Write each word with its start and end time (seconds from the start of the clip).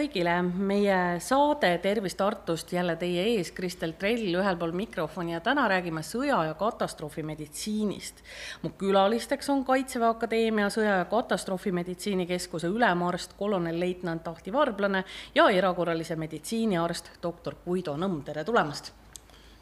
kõigile, 0.00 0.32
meie 0.42 1.20
saade 1.20 1.70
Tervis 1.82 2.14
Tartust 2.16 2.72
jälle 2.72 2.94
teie 2.96 3.24
ees, 3.34 3.50
Kristel 3.52 3.92
Trell 4.00 4.32
ühel 4.32 4.56
pool 4.56 4.72
mikrofoni 4.76 5.34
ja 5.34 5.40
täna 5.44 5.66
räägime 5.68 6.00
sõja- 6.06 6.46
ja 6.46 6.54
katastroofimeditsiinist. 6.54 8.22
mu 8.62 8.70
külalisteks 8.70 9.50
on 9.50 9.64
Kaitseväe 9.64 10.08
Akadeemia 10.08 10.68
Sõja- 10.68 10.98
ja 10.98 11.04
Katastroofimeditsiini 11.04 12.26
Keskuse 12.26 12.68
ülemarst, 12.68 13.32
kolonelleitnant 13.36 14.28
Ahti 14.28 14.52
Varblane 14.52 15.04
ja 15.34 15.50
erakorralise 15.50 16.16
meditsiini 16.16 16.78
arst 16.78 17.10
doktor 17.22 17.54
Guido 17.64 17.96
Nõmm, 17.96 18.24
tere 18.24 18.44
tulemast! 18.44 18.92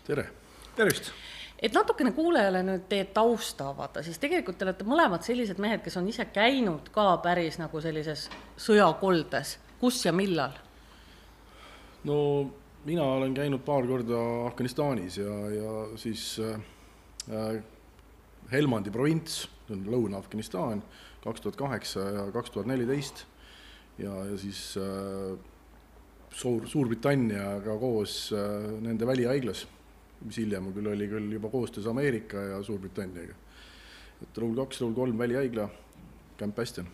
tere! 0.07 0.31
tervist! 0.77 1.13
et 1.63 1.73
natukene 1.75 2.13
kuulajale 2.13 2.63
nüüd 2.63 2.89
teie 2.89 3.05
tausta 3.05 3.69
avada, 3.69 4.03
siis 4.03 4.19
tegelikult 4.19 4.59
te 4.59 4.65
olete 4.65 4.85
mõlemad 4.85 5.23
sellised 5.23 5.59
mehed, 5.59 5.83
kes 5.83 5.97
on 5.97 6.09
ise 6.09 6.25
käinud 6.25 6.91
ka 6.93 7.17
päris 7.17 7.59
nagu 7.59 7.81
sellises 7.81 8.31
sõjakoldes 8.57 9.59
kus 9.81 10.05
ja 10.05 10.13
millal? 10.13 10.57
no 12.05 12.19
mina 12.87 13.05
olen 13.05 13.35
käinud 13.35 13.65
paar 13.67 13.87
korda 13.87 14.19
Afganistanis 14.47 15.19
ja, 15.19 15.35
ja 15.53 15.73
siis 15.99 16.39
äh, 16.43 17.59
Helmandi 18.53 18.91
provints, 18.95 19.43
see 19.67 19.77
on 19.77 19.83
Lõuna-Afganistan, 19.93 20.81
kaks 21.25 21.43
tuhat 21.45 21.59
kaheksa 21.61 22.07
ja 22.15 22.23
kaks 22.33 22.55
tuhat 22.55 22.71
neliteist 22.71 23.27
ja, 24.01 24.15
ja 24.31 24.39
siis 24.41 24.63
äh, 24.81 25.35
suur, 26.31 26.69
Suurbritanniaga 26.71 27.77
koos 27.81 28.21
äh, 28.33 28.71
nende 28.85 29.09
välihaiglas, 29.09 29.67
mis 30.25 30.41
hiljem 30.41 30.71
küll 30.77 30.93
oli 30.95 31.11
küll 31.11 31.35
juba 31.39 31.51
koostöös 31.53 31.91
Ameerika 31.91 32.47
ja 32.55 32.63
Suurbritanniaga. 32.63 33.35
et 34.23 34.39
Raul 34.39 34.57
kaks, 34.63 34.81
Raul 34.81 34.95
kolm 34.95 35.19
välihaigla, 35.19 35.69
Camp 36.39 36.57
Bastion 36.57 36.89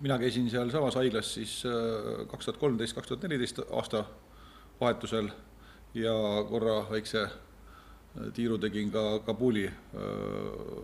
mina 0.00 0.18
käisin 0.18 0.50
sealsamas 0.50 0.94
haiglas 0.94 1.34
siis 1.34 1.62
äh, 1.66 2.26
kaks 2.26 2.44
tuhat 2.44 2.60
kolmteist, 2.60 2.94
kaks 2.94 3.08
tuhat 3.08 3.22
neliteist 3.22 3.60
aasta 3.70 4.04
vahetusel 4.80 5.28
ja 5.94 6.14
korra 6.48 6.80
väikse 6.90 7.22
äh, 7.22 7.32
tiiru 8.34 8.58
tegin 8.58 8.90
ka 8.90 9.18
Kabuli 9.26 9.66
äh, 9.66 9.74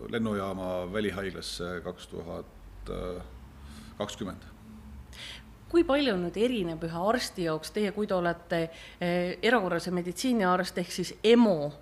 lennujaama 0.09 0.93
välihaiglasse 0.93 1.81
kaks 1.85 2.07
tuhat 2.07 2.47
kakskümmend. 3.99 4.43
Kui 5.69 5.83
palju 5.85 6.13
nüüd 6.21 6.37
erineb 6.39 6.85
ühe 6.87 7.01
arsti 7.11 7.49
jaoks, 7.49 7.73
teie, 7.75 7.91
kui 7.91 8.07
te 8.07 8.15
olete 8.15 8.61
erakorralise 9.03 9.91
meditsiini 9.91 10.47
arst 10.47 10.79
ehk 10.79 10.93
siis 10.95 11.11
EMO 11.25 11.73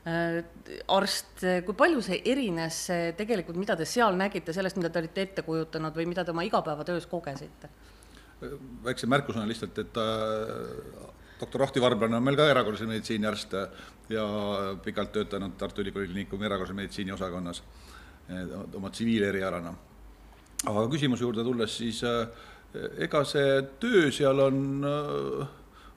arst, 0.00 1.42
kui 1.66 1.74
palju 1.76 2.00
see 2.00 2.22
erines 2.32 2.76
tegelikult, 3.18 3.58
mida 3.60 3.76
te 3.76 3.84
seal 3.84 4.16
nägite 4.16 4.54
sellest, 4.56 4.78
mida 4.80 4.88
te 4.88 5.02
olite 5.02 5.26
ette 5.26 5.44
kujutanud 5.44 5.92
või 5.92 6.06
mida 6.08 6.24
te 6.24 6.32
oma 6.32 6.44
igapäevatöös 6.48 7.04
kogesite? 7.10 7.68
väikse 8.84 9.06
märkusena 9.06 9.46
lihtsalt, 9.48 9.78
et 9.78 9.98
äh, 10.00 11.08
doktor 11.40 11.62
Ahti 11.62 11.80
Varblane 11.80 12.16
on 12.16 12.24
meil 12.24 12.38
ka 12.38 12.48
erakorralise 12.48 12.88
meditsiini 12.88 13.28
arst 13.28 13.54
ja 14.10 14.24
pikalt 14.84 15.12
töötanud 15.12 15.56
Tartu 15.60 15.84
Ülikooli 15.84 16.08
Kliinikumi 16.08 16.48
erakorralise 16.48 16.78
meditsiini 16.78 17.12
osakonnas 17.12 17.62
oma 18.76 18.90
tsiviilerialana. 18.90 19.74
aga 20.70 20.88
küsimuse 20.92 21.24
juurde 21.24 21.44
tulles, 21.44 21.76
siis 21.76 22.02
äh, 22.04 22.26
ega 22.98 23.24
see 23.24 23.62
töö 23.80 24.10
seal 24.12 24.40
on 24.40 24.84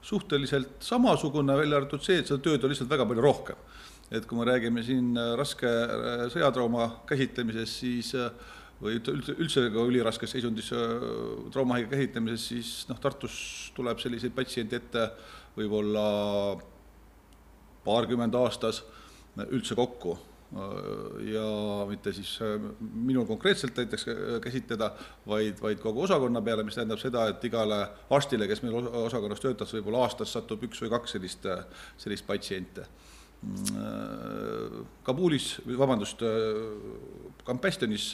suhteliselt 0.04 0.82
samasugune, 0.84 1.56
välja 1.58 1.78
arvatud 1.78 2.02
see, 2.04 2.20
et 2.20 2.28
seda 2.28 2.42
tööd 2.44 2.64
on 2.64 2.72
lihtsalt 2.74 2.90
väga 2.92 3.06
palju 3.08 3.24
rohkem 3.24 3.60
et 4.12 4.26
kui 4.28 4.38
me 4.38 4.46
räägime 4.48 4.84
siin 4.86 5.14
äh, 5.18 5.34
raske 5.40 5.70
äh, 5.70 6.26
sõjatrauma 6.34 6.90
käsitlemisest, 7.10 7.80
siis 7.84 8.12
äh, 8.20 8.34
või 8.84 8.98
üldse, 9.00 9.36
üldse 9.40 9.64
ka 9.72 9.86
üliraskes 9.88 10.34
seisundis 10.36 10.68
traumahaige 11.54 11.88
käsitlemises, 11.94 12.48
siis 12.50 12.72
noh, 12.90 12.98
Tartus 13.00 13.36
tuleb 13.78 14.02
selliseid 14.02 14.34
patsiente 14.36 14.82
ette 14.82 15.06
võib-olla 15.56 16.04
paarkümmend 17.86 18.36
aastas 18.36 18.82
üldse 19.46 19.78
kokku 19.78 20.18
ja 21.30 21.46
mitte 21.88 22.12
siis 22.18 22.34
minul 22.82 23.24
konkreetselt 23.30 23.78
näiteks 23.80 24.06
käsitleda, 24.44 24.92
vaid, 25.30 25.62
vaid 25.64 25.80
kogu 25.82 26.04
osakonna 26.04 26.44
peale, 26.44 26.66
mis 26.68 26.76
tähendab 26.76 27.00
seda, 27.00 27.30
et 27.32 27.48
igale 27.48 27.80
arstile, 28.14 28.50
kes 28.52 28.66
meil 28.66 28.92
osakonnas 29.06 29.42
töötas, 29.46 29.72
võib-olla 29.78 30.04
aastas 30.10 30.36
satub 30.36 30.68
üks 30.68 30.84
või 30.84 30.92
kaks 30.98 31.16
sellist, 31.16 31.48
sellist 32.04 32.28
patsiente 32.28 32.90
Kabulis, 35.04 35.58
vabandust, 35.68 36.24
Camp 37.44 37.62
Bastionis 37.62 38.14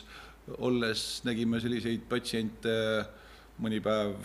olles 0.57 1.21
nägime 1.27 1.59
selliseid 1.61 2.07
patsiente 2.09 2.73
mõni 3.61 3.81
päev 3.83 4.15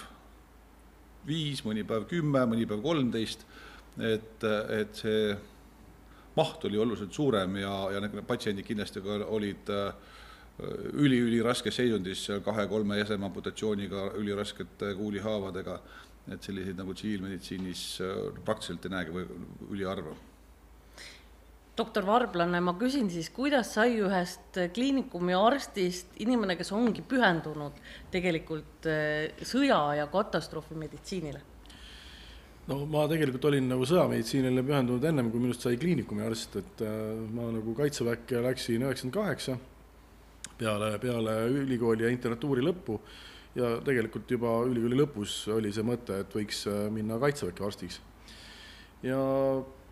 viis, 1.28 1.60
mõni 1.66 1.84
päev 1.84 2.06
kümme, 2.08 2.44
mõni 2.48 2.66
päev 2.68 2.82
kolmteist, 2.84 3.44
et, 4.00 4.44
et 4.44 4.96
see 4.96 5.34
maht 6.36 6.64
oli 6.66 6.80
oluliselt 6.80 7.14
suurem 7.14 7.60
ja, 7.60 7.74
ja 7.94 8.02
need 8.02 8.16
patsiendid 8.26 8.66
kindlasti 8.66 9.02
ka 9.04 9.20
olid 9.28 9.70
üli-üliraskes 11.04 11.80
seisundis, 11.80 12.28
kahe-kolme 12.46 13.00
jäseme 13.00 13.26
amputatsiooniga, 13.26 14.12
üliraskete 14.20 14.92
kuulihaavadega, 14.98 15.80
et 16.32 16.46
selliseid 16.46 16.78
nagu 16.78 16.94
tsiviilmeditsiinis 16.94 17.88
praktiliselt 18.46 18.86
ei 18.86 18.94
näegi 18.94 19.18
või 19.18 19.26
üliharva 19.74 20.14
doktor 21.76 22.06
Varblane, 22.06 22.60
ma 22.62 22.76
küsin 22.78 23.08
siis, 23.10 23.30
kuidas 23.34 23.72
sai 23.74 23.96
ühest 23.98 24.60
kliinikumi 24.74 25.34
arstist 25.34 26.14
inimene, 26.22 26.56
kes 26.58 26.70
ongi 26.76 27.02
pühendunud 27.06 27.80
tegelikult 28.14 28.86
eh, 28.90 29.34
sõja- 29.42 29.98
ja 29.98 30.06
katastroofimeditsiinile? 30.12 31.42
no 32.70 32.78
ma 32.88 33.04
tegelikult 33.10 33.44
olin 33.50 33.66
nagu 33.68 33.84
sõjameditsiinile 33.88 34.64
pühendunud 34.64 35.04
ennem, 35.04 35.28
kui 35.32 35.42
minust 35.42 35.66
sai 35.66 35.76
kliinikumi 35.80 36.24
arst, 36.24 36.56
et 36.62 36.84
äh, 36.86 36.96
ma 37.34 37.50
nagu 37.52 37.76
kaitseväkke 37.76 38.40
läksin 38.46 38.86
üheksakümmend 38.86 39.18
kaheksa 39.18 39.58
peale, 40.58 40.94
peale 41.02 41.38
ülikooli 41.50 42.06
ja 42.06 42.12
internatuuri 42.14 42.64
lõppu 42.64 42.98
ja 43.58 43.76
tegelikult 43.84 44.30
juba 44.30 44.56
ülikooli 44.68 44.98
lõpus 45.02 45.36
oli 45.52 45.72
see 45.74 45.84
mõte, 45.86 46.22
et 46.24 46.36
võiks 46.38 46.64
äh, 46.70 46.86
minna 46.94 47.18
kaitseväkke 47.22 47.66
arstiks. 47.66 48.00
ja 49.02 49.20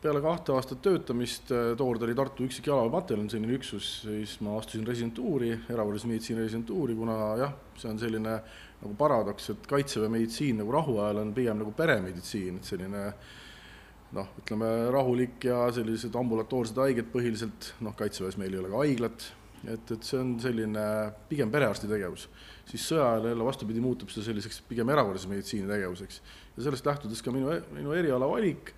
peale 0.03 0.23
kahte 0.23 0.55
aastat 0.57 0.81
töötamist, 0.83 1.53
äh, 1.55 1.73
tookord 1.79 2.03
oli 2.07 2.15
Tartu 2.19 2.47
üksik 2.49 2.67
jalaväepataljon, 2.71 3.29
selline 3.31 3.55
üksus, 3.55 3.91
siis 4.03 4.39
ma 4.43 4.57
astusin 4.59 4.87
residentuuri, 4.87 5.53
erakorralise 5.71 6.11
meditsiini 6.11 6.43
residentuuri, 6.43 6.97
kuna 6.99 7.19
jah, 7.39 7.53
see 7.79 7.91
on 7.93 8.01
selline 8.03 8.39
nagu 8.83 8.97
paradoks, 8.99 9.53
et 9.55 9.69
kaitseväe 9.71 10.11
meditsiin 10.11 10.59
nagu 10.59 10.75
rahuajal 10.75 11.23
on 11.23 11.31
pigem 11.37 11.61
nagu 11.63 11.75
peremeditsiin, 11.79 12.59
et 12.59 12.71
selline 12.73 13.05
noh, 14.17 14.33
ütleme 14.43 14.71
rahulik 14.93 15.47
ja 15.47 15.61
sellised 15.75 16.19
ambulatoorsed 16.19 16.81
haiged 16.83 17.13
põhiliselt, 17.13 17.71
noh, 17.87 17.95
kaitseväes 17.99 18.37
meil 18.41 18.57
ei 18.57 18.61
ole 18.61 18.73
ka 18.73 18.81
haiglat, 18.83 19.29
et, 19.63 19.93
et 19.95 20.03
see 20.03 20.19
on 20.19 20.33
selline 20.43 20.87
pigem 21.31 21.53
perearsti 21.53 21.91
tegevus. 21.91 22.27
siis 22.67 22.89
sõja 22.91 23.05
ajal 23.13 23.31
jälle 23.31 23.47
vastupidi, 23.47 23.81
muutub 23.84 24.11
see 24.11 24.25
selliseks 24.27 24.65
pigem 24.67 24.91
erakorralise 24.91 25.31
meditsiini 25.31 25.71
tegevuseks. 25.71 26.19
ja 26.57 26.67
sellest 26.67 26.91
lähtudes 26.91 27.23
ka 27.23 27.31
minu, 27.31 27.55
minu 27.71 27.95
eriala 27.95 28.27
valik 28.29 28.75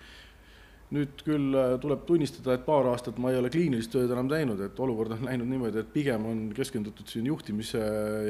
nüüd 0.94 1.23
küll 1.26 1.55
äh, 1.58 1.75
tuleb 1.82 2.05
tunnistada, 2.08 2.55
et 2.55 2.64
paar 2.67 2.87
aastat 2.93 3.19
ma 3.23 3.32
ei 3.32 3.38
ole 3.41 3.50
kliinilist 3.52 3.93
tööd 3.94 4.12
enam 4.14 4.29
teinud, 4.31 4.61
et 4.62 4.81
olukord 4.81 5.17
on 5.17 5.26
läinud 5.26 5.50
niimoodi, 5.50 5.82
et 5.82 5.93
pigem 5.94 6.26
on 6.31 6.44
keskendutud 6.55 7.11
siin 7.11 7.26
juhtimise 7.31 7.81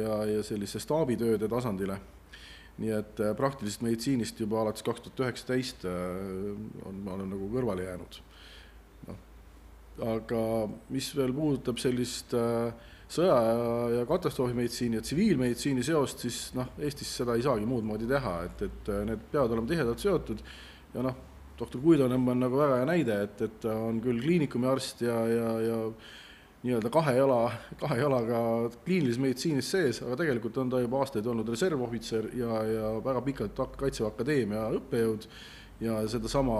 ja, 0.01 0.21
ja 0.31 0.45
sellise 0.47 0.83
staabitööde 0.83 1.51
tasandile. 1.51 2.01
nii 2.75 2.91
et 2.91 3.21
äh, 3.23 3.35
praktilisest 3.39 3.85
meditsiinist 3.87 4.41
juba 4.41 4.59
alates 4.65 4.83
kaks 4.83 5.05
tuhat 5.05 5.21
üheksateist 5.23 5.85
äh, 5.87 5.93
on, 6.89 7.05
ma 7.05 7.15
olen 7.15 7.31
nagu 7.31 7.51
kõrvale 7.53 7.85
jäänud. 7.87 8.19
noh, 9.11 9.21
aga 10.15 10.41
mis 10.91 11.13
veel 11.15 11.37
puudutab 11.37 11.79
sellist 11.79 12.35
sõja 13.15 13.37
ja 13.93 14.07
katastroofimeditsiini 14.09 14.99
ja 14.99 15.05
tsiviilmeditsiini 15.05 15.85
seost, 15.87 16.25
siis 16.25 16.39
noh, 16.57 16.73
Eestis 16.81 17.13
seda 17.21 17.37
ei 17.37 17.45
saagi 17.45 17.69
muud 17.69 17.87
moodi 17.87 18.09
teha, 18.11 18.35
et, 18.49 18.67
et 18.67 18.91
need 19.07 19.29
peavad 19.31 19.55
olema 19.55 19.71
tihedalt 19.71 20.03
seotud 20.03 20.43
ja 20.97 21.05
noh, 21.05 21.21
doktor 21.59 21.81
Guido 21.81 22.09
Nõmm 22.11 22.33
on 22.33 22.45
nagu 22.47 22.59
väga 22.59 22.81
hea 22.81 22.87
näide, 22.89 23.17
et, 23.29 23.41
et 23.47 23.59
ta 23.63 23.75
on 23.89 24.01
küll 24.03 24.21
kliinikumi 24.23 24.69
arst 24.71 25.05
ja, 25.05 25.17
ja, 25.31 25.51
ja 25.63 25.81
nii-öelda 26.65 26.91
kahe 26.93 27.13
jala, 27.19 27.41
kahe 27.81 27.99
jalaga 28.01 28.39
kliinilises 28.87 29.21
meditsiinis 29.21 29.69
sees, 29.75 30.01
aga 30.03 30.17
tegelikult 30.23 30.57
on 30.63 30.73
ta 30.73 30.81
juba 30.81 31.03
aastaid 31.05 31.27
olnud 31.31 31.51
reservohvitser 31.53 32.31
ja, 32.39 32.63
ja 32.69 32.91
väga 33.05 33.23
pikalt 33.27 33.63
Kaitseväe 33.77 34.11
Akadeemia 34.11 34.67
õppejõud 34.81 35.29
ja 35.85 36.01
sedasama 36.09 36.59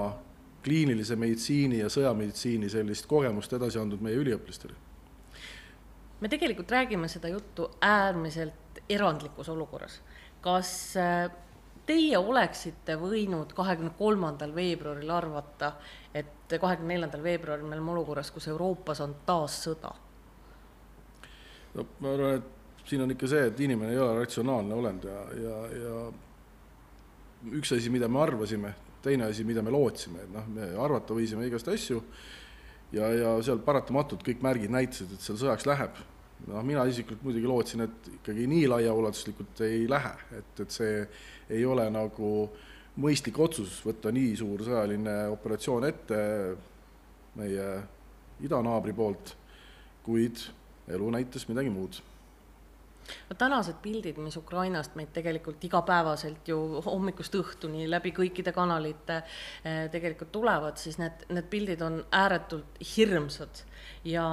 kliinilise 0.65 1.17
meditsiini 1.21 1.81
ja 1.83 1.89
sõjameditsiini 1.93 2.69
sellist 2.73 3.09
kogemust 3.09 3.53
edasi 3.57 3.81
andnud 3.81 4.05
meie 4.05 4.21
üliõpilastele. 4.21 4.77
me 6.21 6.29
tegelikult 6.29 6.71
räägime 6.71 7.09
seda 7.09 7.29
juttu 7.29 7.71
äärmiselt 7.81 8.85
erandlikus 8.89 9.49
olukorras. 9.49 10.01
kas 10.41 10.97
äh, 10.97 11.31
teie 11.87 12.19
oleksite 12.19 12.97
võinud 13.01 13.53
kahekümne 13.57 13.93
kolmandal 13.99 14.55
veebruaril 14.55 15.11
arvata, 15.11 15.75
et 16.15 16.57
kahekümne 16.61 16.95
neljandal 16.95 17.23
veebruaril 17.25 17.67
me 17.67 17.77
oleme 17.77 17.95
olukorras, 17.97 18.31
kus 18.35 18.49
Euroopas 18.53 19.01
on 19.05 19.17
taas 19.27 19.61
sõda? 19.67 19.93
no 21.75 21.87
ma 22.01 22.13
arvan, 22.15 22.39
et 22.39 22.89
siin 22.89 23.03
on 23.03 23.11
ikka 23.15 23.29
see, 23.31 23.49
et 23.51 23.61
inimene 23.67 23.95
ei 23.95 23.99
ole 23.99 24.21
ratsionaalne 24.21 24.77
olend 24.79 25.09
ja, 25.09 25.21
ja, 25.41 25.59
ja 25.75 26.01
üks 27.59 27.75
asi, 27.77 27.91
mida 27.93 28.09
me 28.09 28.23
arvasime, 28.23 28.73
teine 29.05 29.29
asi, 29.29 29.45
mida 29.45 29.63
me 29.65 29.73
lootsime, 29.75 30.25
et 30.25 30.33
noh, 30.33 30.47
me 30.55 30.71
arvata 30.81 31.17
võisime 31.17 31.49
igast 31.49 31.69
asju 31.73 32.01
ja, 32.95 33.11
ja 33.11 33.37
seal 33.45 33.61
paratamatult 33.65 34.25
kõik 34.27 34.45
märgid 34.45 34.73
näitasid, 34.75 35.17
et 35.17 35.25
seal 35.25 35.41
sõjaks 35.41 35.67
läheb. 35.69 36.03
noh, 36.49 36.61
mina 36.67 36.85
isiklikult 36.89 37.25
muidugi 37.25 37.49
lootsin, 37.49 37.87
et 37.87 38.11
ikkagi 38.19 38.47
nii 38.51 38.69
laiaulatuslikult 38.69 39.65
ei 39.67 39.87
lähe, 39.89 40.13
et, 40.39 40.61
et 40.61 40.71
see 40.71 41.07
ei 41.51 41.65
ole 41.67 41.89
nagu 41.93 42.31
mõistlik 43.03 43.39
otsus 43.43 43.81
võtta 43.85 44.13
nii 44.15 44.35
suur 44.39 44.63
sõjaline 44.65 45.17
operatsioon 45.35 45.87
ette 45.89 46.19
meie 47.39 47.69
idanaabri 48.45 48.95
poolt, 48.95 49.35
kuid 50.07 50.43
elu 50.95 51.11
näitas 51.15 51.49
midagi 51.49 51.73
muud. 51.73 52.01
No 53.29 53.37
tänased 53.37 53.83
pildid, 53.85 54.17
mis 54.23 54.37
Ukrainast 54.41 54.95
meid 54.97 55.11
tegelikult 55.13 55.65
igapäevaselt 55.67 56.49
ju 56.49 56.81
hommikust 56.87 57.35
õhtuni 57.37 57.89
läbi 57.91 58.15
kõikide 58.17 58.53
kanalite 58.57 59.19
eh, 59.21 59.91
tegelikult 59.93 60.33
tulevad, 60.33 60.81
siis 60.81 60.97
need, 61.01 61.27
need 61.29 61.51
pildid 61.53 61.85
on 61.85 62.01
ääretult 62.13 62.81
hirmsad 62.95 63.61
ja 64.09 64.25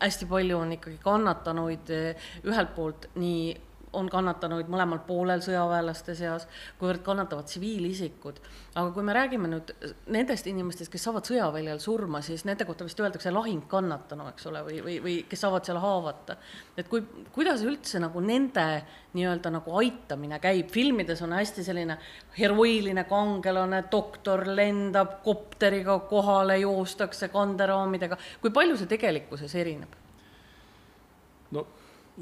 hästi 0.00 0.26
palju 0.26 0.58
on 0.58 0.74
ikkagi 0.74 0.98
kannatanuid 1.04 1.94
eh, 1.94 2.26
ühelt 2.42 2.74
poolt 2.74 3.08
nii 3.14 3.54
on 3.94 4.08
kannatanuid 4.10 4.68
mõlemal 4.70 5.00
poolel 5.06 5.42
sõjaväelaste 5.44 6.14
seas, 6.18 6.46
kuivõrd 6.80 7.02
kannatavad 7.06 7.48
tsiviilisikud. 7.48 8.40
aga 8.74 8.90
kui 8.90 9.02
me 9.06 9.14
räägime 9.14 9.48
nüüd 9.48 9.70
nendest 10.10 10.46
inimestest, 10.50 10.90
kes 10.92 11.04
saavad 11.06 11.26
sõjaväljal 11.28 11.78
surma, 11.80 12.20
siis 12.22 12.44
nende 12.44 12.66
kohta 12.66 12.84
vist 12.84 13.00
öeldakse 13.00 13.30
lahingkannatanu, 13.30 14.28
eks 14.32 14.46
ole, 14.50 14.64
või, 14.66 14.80
või, 14.84 14.98
või 15.04 15.16
kes 15.30 15.40
saavad 15.46 15.64
seal 15.64 15.78
haavata. 15.78 16.36
et 16.76 16.88
kui, 16.88 17.02
kuidas 17.32 17.62
üldse 17.62 18.02
nagu 18.02 18.20
nende 18.20 18.66
nii-öelda 19.14 19.50
nagu 19.54 19.76
aitamine 19.78 20.38
käib, 20.42 20.70
filmides 20.74 21.22
on 21.22 21.32
hästi 21.32 21.64
selline 21.64 21.98
heroiiline 22.38 23.04
kangelane, 23.04 23.84
doktor 23.90 24.46
lendab 24.46 25.20
kopteriga 25.24 25.98
kohale, 26.10 26.58
joostakse 26.58 27.28
kanderaamidega, 27.28 28.18
kui 28.40 28.50
palju 28.50 28.76
see 28.76 28.90
tegelikkuses 28.90 29.54
erineb? 29.54 30.03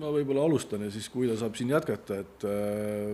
Ma 0.01 0.13
võib-olla 0.13 0.47
alustan 0.47 0.87
ja 0.87 0.93
siis, 0.93 1.09
kui 1.13 1.29
ta 1.29 1.37
saab 1.41 1.57
siin 1.59 1.73
jätkata, 1.73 2.21
et 2.23 2.47
äh, 2.49 3.13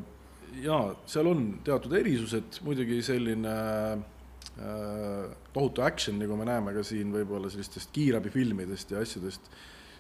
jaa, 0.62 0.92
seal 1.10 1.30
on 1.30 1.48
teatud 1.66 1.94
erisused, 1.98 2.60
muidugi 2.66 3.00
selline 3.04 3.54
äh, 3.96 5.32
tohutu 5.54 5.82
action, 5.86 6.18
nagu 6.22 6.38
me 6.38 6.46
näeme 6.48 6.74
ka 6.76 6.84
siin 6.86 7.10
võib-olla 7.14 7.50
sellistest 7.52 7.90
kiirabifilmidest 7.96 8.94
ja 8.94 9.02
asjadest, 9.02 9.50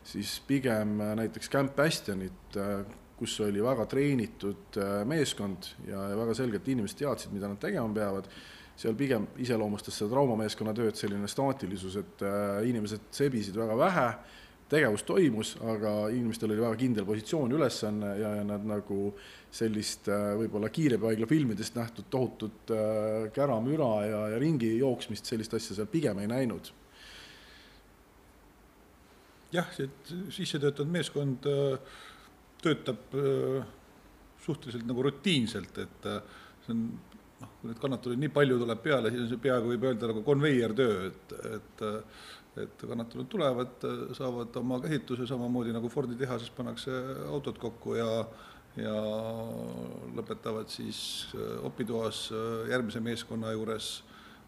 siis 0.06 0.38
pigem 0.46 0.98
äh, 1.02 1.14
näiteks 1.24 1.50
Camp 1.52 1.76
Bastionit 1.76 2.58
äh,, 2.58 2.80
kus 3.18 3.34
oli 3.42 3.58
väga 3.64 3.88
treenitud 3.90 4.78
äh, 4.78 5.00
meeskond 5.08 5.72
ja, 5.88 6.04
ja 6.12 6.18
väga 6.20 6.38
selgelt 6.38 6.68
inimesed 6.70 7.00
teadsid, 7.00 7.34
mida 7.34 7.50
nad 7.50 7.58
tegema 7.62 7.90
peavad, 7.94 8.30
seal 8.78 8.94
pigem 8.94 9.24
iseloomustas 9.42 9.96
seda 9.98 10.12
traumameeskonna 10.12 10.70
tööd 10.78 10.94
selline 10.94 11.26
staatilisus, 11.26 11.98
et 11.98 12.22
äh, 12.22 12.60
inimesed 12.70 13.10
sebisid 13.18 13.58
väga 13.58 13.78
vähe 13.80 14.10
äh,, 14.12 14.36
tegevus 14.68 15.04
toimus, 15.08 15.54
aga 15.64 15.92
inimestel 16.12 16.52
oli 16.52 16.60
väga 16.60 16.76
kindel 16.80 17.06
positsioon, 17.08 17.54
ülesanne 17.56 18.10
ja, 18.20 18.34
ja 18.40 18.44
nad 18.46 18.66
nagu 18.68 19.12
sellist 19.54 20.10
äh, 20.12 20.34
võib-olla 20.42 20.68
kiirabihaigla 20.72 21.28
filmidest 21.30 21.78
nähtud 21.78 22.10
tohutut 22.12 22.72
äh, 22.74 23.30
käramüra 23.34 23.92
ja, 24.04 24.20
ja 24.34 24.42
ringi 24.42 24.74
jooksmist, 24.76 25.28
sellist 25.28 25.56
asja 25.56 25.78
seal 25.78 25.88
pigem 25.90 26.20
ei 26.20 26.28
näinud. 26.30 26.72
jah, 29.52 29.68
see 29.72 29.88
sisse 30.34 30.60
töötatud 30.60 30.92
meeskond 30.92 31.48
äh, 31.48 31.98
töötab 32.60 33.14
suhteliselt 34.42 34.84
nagu 34.88 35.02
rutiinselt, 35.06 35.76
et 35.78 36.06
see 36.64 36.72
on 36.74 36.80
noh, 37.38 37.52
kui 37.60 37.70
neid 37.70 37.78
kannatunuid 37.80 38.20
nii 38.20 38.32
palju 38.34 38.56
tuleb 38.58 38.80
peale, 38.82 39.12
siis 39.14 39.22
on 39.24 39.30
see 39.30 39.42
peaaegu 39.44 39.70
võib 39.72 39.86
öelda 39.86 40.10
nagu 40.10 40.24
konveiertöö, 40.26 41.06
et, 41.06 41.34
et 41.54 41.84
et 42.64 42.84
kannatanud 42.88 43.28
tulevad, 43.30 43.88
saavad 44.16 44.56
oma 44.60 44.80
käsitluse 44.84 45.26
samamoodi 45.26 45.72
nagu 45.76 45.88
Fordi 45.88 46.16
tehases 46.18 46.50
pannakse 46.50 46.92
autod 47.30 47.58
kokku 47.58 47.94
ja 47.98 48.08
ja 48.78 48.94
lõpetavad 50.14 50.70
siis 50.70 51.00
äh, 51.34 51.64
opitoas 51.66 52.28
äh, 52.32 52.70
järgmise 52.72 53.00
meeskonna 53.02 53.52
juures 53.54 53.90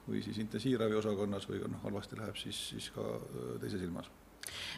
või 0.07 0.23
siis 0.25 0.39
intensiivraviosakonnas 0.43 1.49
või 1.51 1.61
noh, 1.67 1.83
halvasti 1.85 2.19
läheb, 2.19 2.39
siis, 2.39 2.61
siis 2.73 2.91
ka 2.95 3.05
äh, 3.17 3.55
teises 3.63 3.83
ilmas 3.87 4.11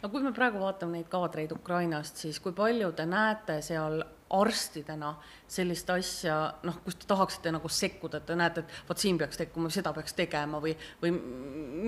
no 0.02 0.10
kui 0.12 0.24
me 0.24 0.32
praegu 0.36 0.60
vaatame 0.62 0.98
neid 0.98 1.10
kaadreid 1.12 1.52
Ukrainast, 1.54 2.22
siis 2.24 2.40
kui 2.42 2.54
palju 2.56 2.92
te 2.96 3.06
näete 3.08 3.60
seal 3.64 4.02
arstidena 4.32 5.12
sellist 5.50 5.90
asja, 5.92 6.36
noh, 6.66 6.78
kus 6.84 6.96
te 7.00 7.08
tahaksite 7.10 7.52
nagu 7.54 7.68
sekkuda, 7.68 8.20
et 8.20 8.28
te 8.30 8.36
näete, 8.38 8.64
et 8.64 8.88
vot 8.88 8.98
siin 8.98 9.18
peaks 9.20 9.40
tekkuma, 9.40 9.70
seda 9.72 9.92
peaks 9.96 10.16
tegema 10.18 10.60
või, 10.62 10.74
või 11.02 11.12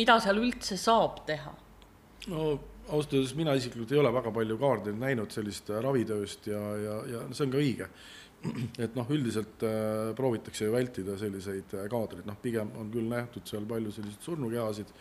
mida 0.01 0.19
seal 0.23 0.43
üldse 0.43 0.79
saab 0.81 1.25
teha? 1.29 1.55
no 2.33 2.45
ausalt 2.89 3.15
öeldes 3.19 3.35
mina 3.37 3.53
isiklikult 3.57 3.91
ei 3.93 3.99
ole 4.01 4.13
väga 4.13 4.31
palju 4.33 4.59
kaardeid 4.61 5.01
näinud 5.01 5.33
sellist 5.33 5.69
äh, 5.73 5.81
ravitööst 5.85 6.47
ja, 6.49 6.61
ja, 6.81 7.01
ja 7.15 7.25
see 7.33 7.47
on 7.47 7.53
ka 7.53 7.61
õige. 7.61 7.89
et 8.85 8.97
noh, 8.97 9.11
üldiselt 9.13 9.65
äh, 9.65 10.15
proovitakse 10.17 10.69
ju 10.69 10.73
vältida 10.73 11.19
selliseid 11.21 11.77
äh, 11.77 11.85
kaadreid, 11.93 12.25
noh, 12.29 12.37
pigem 12.41 12.73
on 12.81 12.91
küll 12.93 13.09
nähtud 13.09 13.45
seal 13.49 13.69
palju 13.69 13.93
selliseid 13.93 14.29
surnukehasid 14.29 14.93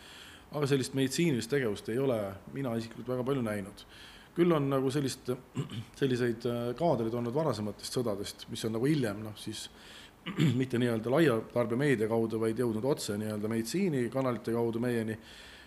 aga 0.54 0.68
sellist 0.70 0.94
meditsiinilist 0.96 1.50
tegevust 1.50 1.88
ei 1.90 2.00
ole 2.00 2.18
mina 2.54 2.74
isiklikult 2.78 3.10
väga 3.14 3.26
palju 3.26 3.44
näinud. 3.44 3.86
Küll 4.34 4.54
on 4.54 4.68
nagu 4.72 4.90
sellist, 4.94 5.30
selliseid 6.00 6.46
äh, 6.50 6.68
kaadreid 6.78 7.14
olnud 7.14 7.34
varasematest 7.34 7.98
sõdadest, 7.98 8.46
mis 8.52 8.64
on 8.66 8.76
nagu 8.76 8.90
hiljem 8.90 9.22
noh, 9.24 9.36
siis 9.40 9.66
mitte 10.60 10.80
nii-öelda 10.80 11.12
laia 11.12 11.38
tarbemeedia 11.52 12.10
kaudu, 12.10 12.40
vaid 12.42 12.60
jõudnud 12.60 12.86
otse 12.94 13.18
nii-öelda 13.20 13.50
meditsiinikanalite 13.52 14.54
kaudu 14.56 14.82
meieni, 14.82 15.16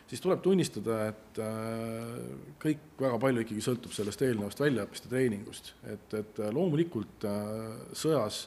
siis 0.07 0.23
tuleb 0.23 0.43
tunnistada, 0.43 1.01
et 1.11 1.41
äh, 1.43 2.13
kõik 2.63 2.85
väga 2.99 3.19
palju 3.23 3.47
ikkagi 3.47 3.65
sõltub 3.65 3.95
sellest 3.95 4.23
eelnevast 4.27 4.63
väljaõppest 4.63 5.07
ja 5.07 5.15
treeningust, 5.15 5.73
et, 5.93 6.07
et 6.21 6.45
loomulikult 6.55 7.27
äh, 7.27 7.67
sõjas 7.97 8.45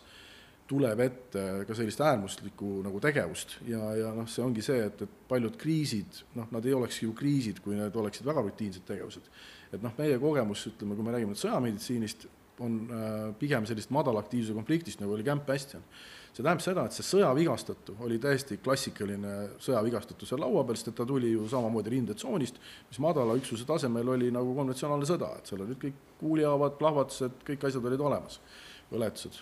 tuleb 0.71 1.01
ette 1.03 1.45
ka 1.67 1.75
sellist 1.75 2.01
äärmuslikku 2.07 2.81
nagu 2.85 3.01
tegevust 3.03 3.57
ja, 3.67 3.81
ja 3.99 4.13
noh, 4.15 4.29
see 4.31 4.45
ongi 4.45 4.63
see, 4.63 4.85
et, 4.87 5.03
et 5.03 5.17
paljud 5.31 5.57
kriisid, 5.59 6.21
noh, 6.39 6.47
nad 6.55 6.67
ei 6.67 6.77
oleks 6.77 7.01
ju 7.03 7.15
kriisid, 7.17 7.59
kui 7.65 7.75
need 7.79 7.97
oleksid 7.99 8.29
väga 8.29 8.45
rutiinsed 8.47 8.87
tegevused. 8.87 9.27
Et 9.71 9.83
noh, 9.83 9.95
meie 9.99 10.19
kogemus, 10.23 10.67
ütleme, 10.73 10.97
kui 10.99 11.07
me 11.07 11.15
räägime 11.15 11.35
nüüd 11.35 11.43
sõjameditsiinist, 11.43 12.29
on 12.61 12.81
äh, 12.93 13.19
pigem 13.41 13.67
sellist 13.69 13.93
madalaktiivsuse 13.95 14.57
konfliktist, 14.57 15.01
nagu 15.01 15.15
oli 15.17 15.25
Camp 15.25 15.47
Bastion. 15.47 15.85
see 16.31 16.45
tähendab 16.45 16.63
seda, 16.63 16.85
et 16.87 16.95
see 16.95 17.07
sõjavigastatu 17.09 17.97
oli 18.07 18.21
täiesti 18.23 18.61
klassikaline 18.63 19.33
sõjavigastatu 19.59 20.29
seal 20.29 20.39
laua 20.45 20.63
peal, 20.65 20.79
sest 20.79 20.93
et 20.93 20.99
ta 21.01 21.07
tuli 21.09 21.33
ju 21.33 21.49
samamoodi 21.51 21.91
rindetsoonist, 21.97 22.61
mis 22.91 23.01
madala 23.03 23.35
üksuse 23.41 23.67
tasemel 23.67 24.15
oli 24.15 24.31
nagu 24.31 24.55
konventsionaalne 24.55 25.09
sõda, 25.11 25.33
et 25.41 25.51
seal 25.51 25.65
olid 25.65 25.81
kõik 25.83 25.99
kuulihaavad, 26.21 26.79
plahvatused, 26.79 27.43
kõik 27.49 27.67
asjad 27.67 27.91
olid 27.91 28.07
olemas, 28.07 28.39
põletused 28.93 29.41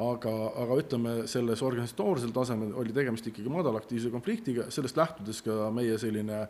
aga, 0.00 0.32
aga 0.64 0.78
ütleme, 0.80 1.12
selles 1.30 1.62
organisatoorsel 1.62 2.32
tasemel 2.34 2.72
oli 2.80 2.94
tegemist 2.94 3.28
ikkagi 3.30 3.52
madalaktiivse 3.52 4.10
konfliktiga, 4.10 4.66
sellest 4.74 4.98
lähtudes 4.98 5.42
ka 5.46 5.68
meie 5.74 5.98
selline 6.02 6.44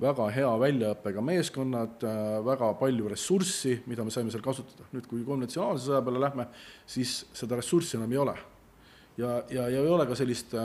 väga 0.00 0.26
hea 0.34 0.50
väljaõppega 0.58 1.22
meeskonnad, 1.22 2.02
väga 2.46 2.72
palju 2.80 3.12
ressurssi, 3.12 3.76
mida 3.86 4.04
me 4.04 4.10
saime 4.10 4.32
seal 4.34 4.42
kasutada. 4.42 4.88
nüüd, 4.92 5.06
kui 5.06 5.22
konventsionaalse 5.26 5.86
sõja 5.86 6.00
peale 6.02 6.22
lähme, 6.22 6.48
siis 6.86 7.20
seda 7.32 7.60
ressurssi 7.60 7.96
enam 7.96 8.12
ei 8.12 8.18
ole. 8.18 8.34
ja, 9.16 9.36
ja, 9.50 9.68
ja 9.70 9.82
ei 9.82 9.92
ole 9.94 10.06
ka 10.10 10.16
sellist 10.18 10.56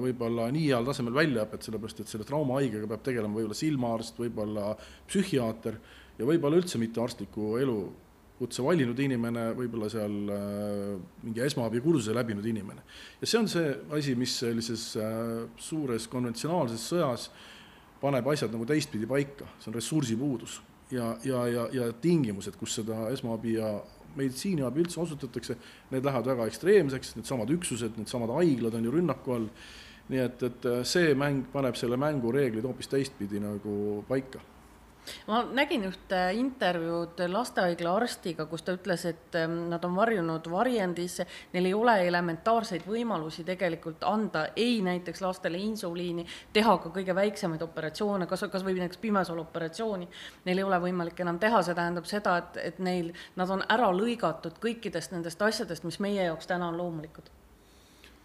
võib-olla 0.00 0.48
nii 0.54 0.70
heal 0.70 0.88
tasemel 0.88 1.12
väljaõpet, 1.18 1.68
sellepärast 1.68 2.00
et 2.00 2.08
selle 2.14 2.24
traumahaigega 2.24 2.88
peab 2.88 3.04
tegelema 3.04 3.36
võib-olla 3.36 3.58
silmaarst, 3.58 4.16
võib-olla 4.18 4.72
psühhiaater 5.10 5.76
ja 6.18 6.28
võib-olla 6.28 6.62
üldse 6.62 6.80
mitte 6.80 7.02
arstliku 7.04 7.58
elu 7.60 7.76
kutse 8.42 8.64
valinud 8.64 8.98
inimene, 8.98 9.50
võib-olla 9.56 9.88
seal 9.92 10.14
äh, 10.34 10.94
mingi 11.22 11.44
esmaabikursuse 11.44 12.14
läbinud 12.16 12.46
inimene. 12.48 12.82
ja 13.20 13.28
see 13.28 13.38
on 13.38 13.48
see 13.50 13.72
asi, 13.98 14.16
mis 14.18 14.34
sellises 14.42 14.88
äh, 14.98 15.44
suures 15.62 16.08
konventsionaalses 16.10 16.86
sõjas 16.92 17.28
paneb 18.02 18.28
asjad 18.32 18.52
nagu 18.52 18.66
teistpidi 18.68 19.06
paika, 19.08 19.48
see 19.62 19.70
on 19.70 19.78
ressursipuudus 19.78 20.60
ja, 20.90 21.16
ja, 21.24 21.46
ja, 21.48 21.66
ja 21.72 21.88
tingimused, 22.02 22.56
kus 22.60 22.76
seda 22.80 23.06
esmaabi 23.14 23.56
ja 23.56 23.72
meditsiiniabi 24.16 24.82
üldse 24.84 25.00
osutatakse, 25.00 25.56
need 25.92 26.04
lähevad 26.04 26.28
väga 26.34 26.46
ekstreemseks, 26.50 27.14
needsamad 27.16 27.50
üksused, 27.54 27.96
needsamad 27.96 28.34
haiglad 28.36 28.76
on 28.76 28.88
ju 28.88 28.92
rünnaku 28.92 29.36
all, 29.38 29.48
nii 30.12 30.20
et, 30.20 30.42
et 30.48 30.70
see 30.88 31.14
mäng 31.16 31.46
paneb 31.52 31.78
selle 31.78 31.96
mängu 32.00 32.32
reeglid 32.34 32.66
hoopis 32.68 32.90
teistpidi 32.92 33.40
nagu 33.40 34.02
paika 34.08 34.42
ma 35.26 35.42
nägin 35.54 35.84
ühte 35.88 36.20
intervjuud 36.38 37.20
lastehaigla 37.28 37.94
arstiga, 37.96 38.46
kus 38.46 38.62
ta 38.62 38.74
ütles, 38.76 39.04
et 39.08 39.36
ähm, 39.38 39.56
nad 39.72 39.84
on 39.84 39.96
varjunud 39.96 40.46
varjendisse, 40.50 41.26
neil 41.52 41.68
ei 41.70 41.74
ole 41.74 41.96
elementaarseid 42.06 42.86
võimalusi 42.86 43.44
tegelikult 43.46 44.04
anda 44.06 44.46
ei 44.56 44.80
näiteks 44.84 45.22
lastele 45.24 45.58
insuliini, 45.58 46.26
teha 46.52 46.76
ka 46.82 46.92
kõige 46.94 47.14
väiksemaid 47.18 47.62
operatsioone, 47.66 48.26
kas, 48.30 48.46
kas 48.52 48.66
või 48.66 48.78
näiteks 48.78 49.02
pimesooloperatsiooni, 49.02 50.08
neil 50.46 50.62
ei 50.62 50.66
ole 50.66 50.80
võimalik 50.86 51.22
enam 51.24 51.38
teha, 51.42 51.62
see 51.62 51.78
tähendab 51.78 52.08
seda, 52.10 52.38
et, 52.42 52.60
et 52.72 52.82
neil, 52.82 53.12
nad 53.36 53.50
on 53.50 53.64
ära 53.68 53.90
lõigatud 53.94 54.58
kõikidest 54.62 55.14
nendest 55.14 55.42
asjadest, 55.42 55.86
mis 55.88 56.00
meie 56.02 56.28
jaoks 56.30 56.50
täna 56.50 56.70
on 56.70 56.78
loomulikud. 56.78 57.30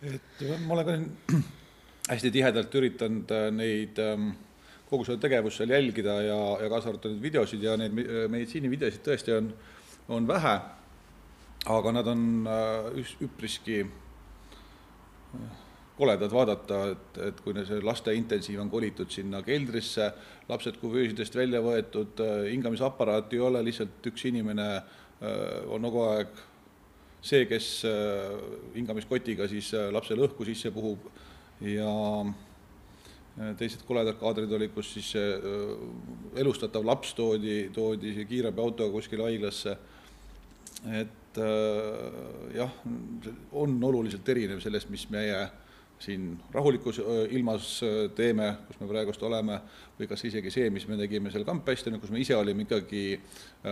et 0.01 0.43
ma 0.65 0.73
olen 0.77 0.85
ka 0.85 1.39
hästi 2.11 2.31
tihedalt 2.31 2.75
üritanud 2.75 3.31
äh, 3.33 3.47
neid 3.51 3.99
ähm, 3.99 4.29
kogu 4.89 5.05
seda 5.07 5.19
tegevust 5.25 5.59
seal 5.59 5.71
jälgida 5.75 6.21
ja, 6.23 6.39
ja 6.63 6.71
kaasa 6.71 6.91
arvatud 6.93 7.11
neid 7.13 7.23
videosid 7.23 7.63
ja 7.63 7.75
neid 7.79 7.95
meditsiinivideosid 8.31 9.03
tõesti 9.03 9.35
on, 9.35 9.51
on 10.15 10.27
vähe, 10.27 10.55
aga 11.67 11.93
nad 11.95 12.07
on 12.07 12.21
äh, 12.47 12.99
üpriski 13.25 13.81
äh, 13.83 15.47
koledad 15.97 16.31
vaadata, 16.31 16.81
et, 16.93 17.19
et 17.27 17.39
kui 17.43 17.55
see 17.67 17.81
laste 17.83 18.13
intensiiv 18.15 18.61
on 18.63 18.71
kolitud 18.71 19.11
sinna 19.11 19.41
keldrisse, 19.43 20.11
lapsed 20.47 20.77
kuvöösidest 20.79 21.35
välja 21.35 21.61
võetud, 21.65 22.21
äh, 22.23 22.45
hingamisaparaati 22.53 23.39
ei 23.39 23.43
ole, 23.49 23.65
lihtsalt 23.67 24.11
üks 24.11 24.27
inimene 24.29 24.69
on 25.73 25.81
kogu 25.81 26.03
aeg 26.11 26.35
see, 27.25 27.47
kes 27.49 27.67
hingamiskotiga 28.75 29.47
siis 29.49 29.71
lapsele 29.89 30.27
õhku 30.27 30.45
sisse 30.45 30.69
puhub. 30.75 31.07
Ja 31.65 31.89
teised 33.57 33.83
koledad 33.85 34.17
kaadrid 34.17 34.51
olid, 34.57 34.73
kus 34.73 34.89
siis 34.95 35.11
äh, 35.19 35.45
elustatav 36.41 36.85
laps 36.85 37.13
toodi, 37.17 37.67
toodi 37.73 38.15
kiirabiautoga 38.25 38.91
kuskile 38.95 39.27
haiglasse. 39.27 39.77
et 40.93 41.37
äh, 41.37 42.57
jah, 42.57 42.73
on 43.51 43.77
oluliselt 43.83 44.29
erinev 44.29 44.61
sellest, 44.61 44.89
mis 44.89 45.07
meie 45.13 45.47
siin 45.97 46.35
rahulikus 46.53 46.99
ilmas 47.33 47.79
teeme, 48.15 48.51
kus 48.67 48.77
me 48.77 48.87
praegust 48.89 49.23
oleme, 49.25 49.55
või 49.97 50.05
kas 50.09 50.21
isegi 50.29 50.51
see, 50.53 50.67
mis 50.69 50.85
me 50.85 50.93
tegime 50.99 51.31
seal 51.33 51.45
Camp 51.45 51.65
Bastionil, 51.65 51.97
kus 51.99 52.11
me 52.13 52.21
ise 52.21 52.35
olime 52.37 52.67
ikkagi 52.67 53.01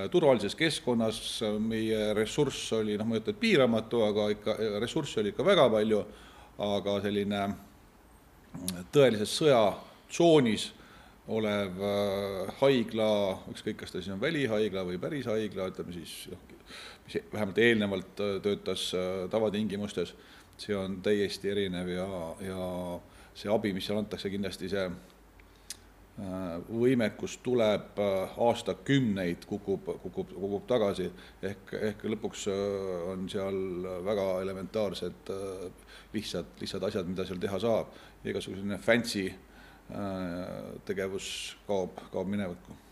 turvalises 0.09 0.57
keskkonnas, 0.57 1.19
meie 1.61 2.15
ressurss 2.17 2.73
oli 2.79 2.97
noh, 2.97 3.05
ma 3.05 3.19
ei 3.19 3.21
ütle, 3.21 3.35
et 3.37 3.43
piiramatu, 3.43 4.01
aga 4.07 4.25
ikka 4.33 4.57
ressurssi 4.81 5.21
oli 5.21 5.35
ikka 5.35 5.45
väga 5.45 5.67
palju, 5.77 6.01
aga 6.65 6.97
selline 7.05 7.43
tõelises 8.95 9.37
sõjatsoonis 9.39 10.71
olev 11.31 11.79
äh, 11.81 12.53
haigla, 12.61 13.07
ükskõik, 13.49 13.79
kas 13.81 13.93
ta 13.93 14.01
siis 14.01 14.13
on 14.13 14.21
välihaigla 14.21 14.85
või 14.85 14.99
päris 15.01 15.25
haigla, 15.29 15.69
ütleme 15.71 15.95
siis 15.95 16.13
noh, 16.31 16.43
mis 17.05 17.17
vähemalt 17.33 17.61
eelnevalt 17.61 18.21
äh, 18.21 18.37
töötas 18.45 18.91
äh, 18.97 19.25
tavatingimustes, 19.33 20.13
see 20.61 20.77
on 20.77 21.01
täiesti 21.05 21.51
erinev 21.51 21.89
ja, 21.91 22.07
ja 22.45 22.69
see 23.35 23.51
abi, 23.51 23.73
mis 23.75 23.89
seal 23.89 23.99
antakse, 24.03 24.31
kindlasti 24.33 24.71
see 24.71 24.87
võimekus 26.15 27.33
tuleb 27.43 27.97
aastakümneid, 27.99 29.41
kukub, 29.49 29.89
kukub, 29.99 30.29
kukub 30.31 30.63
tagasi, 30.69 31.09
ehk, 31.43 31.73
ehk 31.89 32.05
lõpuks 32.13 32.45
on 33.11 33.25
seal 33.27 33.57
väga 34.05 34.29
elementaarsed 34.45 35.33
lihtsad, 36.15 36.55
lihtsad 36.61 36.87
asjad, 36.87 37.11
mida 37.11 37.27
seal 37.27 37.41
teha 37.43 37.59
saab 37.59 37.91
igasugune 38.31 38.79
fancy 38.81 39.27
äh, 39.29 39.37
tegevus 40.85 41.29
kaob, 41.67 42.01
kaob 42.11 42.31
minevikku 42.31 42.85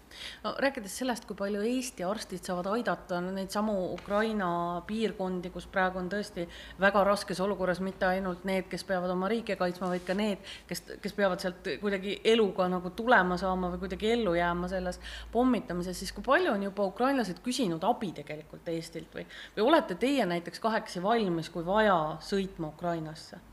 no 0.44 0.54
rääkides 0.60 0.98
sellest, 1.02 1.26
kui 1.28 1.38
palju 1.38 1.62
Eesti 1.68 2.06
arstid 2.08 2.44
saavad 2.46 2.70
aidata 2.74 3.20
neid 3.24 3.52
samu 3.54 3.76
Ukraina 3.94 4.48
piirkondi, 4.88 5.52
kus 5.54 5.68
praegu 5.72 6.00
on 6.02 6.10
tõesti 6.12 6.46
väga 6.82 7.04
raskes 7.08 7.42
olukorras 7.44 7.82
mitte 7.86 8.08
ainult 8.10 8.46
need, 8.48 8.68
kes 8.72 8.86
peavad 8.90 9.14
oma 9.14 9.30
riike 9.32 9.58
kaitsma, 9.60 9.90
vaid 9.94 10.06
ka 10.08 10.16
need, 10.18 10.44
kes, 10.70 10.84
kes 11.04 11.18
peavad 11.18 11.44
sealt 11.44 11.70
kuidagi 11.82 12.20
eluga 12.34 12.68
nagu 12.72 12.94
tulema 12.98 13.38
saama 13.42 13.72
või 13.74 13.86
kuidagi 13.86 14.12
ellu 14.18 14.36
jääma 14.38 14.70
selles 14.72 15.00
pommitamises, 15.34 16.00
siis 16.00 16.14
kui 16.16 16.26
palju 16.26 16.54
on 16.54 16.68
juba 16.70 16.88
ukrainlased 16.92 17.42
küsinud 17.46 17.84
abi 17.88 18.14
tegelikult 18.22 18.70
Eestilt 18.74 19.16
või, 19.16 19.26
või 19.58 19.68
olete 19.72 19.98
teie 20.00 20.26
näiteks 20.30 20.62
kahekesi 20.64 21.04
valmis, 21.04 21.50
kui 21.54 21.66
vaja, 21.66 21.98
sõitma 22.24 22.74
Ukrainasse? 22.74 23.53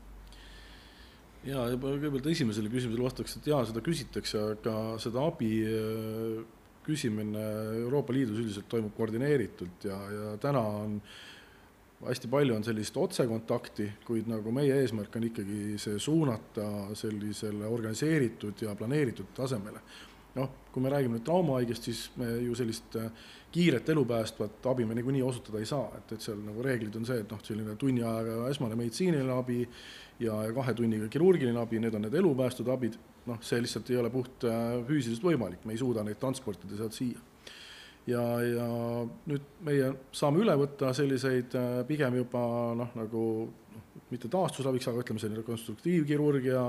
Jaa, 1.47 1.67
kõigepealt 1.73 2.31
esimesele 2.31 2.71
küsimusele 2.71 3.05
vastaks, 3.05 3.37
et 3.37 3.51
jaa, 3.51 3.61
seda 3.67 3.83
küsitakse, 3.85 4.41
aga 4.55 4.77
seda 5.01 5.25
abi 5.25 5.51
äh, 5.65 6.41
küsimine 6.85 7.43
Euroopa 7.81 8.13
Liidus 8.13 8.39
üldiselt 8.41 8.69
toimub 8.69 8.95
koordineeritult 8.97 9.85
ja, 9.85 9.97
ja 10.11 10.31
täna 10.41 10.63
on 10.81 10.97
hästi 12.01 12.29
palju 12.31 12.55
on 12.55 12.63
sellist 12.65 12.95
otsekontakti, 12.97 13.87
kuid 14.05 14.29
nagu 14.29 14.53
meie 14.55 14.79
eesmärk 14.81 15.15
on 15.17 15.27
ikkagi 15.27 15.77
see 15.81 15.99
suunata 16.01 16.95
sellisele 16.97 17.67
organiseeritud 17.69 18.65
ja 18.65 18.73
planeeritud 18.77 19.29
tasemele. 19.37 19.83
noh, 20.31 20.47
kui 20.71 20.79
me 20.79 20.87
räägime 20.87 21.17
nüüd 21.17 21.25
traumahaigest, 21.27 21.83
siis 21.89 22.05
me 22.15 22.29
ju 22.39 22.53
sellist 22.55 22.93
äh, 22.95 23.09
kiiret 23.51 23.89
elupäästvat 23.91 24.65
abi 24.71 24.85
me 24.87 24.95
niikuinii 24.95 25.23
osutada 25.27 25.59
ei 25.59 25.67
saa, 25.67 25.89
et, 25.97 26.13
et 26.15 26.23
seal 26.23 26.39
nagu 26.39 26.63
reeglid 26.63 26.95
on 26.95 27.03
see, 27.05 27.17
et 27.19 27.33
noh, 27.33 27.41
selline 27.43 27.75
tunni 27.75 27.99
ajaga 27.99 28.47
esmane 28.47 28.77
meditsiiniline 28.79 29.35
abi 29.35 29.65
ja, 30.21 30.37
kahe 30.55 30.73
tunniga 30.77 31.09
kirurgiline 31.11 31.59
abi, 31.61 31.79
need 31.81 31.95
on 31.97 32.05
need 32.05 32.15
elupäästvad 32.21 32.71
abid, 32.75 32.97
noh, 33.29 33.41
see 33.45 33.61
lihtsalt 33.63 33.89
ei 33.91 33.99
ole 34.01 34.11
puht 34.13 34.45
äh, 34.49 34.77
füüsiliselt 34.87 35.25
võimalik, 35.31 35.65
me 35.65 35.75
ei 35.75 35.81
suuda 35.81 36.05
neid 36.05 36.19
transportida 36.21 36.77
sealt 36.79 36.97
siia. 36.97 37.21
ja, 38.09 38.21
ja 38.45 38.67
nüüd 39.29 39.49
meie 39.65 39.91
saame 40.15 40.41
üle 40.43 40.55
võtta 40.61 40.93
selliseid 40.97 41.57
äh, 41.57 41.81
pigem 41.89 42.17
juba 42.21 42.43
noh, 42.77 42.93
nagu 42.97 43.25
noh, 43.75 43.85
mitte 44.13 44.29
taastusabiks, 44.31 44.89
aga 44.91 45.03
ütleme, 45.05 45.21
selline 45.23 45.45
konstruktiivkirurgia, 45.47 46.63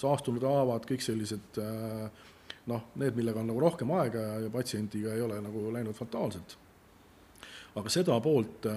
saastunud 0.00 0.44
haavad, 0.48 0.88
kõik 0.88 1.04
sellised 1.04 1.62
äh, 1.62 2.26
noh, 2.72 2.90
need, 3.00 3.16
millega 3.16 3.40
on 3.40 3.50
nagu 3.52 3.64
rohkem 3.64 3.94
aega 4.00 4.28
ja, 4.28 4.36
ja 4.46 4.52
patsiendiga 4.52 5.16
ei 5.16 5.24
ole 5.24 5.40
nagu 5.44 5.70
läinud 5.74 5.96
fataalselt 5.96 6.58
aga 7.74 7.90
seda 7.90 8.16
poolt 8.22 8.68
äh, 8.70 8.76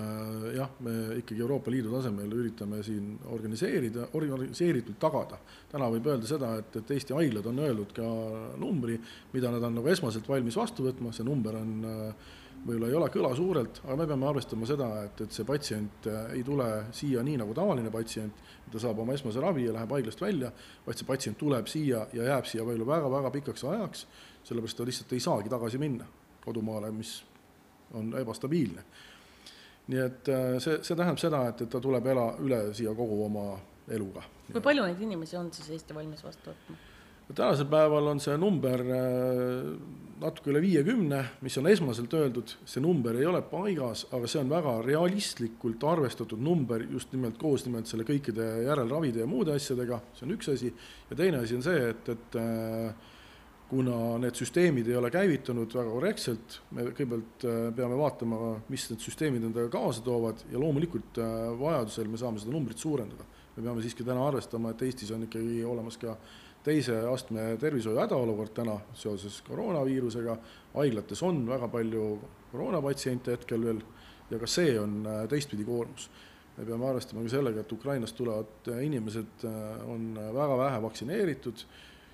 jah, 0.58 0.72
me 0.86 0.96
ikkagi 1.20 1.44
Euroopa 1.44 1.72
Liidu 1.74 1.92
tasemel 1.94 2.32
üritame 2.34 2.82
siin 2.86 3.13
organiseerida, 3.34 4.08
organiseeritult 4.18 4.98
tagada. 5.01 5.38
täna 5.72 5.92
võib 5.94 6.10
öelda 6.10 6.30
seda, 6.30 6.56
et, 6.62 6.80
et 6.82 6.96
Eesti 6.98 7.13
haiglad 7.18 7.46
on 7.51 7.62
öeldud 7.68 7.94
ka 7.94 8.10
numbri, 8.58 8.98
mida 9.36 9.54
nad 9.54 9.63
on 9.70 9.77
nagu 9.77 9.94
esmaselt 9.94 10.27
valmis 10.30 10.58
vastu 10.58 10.88
võtma, 10.88 11.13
see 11.13 11.27
number 11.27 11.60
on 11.60 11.77
äh, 11.86 12.36
võib-olla 12.66 12.89
ei 12.89 12.98
ole 12.98 13.10
kõla 13.13 13.32
suurelt, 13.38 13.82
aga 13.86 13.96
me 14.00 14.08
peame 14.10 14.27
arvestama 14.32 14.68
seda, 14.68 14.89
et, 15.06 15.22
et 15.27 15.36
see 15.36 15.46
patsient 15.48 16.10
äh, 16.10 16.34
ei 16.39 16.44
tule 16.48 16.68
siia 16.96 17.24
nii 17.25 17.38
nagu 17.44 17.54
tavaline 17.58 17.94
patsient, 17.94 18.46
ta 18.72 18.82
saab 18.82 19.04
oma 19.04 19.16
esmase 19.16 19.44
ravi 19.44 19.68
ja 19.68 19.75
läheb 19.75 19.94
haiglast 19.94 20.22
välja, 20.22 20.51
vaid 20.88 21.00
see 21.00 21.08
patsient 21.08 21.38
tuleb 21.39 21.70
siia 21.72 22.08
ja 22.18 22.32
jääb 22.34 22.50
siia 22.50 22.66
võib-olla 22.66 22.96
väga-väga 22.96 23.34
pikaks 23.38 23.68
ajaks, 23.70 24.08
sellepärast 24.48 24.82
ta 24.82 24.89
lihtsalt 24.89 25.13
ei 25.13 25.24
saagi 25.24 25.54
tagasi 25.54 25.82
minna 25.82 26.10
kodumaale, 26.48 26.92
mis 26.96 27.20
on 27.94 28.13
ebastabiilne. 28.20 28.84
nii 29.88 30.03
et 30.03 30.29
äh, 30.34 30.58
see, 30.60 30.82
see 30.84 30.96
tähendab 30.96 31.22
seda, 31.22 31.46
et, 31.48 31.62
et 31.63 31.72
ta 31.72 31.79
tuleb 31.84 32.08
ela 32.12 32.27
üle 32.44 32.62
siia 32.75 32.91
kogu 32.96 33.22
oma 33.25 33.48
eluga. 33.88 34.25
kui 34.51 34.63
palju 34.63 34.84
neid 34.88 35.01
inimesi 35.01 35.39
on 35.39 35.51
siis 35.56 35.70
Eesti 35.77 35.96
valmis 35.96 36.24
vastu 36.24 36.51
võtma? 36.51 36.84
tänasel 37.36 37.67
päeval 37.67 38.08
on 38.08 38.20
see 38.24 38.36
number 38.39 38.82
äh, 38.82 39.72
natuke 40.22 40.51
üle 40.53 40.62
viiekümne, 40.63 41.20
mis 41.46 41.58
on 41.60 41.67
esmaselt 41.70 42.13
öeldud, 42.17 42.53
see 42.65 42.82
number 42.82 43.17
ei 43.20 43.27
ole 43.29 43.41
paigas, 43.46 44.06
aga 44.15 44.29
see 44.29 44.39
on 44.41 44.50
väga 44.50 44.77
realistlikult 44.86 45.84
arvestatud 45.91 46.41
number 46.41 46.86
just 46.88 47.12
nimelt 47.13 47.38
koos 47.41 47.67
nimelt 47.67 47.89
selle 47.89 48.08
kõikide 48.08 48.48
järelravide 48.65 49.22
ja 49.25 49.29
muude 49.29 49.53
asjadega, 49.53 50.00
see 50.17 50.25
on 50.27 50.34
üks 50.38 50.50
asi, 50.56 50.72
ja 51.12 51.20
teine 51.20 51.44
asi 51.44 51.60
on 51.60 51.67
see, 51.67 51.91
et, 51.91 52.12
et 52.15 52.39
äh, 52.41 53.13
kuna 53.69 54.17
need 54.21 54.38
süsteemid 54.39 54.88
ei 54.88 54.95
ole 54.95 55.09
käivitunud 55.12 55.74
väga 55.75 55.91
korrektselt, 55.91 56.59
me 56.71 56.86
kõigepealt 56.88 57.45
äh, 57.47 57.57
peame 57.75 57.97
vaatama, 58.00 58.53
mis 58.71 58.86
need 58.91 59.03
süsteemid 59.03 59.43
endaga 59.43 59.71
kaasa 59.74 60.03
toovad 60.05 60.43
ja 60.51 60.62
loomulikult 60.62 61.19
äh, 61.19 61.33
vajadusel 61.59 62.07
me 62.12 62.19
saame 62.19 62.39
seda 62.39 62.55
numbrit 62.55 62.79
suurendada. 62.79 63.27
me 63.57 63.63
peame 63.65 63.83
siiski 63.83 64.05
täna 64.07 64.24
arvestama, 64.27 64.71
et 64.71 64.81
Eestis 64.88 65.12
on 65.12 65.25
ikkagi 65.27 65.63
olemas 65.65 65.97
ka 66.00 66.15
teise 66.63 66.95
astme 67.12 67.57
tervishoiu 67.59 68.00
hädaolukord 68.00 68.53
täna 68.55 68.77
seoses 68.95 69.41
koroonaviirusega, 69.47 70.38
haiglates 70.75 71.24
on 71.24 71.43
väga 71.47 71.67
palju 71.67 72.07
koroonapatsiente 72.51 73.36
hetkel 73.36 73.67
veel 73.67 73.83
ja 74.31 74.39
ka 74.39 74.47
see 74.47 74.79
on 74.79 75.01
äh, 75.03 75.25
teistpidi 75.27 75.67
koormus. 75.67 76.09
me 76.57 76.65
peame 76.65 76.88
arvestama 76.88 77.21
ka 77.21 77.29
sellega, 77.36 77.62
et 77.62 77.71
Ukrainast 77.71 78.15
tulevad 78.17 78.71
inimesed 78.81 79.43
on 79.86 80.15
väga 80.33 80.55
vähe 80.57 80.81
vaktsineeritud 80.81 81.67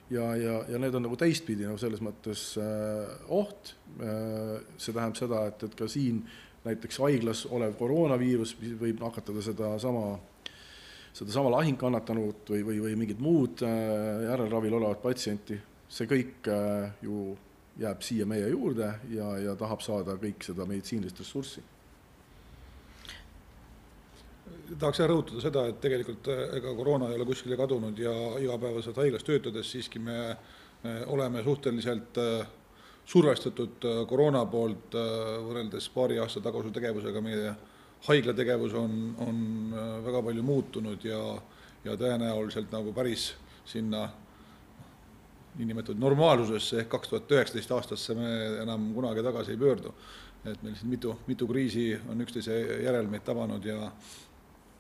ja, 0.09 0.35
ja, 0.35 0.55
ja 0.69 0.79
need 0.81 0.95
on 0.95 1.05
nagu 1.07 1.17
teistpidi 1.19 1.67
nagu 1.67 1.79
selles 1.81 2.01
mõttes 2.03 2.53
äh, 2.61 3.13
oht. 3.33 3.75
Äh,, 3.99 4.59
see 4.77 4.95
tähendab 4.95 5.19
seda, 5.19 5.45
et, 5.51 5.65
et 5.67 5.77
ka 5.79 5.87
siin 5.91 6.23
näiteks 6.63 6.99
haiglas 7.03 7.45
olev 7.51 7.75
koroonaviirus 7.79 8.55
võib 8.79 9.01
nakatada 9.03 9.43
sedasama, 9.43 10.17
sedasama 11.13 11.51
lahingkannatanut 11.57 12.53
või, 12.55 12.63
või, 12.69 12.79
või 12.87 12.99
mingit 13.03 13.23
muud 13.23 13.65
äh, 13.67 14.29
järelravil 14.29 14.79
olevat 14.79 15.03
patsienti, 15.03 15.59
see 15.91 16.09
kõik 16.09 16.51
äh, 16.51 16.93
ju 17.03 17.33
jääb 17.81 18.03
siia 18.05 18.25
meie 18.29 18.51
juurde 18.51 18.91
ja, 19.09 19.33
ja 19.41 19.55
tahab 19.57 19.81
saada 19.81 20.13
kõik 20.21 20.45
seda 20.45 20.67
meditsiinilist 20.69 21.23
ressurssi 21.23 21.63
tahaks 24.79 24.99
jah 25.01 25.09
rõhutada 25.09 25.41
seda, 25.43 25.65
et 25.69 25.79
tegelikult 25.83 26.27
äh, 26.31 26.43
ega 26.59 26.73
koroona 26.77 27.09
ei 27.11 27.19
ole 27.19 27.27
kuskile 27.29 27.57
kadunud 27.59 27.99
ja 27.99 28.13
igapäevaselt 28.41 28.97
haiglas 29.01 29.25
töötades 29.27 29.71
siiski 29.71 30.01
me, 30.01 30.17
me 30.83 30.95
oleme 31.13 31.43
suhteliselt 31.43 32.19
äh, 32.21 32.47
survestatud 33.05 33.87
äh, 33.89 34.01
koroona 34.09 34.45
poolt 34.49 34.97
võrreldes 35.47 35.89
paari 35.93 36.19
aasta 36.23 36.41
taguse 36.43 36.71
tegevusega, 36.75 37.21
meie 37.21 37.53
haigla 38.07 38.35
tegevus 38.35 38.73
on, 38.75 38.97
on 39.23 39.37
väga 40.03 40.23
palju 40.25 40.43
muutunud 40.43 41.05
ja, 41.07 41.21
ja 41.85 41.95
tõenäoliselt 41.99 42.73
nagu 42.73 42.91
päris 42.95 43.31
sinna 43.65 44.09
niinimetatud 45.57 45.99
normaalsusesse 46.01 46.81
ehk 46.81 46.91
kaks 46.95 47.11
tuhat 47.11 47.31
üheksateist 47.31 47.71
aastasse 47.75 48.15
me 48.17 48.29
enam 48.63 48.89
kunagi 48.95 49.23
tagasi 49.23 49.53
ei 49.53 49.61
pöördu. 49.61 49.93
et 50.43 50.63
meil 50.63 50.75
siin 50.75 50.89
mitu, 50.89 51.15
mitu 51.27 51.47
kriisi 51.47 51.99
on 52.09 52.21
üksteise 52.21 52.55
järel 52.83 53.07
meid 53.07 53.23
tabanud 53.23 53.63
ja 53.65 53.91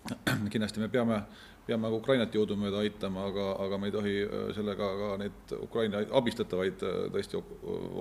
kindlasti 0.51 0.79
me 0.83 0.89
peame, 0.91 1.21
peame 1.67 1.91
Ukrainat 1.95 2.35
jõudumööda 2.35 2.83
aitama, 2.83 3.27
aga, 3.31 3.47
aga 3.65 3.79
me 3.79 3.89
ei 3.89 3.95
tohi 3.95 4.15
äh, 4.25 4.45
sellega 4.55 4.91
ka 4.99 5.09
neid 5.21 5.55
Ukraina 5.61 6.03
abistatavaid 6.19 6.83
äh, 6.83 7.01
tõesti 7.13 7.41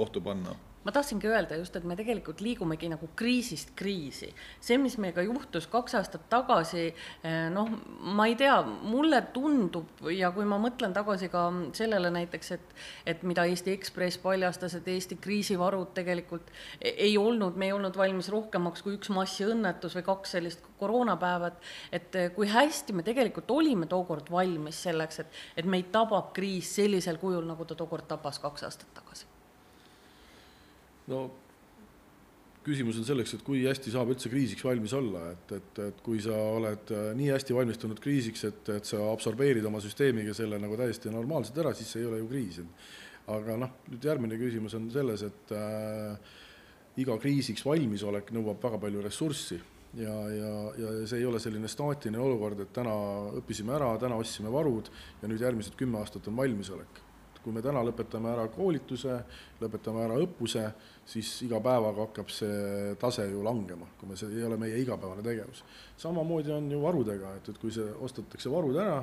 ohtu 0.05 0.25
panna 0.25 0.57
ma 0.85 0.93
tahtsingi 0.93 1.29
öelda 1.31 1.57
just, 1.61 1.77
et 1.77 1.85
me 1.87 1.97
tegelikult 1.99 2.41
liigumegi 2.43 2.89
nagu 2.91 3.09
kriisist 3.17 3.73
kriisi. 3.79 4.33
see, 4.61 4.79
mis 4.79 4.97
meiega 4.99 5.23
juhtus 5.23 5.67
kaks 5.71 5.95
aastat 5.99 6.29
tagasi, 6.31 6.87
eh, 7.23 7.49
noh, 7.55 7.71
ma 8.17 8.27
ei 8.27 8.37
tea, 8.39 8.57
mulle 8.63 9.23
tundub 9.35 10.03
ja 10.11 10.33
kui 10.35 10.47
ma 10.49 10.59
mõtlen 10.63 10.95
tagasi 10.95 11.29
ka 11.33 11.45
sellele 11.77 12.11
näiteks, 12.15 12.53
et, 12.57 12.75
et 13.07 13.23
mida 13.23 13.45
Eesti 13.49 13.75
Ekspress 13.77 14.19
paljastas, 14.23 14.75
et 14.79 14.89
Eesti 14.89 15.19
kriisivarud 15.23 15.95
tegelikult 15.95 16.51
e-, 16.81 16.95
ei 17.09 17.17
olnud, 17.19 17.57
me 17.57 17.71
ei 17.71 17.77
olnud 17.77 17.97
valmis 17.99 18.31
rohkemaks 18.33 18.83
kui 18.83 18.97
üks 18.99 19.13
massiõnnetus 19.15 19.97
või 19.99 20.07
kaks 20.11 20.37
sellist 20.37 20.67
koroonapäeva, 20.83 21.53
et, 21.53 21.69
et 22.01 22.21
eh, 22.21 22.31
kui 22.35 22.51
hästi 22.51 22.97
me 22.97 23.07
tegelikult 23.07 23.51
olime 23.55 23.87
tookord 23.91 24.31
valmis 24.33 24.83
selleks, 24.89 25.23
et, 25.23 25.43
et 25.57 25.69
meid 25.69 25.93
tabab 25.95 26.33
kriis 26.35 26.75
sellisel 26.81 27.23
kujul, 27.23 27.47
nagu 27.47 27.69
ta 27.69 27.79
tookord 27.79 28.11
tabas 28.11 28.43
kaks 28.43 28.67
aastat 28.67 28.91
tagasi 28.99 29.32
no 31.11 31.23
küsimus 32.63 32.99
on 33.01 33.07
selleks, 33.07 33.35
et 33.37 33.43
kui 33.47 33.65
hästi 33.67 33.93
saab 33.95 34.13
üldse 34.15 34.31
kriisiks 34.31 34.63
valmis 34.65 34.95
olla, 34.95 35.25
et, 35.33 35.55
et, 35.59 35.81
et 35.89 36.03
kui 36.05 36.21
sa 36.23 36.37
oled 36.55 36.93
äh, 36.95 37.09
nii 37.19 37.33
hästi 37.35 37.57
valmistunud 37.57 38.01
kriisiks, 38.03 38.45
et, 38.49 38.71
et 38.77 38.89
sa 38.89 39.01
absorbeerid 39.11 39.67
oma 39.69 39.83
süsteemiga 39.83 40.35
selle 40.37 40.61
nagu 40.63 40.79
täiesti 40.79 41.11
normaalselt 41.13 41.59
ära, 41.65 41.75
siis 41.77 41.91
see 41.91 42.05
ei 42.05 42.11
ole 42.11 42.23
ju 42.23 42.31
kriis. 42.31 42.63
aga 43.33 43.57
noh, 43.59 43.75
nüüd 43.91 44.07
järgmine 44.07 44.39
küsimus 44.39 44.75
on 44.79 44.89
selles, 44.95 45.27
et 45.27 45.53
äh, 45.59 46.33
iga 47.03 47.19
kriisiks 47.19 47.65
valmisolek 47.67 48.33
nõuab 48.35 48.63
väga 48.63 48.81
palju 48.83 49.05
ressurssi 49.05 49.59
ja, 49.99 50.17
ja, 50.31 50.51
ja 50.79 50.91
see 51.07 51.23
ei 51.23 51.27
ole 51.27 51.41
selline 51.43 51.71
staatiline 51.71 52.19
olukord, 52.19 52.63
et 52.63 52.75
täna 52.75 52.95
õppisime 53.43 53.75
ära, 53.79 53.95
täna 54.03 54.19
ostsime 54.21 54.53
varud 54.53 54.91
ja 55.23 55.31
nüüd 55.31 55.43
järgmised 55.43 55.79
kümme 55.79 55.99
aastat 56.03 56.29
on 56.31 56.39
valmisolek 56.39 57.09
kui 57.43 57.55
me 57.55 57.63
täna 57.63 57.83
lõpetame 57.83 58.31
ära 58.33 58.47
koolituse, 58.55 59.17
lõpetame 59.61 60.05
ära 60.05 60.19
õppuse, 60.23 60.63
siis 61.07 61.31
iga 61.47 61.59
päevaga 61.63 62.07
hakkab 62.07 62.31
see 62.31 62.95
tase 63.01 63.27
ju 63.31 63.43
langema, 63.45 63.89
kui 63.99 64.09
me, 64.09 64.17
see 64.17 64.31
ei 64.37 64.45
ole 64.47 64.57
meie 64.61 64.79
igapäevane 64.83 65.23
tegevus. 65.25 65.65
samamoodi 65.99 66.53
on 66.53 66.71
ju 66.71 66.81
varudega, 66.83 67.35
et, 67.37 67.49
et 67.49 67.59
kui 67.59 67.73
see 67.75 67.89
ostetakse 68.07 68.51
varud 68.51 68.79
ära, 68.79 69.03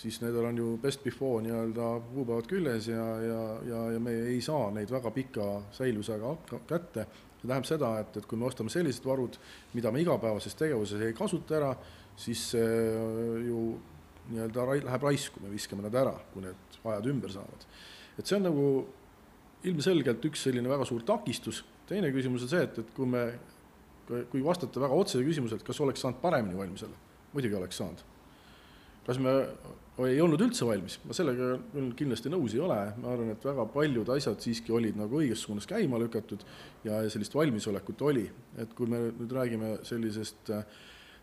siis 0.00 0.20
nendel 0.22 0.46
on 0.48 0.60
ju 0.60 0.76
best 0.80 1.02
before 1.04 1.42
nii-öelda 1.44 1.88
kuupäevad 2.12 2.48
küljes 2.48 2.88
ja, 2.88 3.06
ja, 3.20 3.40
ja, 3.68 3.80
ja 3.96 4.00
me 4.00 4.14
ei 4.30 4.40
saa 4.40 4.70
neid 4.74 4.90
väga 4.90 5.10
pika 5.10 5.48
säilusega 5.76 6.36
kätte. 6.68 7.06
see 7.40 7.48
tähendab 7.48 7.68
seda, 7.68 7.90
et, 8.00 8.16
et 8.16 8.26
kui 8.28 8.38
me 8.38 8.44
ostame 8.44 8.70
sellised 8.70 9.04
varud, 9.04 9.38
mida 9.72 9.90
me 9.90 10.02
igapäevases 10.02 10.54
tegevuses 10.54 11.00
ei 11.00 11.14
kasuta 11.16 11.56
ära, 11.56 11.70
siis 12.16 12.50
see 12.52 12.74
ju 13.46 13.62
nii-öelda 14.30 14.66
läheb 14.84 15.06
raisku, 15.08 15.40
me 15.42 15.50
viskame 15.50 15.82
nad 15.82 15.96
ära, 15.96 16.12
kui 16.32 16.44
need 16.44 16.80
ajad 16.84 17.08
ümber 17.10 17.32
saavad. 17.32 17.64
et 18.18 18.26
see 18.26 18.36
on 18.36 18.44
nagu 18.44 18.66
ilmselgelt 19.68 20.24
üks 20.30 20.46
selline 20.46 20.70
väga 20.70 20.86
suur 20.88 21.02
takistus, 21.06 21.62
teine 21.88 22.12
küsimus 22.14 22.46
on 22.46 22.52
see, 22.52 22.62
et, 22.66 22.78
et 22.82 22.94
kui 22.96 23.08
me, 23.08 23.24
kui 24.30 24.44
vastata 24.44 24.82
väga 24.82 24.96
otsese 24.96 25.24
küsimusele, 25.26 25.60
et 25.60 25.66
kas 25.66 25.80
oleks 25.84 26.04
saanud 26.04 26.20
paremini 26.22 26.58
valmis 26.58 26.86
olla, 26.86 26.96
muidugi 27.34 27.58
oleks 27.58 27.82
saanud. 27.82 28.06
kas 29.06 29.18
me 29.18 29.32
ei 30.06 30.20
olnud 30.22 30.40
üldse 30.44 30.64
valmis, 30.68 30.98
ma 31.04 31.14
sellega 31.16 31.54
küll 31.72 31.90
kindlasti 31.98 32.30
nõus 32.32 32.54
ei 32.54 32.60
ole, 32.62 32.78
ma 33.02 33.10
arvan, 33.12 33.32
et 33.34 33.44
väga 33.44 33.66
paljud 33.74 34.08
asjad 34.14 34.40
siiski 34.44 34.72
olid 34.72 34.96
nagu 34.96 35.18
õiges 35.20 35.42
suunas 35.44 35.66
käima 35.68 35.98
lükatud 36.00 36.44
ja 36.86 37.02
sellist 37.12 37.34
valmisolekut 37.34 38.04
oli, 38.08 38.24
et 38.60 38.72
kui 38.76 38.88
me 38.88 39.02
nüüd 39.08 39.34
räägime 39.34 39.74
sellisest 39.88 40.52
äh, 40.54 40.78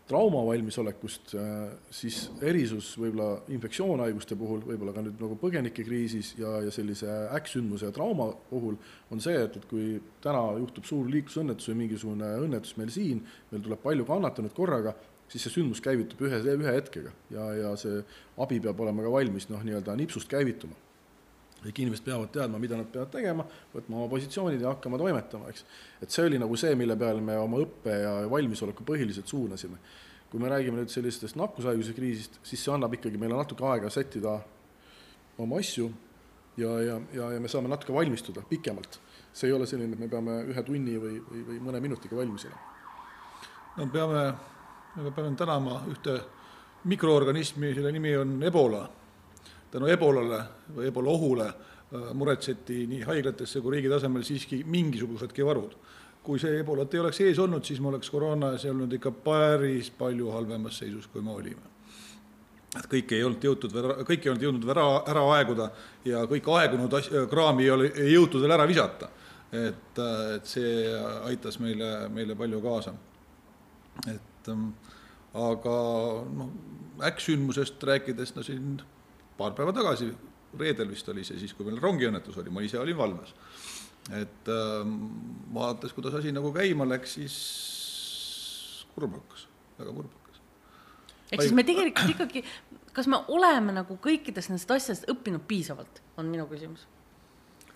traumavalmisolekust, 0.08 1.34
äh, 1.36 1.50
siis 1.92 2.22
erisus 2.44 2.90
võib-olla 3.00 3.42
infektsioonhaiguste 3.52 4.38
puhul, 4.40 4.62
võib-olla 4.64 4.94
ka 4.96 5.04
nüüd 5.04 5.20
nagu 5.20 5.36
põgenikekriisis 5.40 6.34
ja, 6.40 6.54
ja 6.64 6.72
sellise 6.74 7.10
äkksündmuse 7.36 7.90
ja 7.90 7.94
trauma 7.94 8.30
puhul 8.48 8.78
on 9.12 9.22
see, 9.24 9.36
et, 9.44 9.60
et 9.60 9.68
kui 9.68 9.98
täna 10.24 10.46
juhtub 10.62 10.88
suur 10.88 11.12
liiklusõnnetus 11.12 11.70
või 11.72 11.82
mingisugune 11.84 12.32
õnnetus 12.46 12.74
meil 12.80 12.92
siin, 12.94 13.22
meil 13.52 13.64
tuleb 13.64 13.84
palju 13.84 14.08
kannatanuid 14.08 14.56
korraga, 14.56 14.96
siis 15.28 15.44
see 15.44 15.58
sündmus 15.58 15.84
käivitub 15.84 16.24
ühe, 16.24 16.40
ühe 16.40 16.76
hetkega 16.80 17.12
ja, 17.34 17.48
ja 17.58 17.76
see 17.80 18.00
abi 18.40 18.62
peab 18.64 18.80
olema 18.80 19.04
ka 19.04 19.12
valmis 19.12 19.50
noh, 19.52 19.64
nii-öelda 19.66 19.96
nipsust 20.00 20.30
käivituma 20.32 20.87
kõik 21.62 21.80
inimesed 21.82 22.04
peavad 22.06 22.30
teadma, 22.34 22.60
mida 22.62 22.76
nad 22.78 22.90
peavad 22.92 23.10
tegema, 23.12 23.44
võtma 23.72 23.98
oma 23.98 24.10
positsioonid 24.12 24.62
ja 24.62 24.72
hakkama 24.72 24.98
toimetama, 25.00 25.48
eks. 25.50 25.64
et 26.02 26.14
see 26.14 26.26
oli 26.28 26.38
nagu 26.38 26.56
see, 26.56 26.74
mille 26.78 26.96
peale 26.98 27.22
me 27.24 27.38
oma 27.38 27.58
õppe 27.64 27.96
ja 28.04 28.12
valmisoleku 28.30 28.86
põhiliselt 28.86 29.26
suunasime. 29.26 29.78
kui 30.28 30.40
me 30.40 30.48
räägime 30.52 30.76
nüüd 30.76 30.92
sellistest 30.92 31.38
nakkushaiguse 31.40 31.94
kriisist, 31.96 32.34
siis 32.44 32.60
see 32.60 32.72
annab 32.72 32.92
ikkagi 32.94 33.16
meile 33.18 33.36
natuke 33.36 33.64
aega 33.64 33.88
sättida 33.90 34.34
oma 35.38 35.56
asju 35.58 35.86
ja, 36.58 36.80
ja, 36.84 37.00
ja, 37.14 37.30
ja 37.32 37.40
me 37.40 37.48
saame 37.48 37.68
natuke 37.68 37.94
valmistuda 37.94 38.42
pikemalt. 38.48 39.00
see 39.32 39.48
ei 39.48 39.52
ole 39.52 39.66
selline, 39.66 39.94
et 39.94 40.00
me 40.00 40.08
peame 40.08 40.42
ühe 40.50 40.62
tunni 40.66 40.96
või, 40.98 41.18
või, 41.30 41.44
või 41.46 41.60
mõne 41.62 41.80
minutiga 41.80 42.16
valmis 42.16 42.44
olema. 42.44 42.60
no 43.76 43.86
peame, 43.92 44.22
me 44.96 45.10
peame 45.10 45.34
tänama 45.36 45.82
ühte 45.90 46.20
mikroorganismi, 46.84 47.74
selle 47.74 47.92
nimi 47.92 48.14
on 48.16 48.38
ebola 48.42 48.86
tänu 49.70 49.88
ebolale 49.92 50.42
või 50.74 50.88
ebola 50.88 51.12
ohule 51.12 51.46
äh, 51.48 52.10
muretseti 52.14 52.84
nii 52.90 53.02
haiglatesse 53.08 53.60
kui 53.64 53.76
riigi 53.76 53.90
tasemel 53.92 54.24
siiski 54.26 54.62
mingisugusedki 54.66 55.46
varud. 55.46 55.76
kui 56.22 56.36
see 56.38 56.58
ebolat 56.60 56.92
ei 56.92 57.00
oleks 57.00 57.20
ees 57.24 57.38
olnud, 57.40 57.64
siis 57.64 57.78
me 57.80 57.88
oleks 57.88 58.10
koroonas 58.12 58.64
olnud 58.68 58.92
ikka 58.92 59.10
päris 59.24 59.88
palju 59.96 60.28
halvemas 60.34 60.78
seisus, 60.78 61.06
kui 61.06 61.22
me 61.22 61.30
olime. 61.32 61.70
et 62.76 62.88
kõike 62.90 63.16
ei 63.16 63.24
olnud 63.24 63.44
jõutud 63.44 63.76
kõik 64.08 64.26
ei 64.26 64.32
olnud 64.32 64.42
jõudnud 64.48 64.74
ära, 64.74 64.88
ära 65.08 65.24
aeguda 65.36 65.70
ja 66.04 66.24
kõik 66.28 66.50
aegunud 66.58 66.98
as-, 67.00 67.12
kraami 67.30 67.64
ei 67.64 67.70
ole, 67.70 67.92
ei 67.94 68.12
jõutud 68.12 68.44
veel 68.44 68.56
ära 68.58 68.66
visata. 68.68 69.10
et, 69.52 69.98
äh, 69.98 70.34
et 70.36 70.46
see 70.46 70.92
aitas 71.24 71.58
meile, 71.58 72.08
meile 72.08 72.36
palju 72.36 72.60
kaasa. 72.60 72.94
et 74.06 74.48
ähm, 74.48 74.70
aga 75.34 75.80
noh, 76.34 76.52
äkksündmusest 77.04 77.82
rääkides, 77.84 78.34
no 78.36 78.42
siin 78.42 78.78
paar 79.38 79.54
päeva 79.56 79.72
tagasi, 79.74 80.10
reedel 80.58 80.90
vist 80.90 81.08
oli 81.12 81.24
see 81.26 81.38
siis, 81.40 81.54
kui 81.56 81.68
meil 81.68 81.80
rongiõnnetus 81.82 82.38
oli, 82.42 82.52
ma 82.54 82.64
ise 82.64 82.80
olin 82.80 82.98
valves. 82.98 83.34
et 84.16 84.48
äh, 84.48 84.92
vaadates, 85.54 85.92
kuidas 85.92 86.14
asi 86.20 86.32
nagu 86.32 86.52
käima 86.52 86.86
läks, 86.88 87.18
siis 87.18 87.38
kurb 88.94 89.18
hakkas, 89.18 89.46
väga 89.78 89.92
kurb 89.92 90.12
hakkas. 90.12 90.40
ehk 91.32 91.42
siis 91.42 91.56
me 91.56 91.64
tegelikult 91.68 92.14
ikkagi, 92.14 92.44
kas 92.92 93.06
me 93.06 93.20
oleme 93.28 93.74
nagu 93.76 93.98
kõikidest 94.02 94.52
nendest 94.52 94.70
asjadest 94.70 95.10
õppinud 95.12 95.44
piisavalt, 95.48 96.02
on 96.16 96.32
minu 96.32 96.48
küsimus 96.50 96.86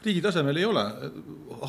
riigi 0.03 0.23
tasemel 0.23 0.59
ei 0.59 0.65
ole, 0.67 0.83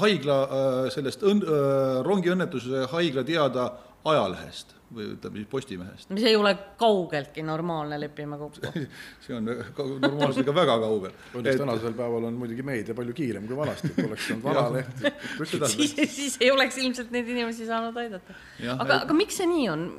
haigla 0.01 0.37
äh, 0.43 0.77
sellest 0.93 1.21
õn-, 1.27 1.43
äh, 1.45 1.99
rongiõnnetuse 2.05 2.87
haigla 2.93 3.23
teada 3.27 3.67
ajalehest 4.05 4.73
või 4.93 5.07
ütleme 5.15 5.39
siis 5.39 5.47
Postimehest. 5.49 6.09
mis 6.13 6.25
ei 6.27 6.35
ole 6.35 6.53
kaugeltki 6.77 7.43
normaalne, 7.43 7.97
lepime 7.99 8.37
kokku 8.37 8.71
see 9.23 9.35
on 9.35 9.47
normaalsusega 9.47 10.55
väga 10.55 10.77
kaugel. 10.83 11.15
õnneks 11.33 11.55
et... 11.55 11.61
tänasel 11.63 11.95
päeval 11.97 12.27
on 12.29 12.37
muidugi 12.37 12.65
meedia 12.65 12.95
palju 12.97 13.15
kiirem 13.17 13.47
kui 13.49 13.57
vanasti, 13.57 13.89
et 13.93 14.05
oleks 14.05 14.27
saanud 14.27 14.45
vanaleht 14.49 15.03
siis, 15.73 15.95
siis 16.15 16.37
ei 16.41 16.51
oleks 16.51 16.77
ilmselt 16.83 17.11
neid 17.15 17.29
inimesi 17.33 17.67
saanud 17.69 17.97
aidata. 18.03 18.37
aga 18.77 18.99
et..., 18.99 19.07
aga 19.07 19.17
miks 19.17 19.41
see 19.41 19.49
nii 19.49 19.67
on, 19.73 19.89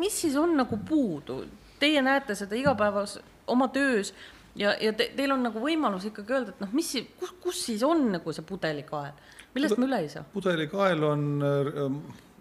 mis 0.00 0.22
siis 0.26 0.38
on 0.40 0.56
nagu 0.60 0.78
puudu? 0.88 1.42
Teie 1.82 2.00
näete 2.04 2.36
seda 2.38 2.56
igapäevas 2.56 3.18
oma 3.50 3.66
töös 3.74 4.12
ja, 4.56 4.74
ja 4.80 4.92
te, 4.96 5.10
teil 5.16 5.34
on 5.34 5.42
nagu 5.48 5.62
võimalus 5.62 6.06
ikkagi 6.10 6.36
öelda, 6.36 6.54
et 6.54 6.62
noh, 6.62 6.70
mis, 6.76 6.92
kus, 7.18 7.34
kus 7.42 7.64
siis 7.66 7.82
on 7.86 8.06
nagu 8.14 8.34
see 8.34 8.46
pudelikael, 8.46 9.16
millest 9.56 9.80
me 9.80 9.88
üle 9.88 10.04
ei 10.04 10.12
saa? 10.12 10.22
pudelikael 10.36 11.02
on 11.08 11.26
äh, 11.42 11.90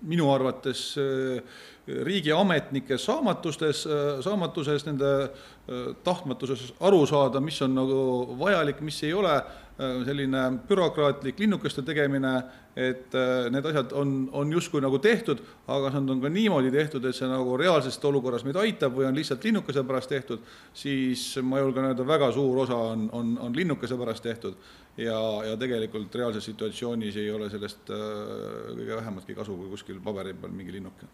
minu 0.04 0.30
arvates 0.34 0.94
äh, 0.98 1.42
riigiametnike 1.88 2.98
saamatustes, 2.98 3.84
saamatuses, 4.24 4.86
nende 4.88 5.12
äh, 5.24 5.89
tahtmatuses 6.04 6.70
aru 6.80 7.04
saada, 7.10 7.42
mis 7.44 7.62
on 7.66 7.76
nagu 7.76 8.00
vajalik, 8.39 8.82
mis 8.86 9.02
ei 9.04 9.13
ole, 9.13 9.36
selline 9.74 10.42
bürokraatlik 10.70 11.39
linnukeste 11.42 11.82
tegemine, 11.82 12.34
et 12.78 13.13
äh, 13.13 13.48
need 13.54 13.66
asjad 13.70 13.94
on, 13.98 14.12
on 14.34 14.52
justkui 14.54 14.82
nagu 14.82 14.98
tehtud, 15.02 15.42
aga 15.70 15.92
nad 15.94 16.10
on 16.10 16.22
ka 16.22 16.30
niimoodi 16.30 16.72
tehtud, 16.74 17.06
et 17.06 17.18
see 17.18 17.30
nagu 17.30 17.58
reaalsest 17.58 18.06
olukorras 18.10 18.46
meid 18.46 18.58
aitab 18.62 18.96
või 18.98 19.08
on 19.10 19.18
lihtsalt 19.18 19.46
linnukese 19.46 19.84
pärast 19.86 20.10
tehtud, 20.10 20.46
siis 20.78 21.26
ma 21.46 21.62
julgen 21.62 21.89
öelda, 21.89 22.06
väga 22.08 22.32
suur 22.34 22.63
osa 22.66 22.78
on, 22.94 23.10
on, 23.13 23.36
on 23.46 23.58
linnukese 23.58 23.98
pärast 23.98 24.26
tehtud 24.26 24.58
ja, 24.97 25.19
ja 25.47 25.58
tegelikult 25.58 26.15
reaalses 26.15 26.45
situatsioonis 26.51 27.17
ei 27.17 27.32
ole 27.34 27.49
sellest 27.49 27.89
kõige 27.89 28.97
vähematki 28.99 29.36
kasu, 29.38 29.58
kui 29.58 29.69
kuskil 29.73 30.01
paberi 30.03 30.36
peal 30.38 30.53
mingi 30.53 30.75
linnuke. 30.77 31.10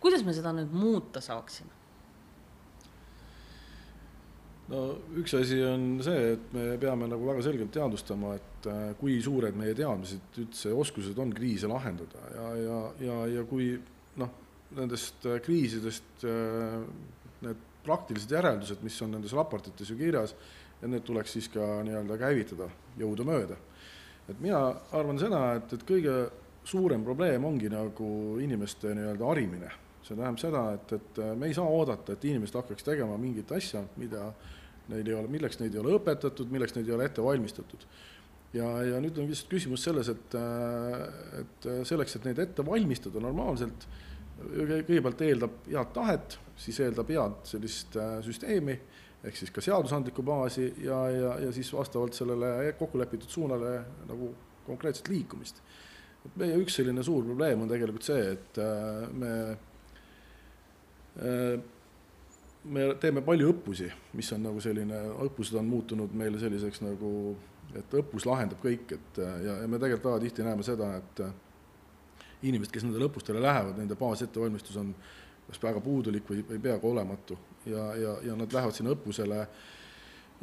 kuidas 0.00 0.24
me 0.26 0.34
seda 0.36 0.52
nüüd 0.56 0.72
muuta 0.74 1.20
saaksime? 1.24 1.86
no 4.72 4.82
üks 5.20 5.34
asi 5.38 5.58
on 5.66 5.86
see, 6.04 6.32
et 6.34 6.54
me 6.54 6.66
peame 6.82 7.08
nagu 7.10 7.28
väga 7.28 7.44
selgelt 7.46 7.72
teadvustama, 7.74 8.34
et 8.38 8.68
äh, 8.70 8.88
kui 9.00 9.18
suured 9.22 9.56
meie 9.58 9.76
teadmised 9.78 10.40
üldse, 10.42 10.72
oskused 10.74 11.18
on 11.22 11.34
kriise 11.34 11.70
lahendada 11.70 12.24
ja, 12.34 12.48
ja, 12.62 12.80
ja, 13.06 13.20
ja 13.36 13.46
kui 13.48 13.72
noh, 14.20 14.32
nendest 14.76 15.26
äh, 15.28 15.38
kriisidest 15.44 16.26
äh, 16.26 16.80
need 17.46 17.64
praktilised 17.86 18.32
järeldused, 18.34 18.82
mis 18.82 18.98
on 19.04 19.14
nendes 19.14 19.34
raportites 19.36 19.92
ju 19.92 19.98
kirjas, 19.98 20.34
et 20.82 20.90
need 20.90 21.06
tuleks 21.06 21.32
siis 21.38 21.48
ka 21.52 21.80
nii-öelda 21.86 22.18
käivitada 22.20 22.68
jõudumööda. 22.98 23.56
et 24.28 24.40
mina 24.40 24.60
arvan 24.92 25.18
seda, 25.18 25.54
et, 25.56 25.72
et 25.72 25.88
kõige 25.88 26.14
suurem 26.66 27.04
probleem 27.04 27.44
ongi 27.44 27.68
nagu 27.70 28.38
inimeste 28.42 28.94
nii-öelda 28.94 29.26
harimine 29.32 29.72
see 30.06 30.14
tähendab 30.14 30.40
seda, 30.40 30.62
et, 30.76 30.92
et 30.96 31.22
me 31.38 31.48
ei 31.50 31.54
saa 31.56 31.66
oodata, 31.66 32.14
et 32.14 32.24
inimesed 32.30 32.58
hakkaks 32.60 32.86
tegema 32.86 33.16
mingit 33.18 33.50
asja, 33.56 33.82
mida 34.00 34.28
neil 34.90 35.08
ei 35.08 35.16
ole, 35.18 35.30
milleks 35.30 35.58
neid 35.60 35.74
ei 35.74 35.82
ole 35.82 35.96
õpetatud, 35.98 36.50
milleks 36.52 36.76
neid 36.76 36.86
ei 36.86 36.94
ole 36.94 37.08
ette 37.08 37.24
valmistatud. 37.24 37.86
ja, 38.54 38.68
ja 38.86 39.00
nüüd 39.02 39.18
on 39.18 39.26
lihtsalt 39.30 39.50
küsimus 39.50 39.82
selles, 39.84 40.10
et, 40.12 40.36
et 41.40 41.70
selleks, 41.88 42.16
et 42.16 42.28
neid 42.28 42.42
ette 42.44 42.66
valmistada 42.66 43.22
normaalselt, 43.22 43.88
kõigepealt 44.36 45.24
eeldab 45.26 45.58
head 45.66 45.92
tahet, 45.96 46.38
siis 46.60 46.78
eeldab 46.84 47.10
head 47.10 47.42
sellist 47.48 47.98
süsteemi, 48.24 48.78
ehk 49.24 49.36
siis 49.36 49.50
ka 49.50 49.64
seadusandlikku 49.64 50.22
baasi 50.22 50.68
ja, 50.84 50.98
ja, 51.10 51.38
ja 51.46 51.52
siis 51.52 51.72
vastavalt 51.72 52.14
sellele 52.14 52.72
kokkulepitud 52.78 53.28
suunale 53.28 53.78
nagu 54.06 54.34
konkreetset 54.66 55.08
liikumist. 55.08 55.62
et 56.26 56.36
meie 56.36 56.58
üks 56.58 56.76
selline 56.80 57.02
suur 57.06 57.24
probleem 57.24 57.62
on 57.62 57.70
tegelikult 57.70 58.06
see, 58.06 58.22
et 58.34 58.58
äh, 58.58 59.08
me 59.12 59.32
Äh, 61.16 61.60
me 62.66 62.86
teeme 63.00 63.22
palju 63.24 63.52
õppusi, 63.54 63.88
mis 64.18 64.28
on 64.34 64.42
nagu 64.44 64.60
selline, 64.60 64.98
õppused 65.24 65.56
on 65.56 65.68
muutunud 65.70 66.12
meile 66.18 66.40
selliseks 66.40 66.82
nagu, 66.82 67.10
et 67.78 67.94
õppus 68.00 68.26
lahendab 68.26 68.60
kõik, 68.62 68.90
et 68.96 69.20
ja, 69.22 69.60
ja 69.62 69.68
me 69.70 69.78
tegelikult 69.78 70.10
väga 70.10 70.22
tihti 70.24 70.44
näeme 70.44 70.66
seda, 70.66 70.90
et 70.98 71.22
inimesed, 72.46 72.72
kes 72.74 72.84
nendele 72.84 73.06
õppustele 73.08 73.40
lähevad, 73.40 73.78
nende 73.78 73.96
baasettevalmistus 73.98 74.76
on 74.82 74.90
kas 75.46 75.62
väga 75.62 75.80
puudulik 75.80 76.26
või, 76.28 76.42
või 76.48 76.58
peaaegu 76.66 76.90
olematu 76.90 77.38
ja, 77.66 77.88
ja, 78.00 78.18
ja 78.30 78.36
nad 78.38 78.52
lähevad 78.52 78.76
sinna 78.76 78.94
õppusele 78.96 79.46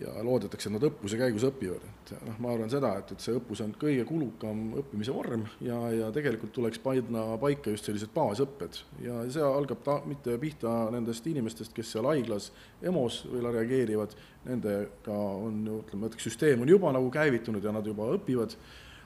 ja 0.01 0.09
loodetakse, 0.25 0.69
et 0.69 0.73
nad 0.73 0.85
õppuse 0.87 1.17
käigus 1.19 1.43
õpivad, 1.45 1.83
et 1.85 2.11
noh, 2.25 2.37
ma 2.41 2.53
arvan 2.55 2.71
seda, 2.71 2.95
et, 2.97 3.11
et 3.13 3.21
see 3.21 3.35
õppus 3.37 3.61
on 3.61 3.73
kõige 3.77 4.05
kulukam 4.09 4.61
õppimise 4.81 5.13
vorm 5.13 5.43
ja, 5.61 5.77
ja 5.93 6.07
tegelikult 6.15 6.53
tuleks 6.55 6.81
panna 6.81 7.25
paika 7.41 7.73
just 7.73 7.85
sellised 7.89 8.09
baasõpped. 8.15 8.79
Ja 9.05 9.19
see 9.33 9.43
algab 9.45 9.83
ta 9.85 9.99
mitte 10.09 10.37
pihta 10.41 10.71
nendest 10.93 11.27
inimestest, 11.29 11.75
kes 11.77 11.93
seal 11.93 12.09
haiglas 12.09 12.49
EMO-s 12.81 13.27
veel 13.29 13.51
reageerivad, 13.53 14.15
nendega 14.47 15.17
on 15.17 15.61
ju 15.67 15.83
ütleme, 15.83 16.09
et 16.09 16.25
süsteem 16.25 16.65
on 16.65 16.73
juba 16.73 16.93
nagu 16.95 17.11
käivitunud 17.13 17.63
ja 17.63 17.75
nad 17.75 17.85
juba 17.85 18.09
õpivad, 18.15 18.57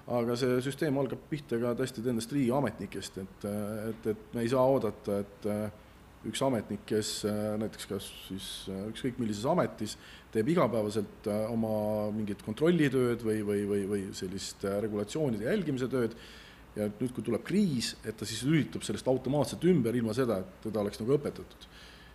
aga 0.08 0.38
see 0.40 0.62
süsteem 0.64 0.96
algab 1.02 1.28
pihta 1.28 1.60
ka 1.60 1.74
tõesti 1.76 2.06
nendest 2.06 2.32
riigiametnikest, 2.32 3.20
et, 3.26 3.50
et, 3.90 4.10
et 4.14 4.34
me 4.38 4.48
ei 4.48 4.56
saa 4.56 4.64
oodata, 4.64 5.20
et 5.26 5.52
üks 6.28 6.42
ametnik, 6.46 6.84
kes 6.90 7.12
äh, 7.28 7.56
näiteks 7.62 7.88
kas 7.90 8.08
siis 8.28 8.48
äh, 8.72 8.88
ükskõik 8.92 9.20
millises 9.22 9.46
ametis 9.50 9.96
teeb 10.34 10.50
igapäevaselt 10.54 11.30
äh, 11.32 11.46
oma 11.52 12.10
mingit 12.16 12.44
kontrollitööd 12.46 13.24
või, 13.26 13.42
või, 13.48 13.64
või, 13.70 13.84
või 13.92 14.02
sellist 14.18 14.66
regulatsioonide 14.84 15.50
jälgimise 15.50 15.90
tööd 15.92 16.18
ja 16.78 16.90
nüüd, 16.90 17.12
kui 17.16 17.26
tuleb 17.26 17.46
kriis, 17.48 17.96
et 18.06 18.18
ta 18.20 18.28
siis 18.28 18.44
lülitub 18.46 18.86
sellest 18.86 19.08
automaatselt 19.10 19.64
ümber, 19.70 19.96
ilma 19.98 20.14
seda, 20.18 20.42
et 20.44 20.68
teda 20.68 20.84
oleks 20.84 21.00
nagu 21.02 21.16
õpetatud. 21.16 21.70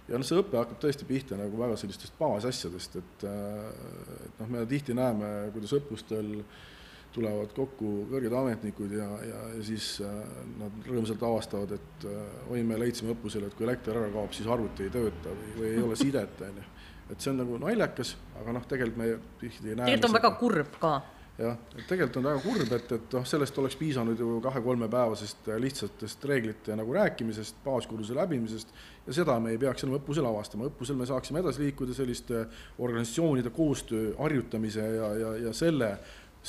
ja 0.09 0.20
noh, 0.20 0.27
see 0.27 0.38
õpe 0.38 0.61
hakkab 0.61 0.79
tõesti 0.83 1.09
pihta 1.09 1.38
nagu 1.40 1.59
väga 1.59 1.79
sellistest 1.81 2.14
baasasjadest, 2.20 3.01
et, 3.01 3.25
et 3.27 4.38
noh, 4.38 4.53
me 4.55 4.66
tihti 4.70 4.94
näeme, 4.94 5.33
kuidas 5.57 5.75
õppustel 5.81 6.37
äh, 6.38 6.70
tulevad 7.12 7.53
kokku 7.57 7.92
kõrged 8.11 8.35
ametnikud 8.37 8.92
ja, 8.96 9.09
ja, 9.27 9.40
ja 9.57 9.64
siis 9.66 9.94
äh, 10.05 10.18
nad 10.61 10.88
rõõmsalt 10.88 11.22
avastavad, 11.29 11.75
et 11.77 12.07
äh, 12.09 12.53
oi, 12.53 12.62
me 12.66 12.79
leidsime 12.81 13.12
õppusel, 13.14 13.46
et 13.48 13.57
kui 13.59 13.68
elekter 13.68 13.98
ära 14.01 14.11
kaob, 14.14 14.33
siis 14.37 14.48
arvuti 14.51 14.88
ei 14.88 14.92
tööta 14.94 15.33
või, 15.33 15.57
või 15.59 15.72
ei 15.75 15.83
ole 15.85 15.98
sidet, 16.01 16.44
on 16.48 16.61
ju. 16.62 16.68
et 17.12 17.16
see 17.18 17.33
on 17.33 17.42
nagu 17.42 17.59
naljakas, 17.62 18.14
aga 18.40 18.55
noh, 18.59 18.68
tegelikult 18.68 19.03
me 19.03 19.11
tihti 19.42 19.72
ei 19.72 19.77
näe 19.77 19.90
tegelikult 19.90 20.09
on 20.09 20.16
väga 20.16 20.31
kurb 20.40 20.79
ka. 20.81 20.94
jah, 21.42 21.61
et 21.77 21.85
tegelikult 21.85 22.18
on 22.22 22.29
väga 22.31 22.42
kurb, 22.46 22.72
et, 22.79 22.96
et 22.96 23.18
noh, 23.18 23.29
sellest 23.35 23.61
oleks 23.61 23.77
piisanud 23.83 24.25
ju 24.25 24.38
kahe-kolmepäevasest 24.48 25.53
lihtsatest 25.66 26.25
reeglite 26.33 26.79
nagu 26.81 26.96
rääkimisest, 26.96 27.61
baaskursuse 27.66 28.16
läbimisest 28.16 28.72
ja 29.07 29.20
seda 29.20 29.37
me 29.42 29.53
ei 29.53 29.61
peaks 29.61 29.85
enam 29.85 29.98
õppusel 29.98 30.27
avastama, 30.29 30.70
õppusel 30.70 30.96
me 30.96 31.09
saaksime 31.09 31.44
edasi 31.44 31.66
liikuda 31.66 31.96
selliste 31.96 32.46
organisatsioonide 32.79 33.53
koostöö 33.53 34.14
harjutamise 34.18 34.88
ja, 34.96 35.14
ja, 35.18 35.37
ja 35.48 35.55
selle 35.57 35.96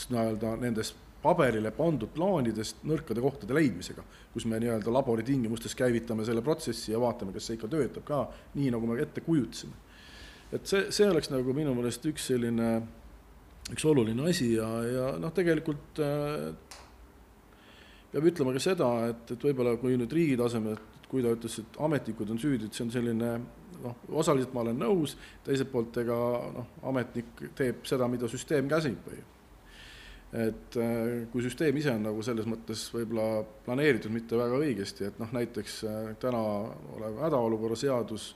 nii-öelda 0.10 0.56
nendest 0.62 1.00
paberile 1.24 1.72
pandud 1.76 2.12
plaanidest 2.14 2.84
nõrkade 2.88 3.24
kohtade 3.24 3.56
leidmisega, 3.56 4.04
kus 4.34 4.46
me 4.50 4.60
nii-öelda 4.60 4.92
labori 4.92 5.24
tingimustes 5.28 5.76
käivitame 5.80 6.26
selle 6.28 6.44
protsessi 6.44 6.92
ja 6.92 7.00
vaatame, 7.00 7.34
kas 7.36 7.48
see 7.48 7.58
ikka 7.58 7.70
töötab 7.72 8.06
ka 8.08 8.26
nii, 8.58 8.72
nagu 8.74 8.90
me 8.90 9.00
ette 9.02 9.24
kujutasime. 9.24 9.80
et 10.54 10.68
see, 10.70 10.92
see 10.92 11.10
oleks 11.10 11.32
nagu 11.32 11.56
minu 11.56 11.74
meelest 11.78 12.06
üks 12.12 12.28
selline, 12.30 12.70
üks 13.72 13.86
oluline 13.90 14.30
asi 14.30 14.54
ja, 14.58 14.70
ja 14.84 15.08
noh, 15.22 15.32
tegelikult 15.34 16.02
äh, 16.04 16.52
peab 18.12 18.30
ütlema 18.30 18.54
ka 18.54 18.62
seda, 18.62 18.90
et, 19.14 19.36
et 19.36 19.48
võib-olla 19.50 19.78
kui 19.82 19.96
nüüd 19.98 20.12
riigi 20.14 20.38
tasemel, 20.38 20.78
kui 21.10 21.24
ta 21.24 21.32
ütles, 21.34 21.60
et 21.64 21.84
ametnikud 21.88 22.36
on 22.36 22.42
süüdi, 22.42 22.68
et 22.68 22.76
see 22.76 22.86
on 22.86 22.94
selline 22.94 23.36
noh, 23.84 24.08
osaliselt 24.12 24.54
ma 24.54 24.66
olen 24.68 24.84
nõus, 24.84 25.16
teiselt 25.46 25.72
poolt 25.72 25.98
ega 26.04 26.18
noh, 26.60 26.74
ametnik 26.92 27.48
teeb 27.58 27.88
seda, 27.88 28.12
mida 28.12 28.30
süsteem 28.30 28.68
käsib 28.70 29.08
või 29.08 29.24
et 30.34 30.78
äh, 30.82 31.26
kui 31.30 31.44
süsteem 31.46 31.78
ise 31.78 31.92
on 31.94 32.08
nagu 32.08 32.24
selles 32.26 32.48
mõttes 32.50 32.88
võib-olla 32.94 33.44
planeeritud 33.68 34.14
mitte 34.14 34.38
väga 34.40 34.58
õigesti, 34.66 35.06
et 35.06 35.20
noh, 35.22 35.30
näiteks 35.36 35.76
äh, 35.86 36.08
täna 36.22 36.42
olev 36.96 37.20
hädaolukorra 37.22 37.78
seadus, 37.78 38.32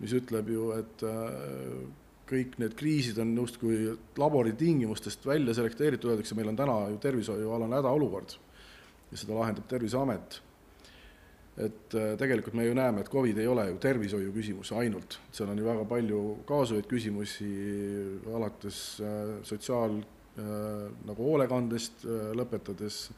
mis 0.00 0.14
ütleb 0.16 0.48
ju, 0.54 0.70
et 0.78 1.04
äh, 1.04 1.82
kõik 2.30 2.56
need 2.62 2.72
kriisid 2.78 3.20
on 3.20 3.34
justkui 3.42 3.76
laboritingimustest 4.16 5.26
välja 5.28 5.52
selekteeritud, 5.58 6.14
öeldakse, 6.14 6.36
meil 6.38 6.48
on 6.54 6.56
täna 6.56 6.78
ju 6.94 6.96
tervishoiualane 7.04 7.76
hädaolukord 7.82 8.38
ja 9.10 9.20
seda 9.20 9.36
lahendab 9.36 9.68
Terviseamet. 9.68 10.40
et 11.54 11.94
tegelikult 12.18 12.56
me 12.58 12.64
ju 12.64 12.72
näeme, 12.74 13.04
et 13.04 13.10
Covid 13.12 13.36
ei 13.38 13.46
ole 13.46 13.68
ju 13.68 13.76
tervishoiu 13.78 14.32
küsimus 14.34 14.72
ainult, 14.74 15.20
seal 15.30 15.52
on 15.52 15.60
ju 15.60 15.66
väga 15.68 15.84
palju 15.86 16.22
kaasuvaid 16.48 16.88
küsimusi, 16.90 17.50
alates 18.32 18.80
sotsiaal- 19.46 20.02
nagu 21.06 21.26
hoolekandest, 21.28 22.04
äh, 22.08 22.32
lõpetades 22.34 23.10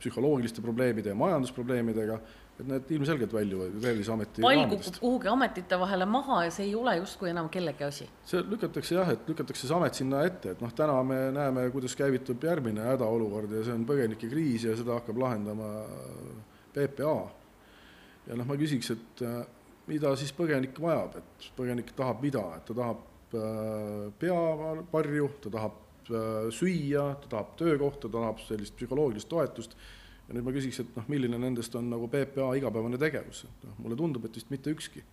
psühholoogiliste 0.00 0.62
probleemide 0.62 1.12
ja 1.12 1.18
majandusprobleemidega, 1.18 2.16
et 2.58 2.66
need 2.66 2.90
ilmselgelt 2.96 3.32
väljuvad 3.34 3.72
ju 3.74 3.82
Terviseameti 3.82 4.42
pall 4.42 4.64
kukub 4.70 4.98
kuhugi 5.02 5.30
ametite 5.30 5.78
vahele 5.78 6.06
maha 6.06 6.44
ja 6.44 6.50
see 6.54 6.66
ei 6.68 6.74
ole 6.78 6.96
justkui 7.00 7.30
enam 7.30 7.48
kellegi 7.50 7.86
asi. 7.86 8.08
see 8.26 8.42
lükatakse 8.46 8.94
jah, 8.94 9.12
et 9.14 9.30
lükatakse 9.30 9.66
see 9.68 9.76
amet 9.76 9.98
sinna 9.98 10.22
ette, 10.26 10.54
et 10.54 10.62
noh, 10.62 10.74
täna 10.74 10.98
me 11.06 11.20
näeme, 11.34 11.68
kuidas 11.74 11.94
käivitub 11.98 12.42
järgmine 12.46 12.86
hädaolukord 12.92 13.54
ja 13.54 13.62
see 13.66 13.74
on 13.74 13.86
põgenikekriis 13.88 14.68
ja 14.68 14.76
seda 14.78 14.98
hakkab 14.98 15.18
lahendama 15.22 15.70
PPA. 16.74 17.16
ja 18.26 18.38
noh, 18.38 18.50
ma 18.50 18.58
küsiks, 18.58 18.90
et 18.94 19.24
äh, 19.26 19.40
mida 19.90 20.14
siis 20.18 20.34
põgenik 20.34 20.78
vajab, 20.82 21.22
et 21.22 21.48
põgenik 21.58 21.94
tahab 21.94 22.22
mida, 22.22 22.44
et 22.58 22.66
ta 22.70 22.78
tahab 22.82 23.10
peavarju, 24.20 25.30
ta 25.42 25.50
tahab 25.50 25.80
Äh, 25.82 25.83
süüa, 26.08 27.04
ta 27.22 27.30
tahab 27.30 27.54
töökohta, 27.60 28.08
ta 28.08 28.18
tahab 28.18 28.40
sellist 28.44 28.76
psühholoogilist 28.78 29.28
toetust 29.30 29.76
ja 30.28 30.36
nüüd 30.36 30.46
ma 30.46 30.54
küsiks, 30.54 30.80
et 30.80 30.96
noh, 30.96 31.06
milline 31.12 31.38
nendest 31.40 31.74
on 31.78 31.90
nagu 31.92 32.08
PPA 32.12 32.54
igapäevane 32.58 32.98
tegevus, 33.00 33.44
et 33.48 33.66
noh, 33.68 33.76
mulle 33.84 33.98
tundub, 33.98 34.24
et 34.24 34.38
vist 34.38 34.50
mitte 34.52 34.72
ükski. 34.72 35.04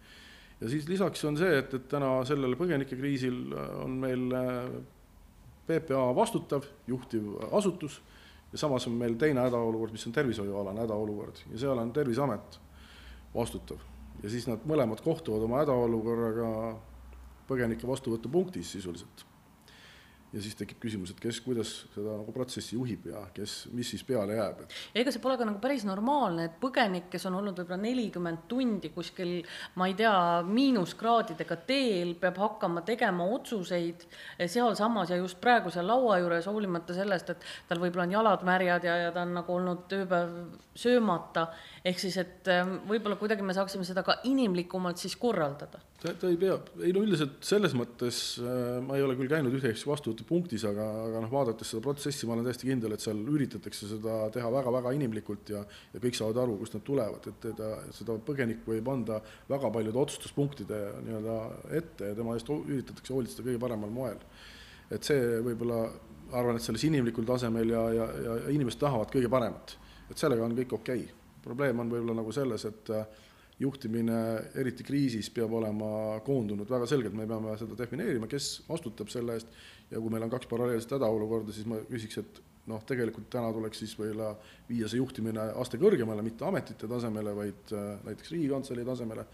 ja 0.61 0.69
siis 0.69 0.87
lisaks 0.87 1.23
on 1.25 1.37
see, 1.39 1.51
et, 1.57 1.73
et 1.73 1.87
täna 1.91 2.13
sellel 2.27 2.55
põgenikekriisil 2.59 3.39
äh, 3.51 3.69
on 3.83 3.97
meil 4.03 4.27
äh, 4.37 4.59
PPA 5.67 6.09
vastutav, 6.15 6.67
juhtiv 6.87 7.33
asutus 7.51 8.01
ja 8.51 8.59
samas 8.59 8.87
on 8.87 8.95
meil 8.99 9.15
teine 9.19 9.43
hädaolukord, 9.45 9.95
mis 9.95 10.05
on 10.07 10.15
tervishoiualane 10.15 10.83
hädaolukord 10.85 11.43
ja 11.51 11.63
seal 11.65 11.79
on 11.79 11.93
Terviseamet 11.93 12.59
vastutav. 13.35 13.83
ja 14.23 14.29
siis 14.29 14.47
nad 14.47 14.63
mõlemad 14.67 15.03
kohtuvad 15.03 15.43
oma 15.47 15.63
hädaolukorraga 15.63 16.53
põgenike 17.47 17.87
vastuvõtupunktis 17.87 18.71
sisuliselt 18.77 19.25
ja 20.31 20.41
siis 20.43 20.55
tekib 20.59 20.79
küsimus, 20.81 21.11
et 21.11 21.19
kes, 21.21 21.41
kuidas 21.43 21.71
seda 21.91 22.15
nagu 22.21 22.33
protsessi 22.35 22.77
juhib 22.77 23.09
ja 23.11 23.25
kes, 23.35 23.65
mis 23.75 23.89
siis 23.93 24.03
peale 24.07 24.37
jääb, 24.37 24.63
et 24.63 24.75
ja 24.95 25.03
ega 25.03 25.13
see 25.13 25.23
pole 25.23 25.37
ka 25.39 25.47
nagu 25.47 25.59
päris 25.63 25.83
normaalne, 25.87 26.47
et 26.47 26.57
põgenik, 26.61 27.09
kes 27.11 27.27
on 27.29 27.37
olnud 27.41 27.59
võib-olla 27.59 27.79
nelikümmend 27.83 28.45
tundi 28.51 28.93
kuskil, 28.95 29.41
ma 29.79 29.89
ei 29.91 29.95
tea, 29.99 30.13
miinuskraadidega 30.47 31.59
teel, 31.67 32.15
peab 32.21 32.39
hakkama 32.41 32.85
tegema 32.87 33.27
otsuseid 33.35 34.07
sealsamas 34.45 35.11
ja 35.11 35.19
just 35.19 35.41
praegu 35.43 35.73
seal 35.73 35.89
laua 35.91 36.21
juures, 36.21 36.47
hoolimata 36.47 36.95
sellest, 36.95 37.35
et 37.35 37.47
tal 37.69 37.83
võib-olla 37.83 38.07
on 38.07 38.17
jalad 38.17 38.47
märjad 38.47 38.87
ja, 38.87 38.97
ja 39.07 39.13
ta 39.15 39.25
on 39.25 39.35
nagu 39.41 39.57
olnud 39.57 39.99
ööpäev 39.99 40.35
söömata, 40.77 41.47
ehk 41.85 41.99
siis, 41.99 42.15
et 42.21 42.47
ähm, 42.51 42.77
võib-olla 42.87 43.17
kuidagi 43.19 43.43
me 43.45 43.55
saaksime 43.55 43.83
seda 43.87 44.05
ka 44.07 44.21
inimlikumalt 44.29 45.01
siis 45.01 45.17
korraldada. 45.19 45.81
Ta, 46.01 46.13
ei 46.25 46.37
pea, 46.39 46.55
ei 46.81 46.93
no 46.95 47.03
üldiselt 47.05 47.43
selles 47.45 47.75
mõttes 47.77 48.21
äh, 48.41 48.79
ma 48.81 48.97
ei 48.97 49.03
ole 49.05 49.17
küll 49.19 49.29
käinud 49.29 49.53
üheks 49.59 49.83
vastuvõtupunktis, 50.21 50.63
aga, 50.69 50.85
aga 51.07 51.21
noh, 51.23 51.31
vaadates 51.31 51.71
seda 51.71 51.81
protsessi, 51.83 52.27
ma 52.27 52.35
olen 52.35 52.45
täiesti 52.45 52.67
kindel, 52.67 52.93
et 52.93 53.01
seal 53.01 53.17
üritatakse 53.17 53.87
seda 53.89 54.29
teha 54.31 54.49
väga-väga 54.51 54.93
inimlikult 54.95 55.49
ja 55.49 55.63
ja 55.93 55.99
kõik 55.99 56.15
saavad 56.15 56.37
aru, 56.43 56.57
kust 56.59 56.75
nad 56.75 56.83
tulevad, 56.83 57.27
et 57.27 57.39
teda, 57.41 57.69
seda 57.91 58.17
põgenikku 58.17 58.71
võib 58.73 58.87
anda 58.91 59.21
väga 59.49 59.71
paljude 59.71 59.99
otsustuspunktide 59.99 60.79
nii-öelda 61.05 61.37
ette 61.77 62.11
ja 62.11 62.15
tema 62.15 62.35
eest 62.35 62.49
üritatakse 62.49 63.13
hoolitseda 63.13 63.47
kõige 63.47 63.59
paremal 63.59 63.89
moel. 63.89 64.19
et 64.91 65.03
see 65.03 65.39
võib-olla, 65.39 65.85
arvan, 66.33 66.57
et 66.57 66.63
selles 66.63 66.83
inimlikul 66.83 67.25
tasemel 67.25 67.69
ja, 67.69 67.81
ja, 67.95 68.05
ja 68.25 68.37
inimesed 68.51 68.79
tahavad 68.79 69.11
kõige 69.11 69.29
paremat, 69.31 69.77
et 70.09 70.17
sellega 70.17 70.43
on 70.45 70.55
kõik 70.55 70.73
okei. 70.73 71.03
Okay.. 71.05 71.19
probleem 71.43 71.79
on 71.79 71.89
võib-olla 71.89 72.21
nagu 72.21 72.31
selles, 72.31 72.65
et 72.65 72.89
äh, 72.91 73.05
juhtimine, 73.61 74.17
eriti 74.57 74.83
kriisis, 74.83 75.29
peab 75.33 75.53
olema 75.53 76.19
koondunud 76.25 76.69
väga 76.69 76.87
selgelt, 76.89 77.13
me 77.13 77.27
peame 77.29 77.53
seda 77.59 77.77
defineerima, 77.77 78.27
kes 78.27 78.63
vastutab 78.69 79.11
selle 79.13 79.37
eest 79.37 79.53
ja 79.91 79.99
kui 79.99 80.13
meil 80.13 80.25
on 80.25 80.33
kaks 80.33 80.49
paralleelset 80.51 80.95
hädaolukorda, 80.97 81.53
siis 81.55 81.67
ma 81.69 81.79
küsiks, 81.89 82.19
et 82.21 82.41
noh, 82.71 82.83
tegelikult 82.87 83.29
täna 83.33 83.51
tuleks 83.53 83.81
siis 83.83 83.95
võib-olla 83.99 84.33
viia 84.69 84.89
see 84.89 85.01
juhtimine 85.01 85.47
aste 85.61 85.79
kõrgemale, 85.81 86.23
mitte 86.25 86.45
ametite 86.47 86.89
tasemele, 86.89 87.33
vaid 87.37 87.73
äh, 87.75 87.95
näiteks 88.07 88.35
Riigikantselei 88.35 88.85
tasemele, 88.87 89.25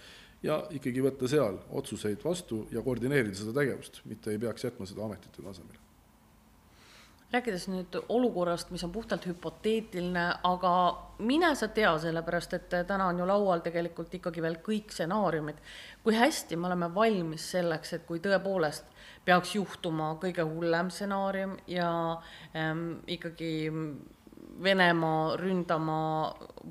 ja 0.46 0.62
ikkagi 0.74 1.04
võtta 1.04 1.30
seal 1.30 1.60
otsuseid 1.80 2.24
vastu 2.24 2.66
ja 2.72 2.86
koordineerida 2.86 3.38
seda 3.38 3.56
tegevust, 3.58 4.04
mitte 4.06 4.34
ei 4.34 4.42
peaks 4.42 4.70
jätma 4.70 4.90
seda 4.90 5.06
ametite 5.08 5.44
tasemele 5.44 5.86
rääkides 7.32 7.66
nüüd 7.68 7.96
olukorrast, 8.10 8.70
mis 8.72 8.84
on 8.88 8.92
puhtalt 8.92 9.26
hüpoteetiline, 9.28 10.26
aga 10.48 10.72
mine 11.20 11.50
sa 11.60 11.68
tea, 11.68 11.92
sellepärast 12.00 12.56
et 12.56 12.76
täna 12.88 13.10
on 13.12 13.20
ju 13.20 13.28
laual 13.28 13.64
tegelikult 13.66 14.14
ikkagi 14.16 14.44
veel 14.44 14.60
kõik 14.64 14.94
stsenaariumid. 14.96 15.60
kui 16.04 16.16
hästi 16.16 16.56
me 16.56 16.68
oleme 16.68 16.94
valmis 16.96 17.52
selleks, 17.52 17.94
et 17.94 18.06
kui 18.08 18.20
tõepoolest 18.24 18.86
peaks 19.28 19.56
juhtuma 19.58 20.14
kõige 20.22 20.46
hullem 20.48 20.92
stsenaarium 20.94 21.58
ja 21.68 21.90
ähm, 22.56 23.02
ikkagi 23.08 23.72
Venemaa 24.64 25.36
ründama 25.38 25.98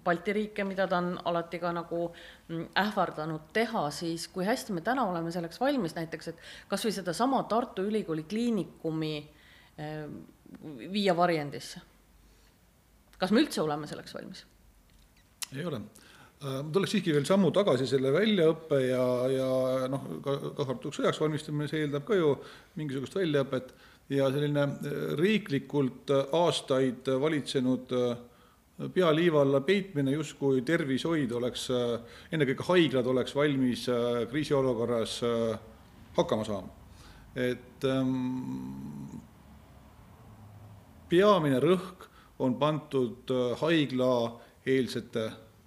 Balti 0.04 0.32
riike, 0.34 0.64
mida 0.66 0.88
ta 0.90 0.98
on 0.98 1.12
alati 1.28 1.60
ka 1.62 1.70
nagu 1.74 2.00
mm, 2.48 2.64
ähvardanud 2.82 3.44
teha, 3.54 3.84
siis 3.94 4.26
kui 4.32 4.46
hästi 4.46 4.74
me 4.74 4.82
täna 4.82 5.04
oleme 5.06 5.30
selleks 5.30 5.60
valmis, 5.62 5.94
näiteks 5.94 6.32
et 6.32 6.40
kas 6.68 6.82
või 6.86 6.96
sedasama 6.96 7.44
Tartu 7.50 7.84
Ülikooli 7.86 8.24
Kliinikumi 8.26 9.12
ähm, 9.78 10.18
viia 10.92 11.14
varjendisse. 11.16 11.80
kas 13.18 13.30
me 13.30 13.40
üldse 13.44 13.62
oleme 13.62 13.86
selleks 13.86 14.14
valmis? 14.14 14.42
ei 15.54 15.64
ole. 15.64 15.80
Äh, 16.44 16.58
ma 16.60 16.68
tuleks 16.68 16.92
siiski 16.92 17.14
veel 17.16 17.24
sammu 17.24 17.48
tagasi 17.56 17.86
selle 17.88 18.10
väljaõppe 18.12 18.78
ja, 18.90 19.04
ja 19.32 19.50
noh, 19.88 20.02
kaasa 20.20 20.50
arvatud 20.66 20.92
sõjaks 20.92 21.20
valmistumine, 21.22 21.68
see 21.70 21.80
eeldab 21.86 22.04
ka 22.04 22.18
ju 22.18 22.34
mingisugust 22.76 23.16
väljaõpet 23.16 23.70
ja 24.12 24.26
selline 24.34 24.66
äh, 24.66 24.98
riiklikult 25.16 26.12
äh, 26.12 26.26
aastaid 26.36 27.08
valitsenud 27.22 27.94
pea 28.92 29.08
liiva 29.16 29.40
alla 29.40 29.62
peitmine, 29.64 30.12
justkui 30.12 30.60
tervishoid 30.68 31.30
oleks, 31.32 31.62
ennekõike 32.28 32.66
haiglad 32.68 33.06
oleks 33.08 33.32
valmis 33.32 33.86
kriisiolukorras 34.28 35.14
hakkama 36.18 36.44
saama. 36.44 36.68
et 37.32 37.86
ähm, 37.88 39.16
peamine 41.08 41.62
rõhk 41.64 42.04
on 42.44 42.58
pandud 42.60 43.32
haiglaeelsete 43.62 45.24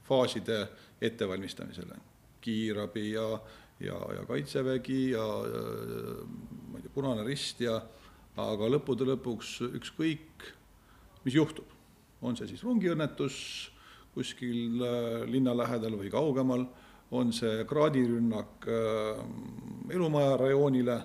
faaside 0.09 0.59
ettevalmistamisele, 1.01 1.95
kiirabi 2.41 3.11
ja, 3.11 3.27
ja, 3.79 3.99
ja 4.17 4.25
Kaitsevägi 4.27 5.01
ja, 5.13 5.25
ma 6.69 6.79
ei 6.79 6.83
tea, 6.83 6.93
Punane 6.93 7.25
Rist 7.27 7.61
ja 7.63 7.77
aga 8.39 8.69
lõppude 8.71 9.07
lõpuks 9.07 9.57
ükskõik, 9.69 10.47
mis 11.25 11.35
juhtub, 11.35 11.67
on 12.21 12.37
see 12.37 12.49
siis 12.51 12.63
rongiõnnetus 12.65 13.35
kuskil 14.15 14.81
äh, 14.83 15.23
linna 15.29 15.53
lähedal 15.55 15.97
või 15.99 16.11
kaugemal, 16.11 16.65
on 17.15 17.33
see 17.33 17.63
kraadirünnak 17.69 18.67
äh, 18.69 19.21
elumaja 19.95 20.37
rajoonile, 20.41 20.97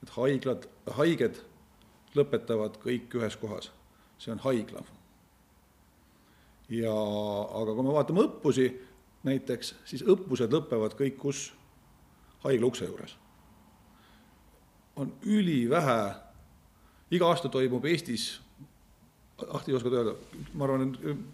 need 0.00 0.12
haiglad, 0.16 0.68
haiged 0.98 1.40
lõpetavad 2.14 2.78
kõik 2.82 3.14
ühes 3.18 3.36
kohas, 3.40 3.70
see 4.18 4.32
on 4.34 4.42
haigla. 4.44 4.84
Ja 6.72 6.94
aga 7.60 7.74
kui 7.74 7.84
me 7.84 7.92
vaatame 7.94 8.24
õppusi 8.28 8.68
näiteks, 9.24 9.74
siis 9.88 10.04
õppused 10.04 10.52
lõpevad 10.52 10.96
kõik 10.98 11.20
kus? 11.20 11.50
haigla 12.44 12.68
ukse 12.68 12.84
juures. 12.84 13.16
on 14.96 15.12
ülivähe, 15.24 16.14
iga 17.10 17.28
aasta 17.28 17.48
toimub 17.48 17.84
Eestis 17.84 18.40
Ahti 19.34 19.74
oskad 19.74 19.92
öelda, 19.92 20.12
ma 20.54 20.64
arvan, 20.64 20.92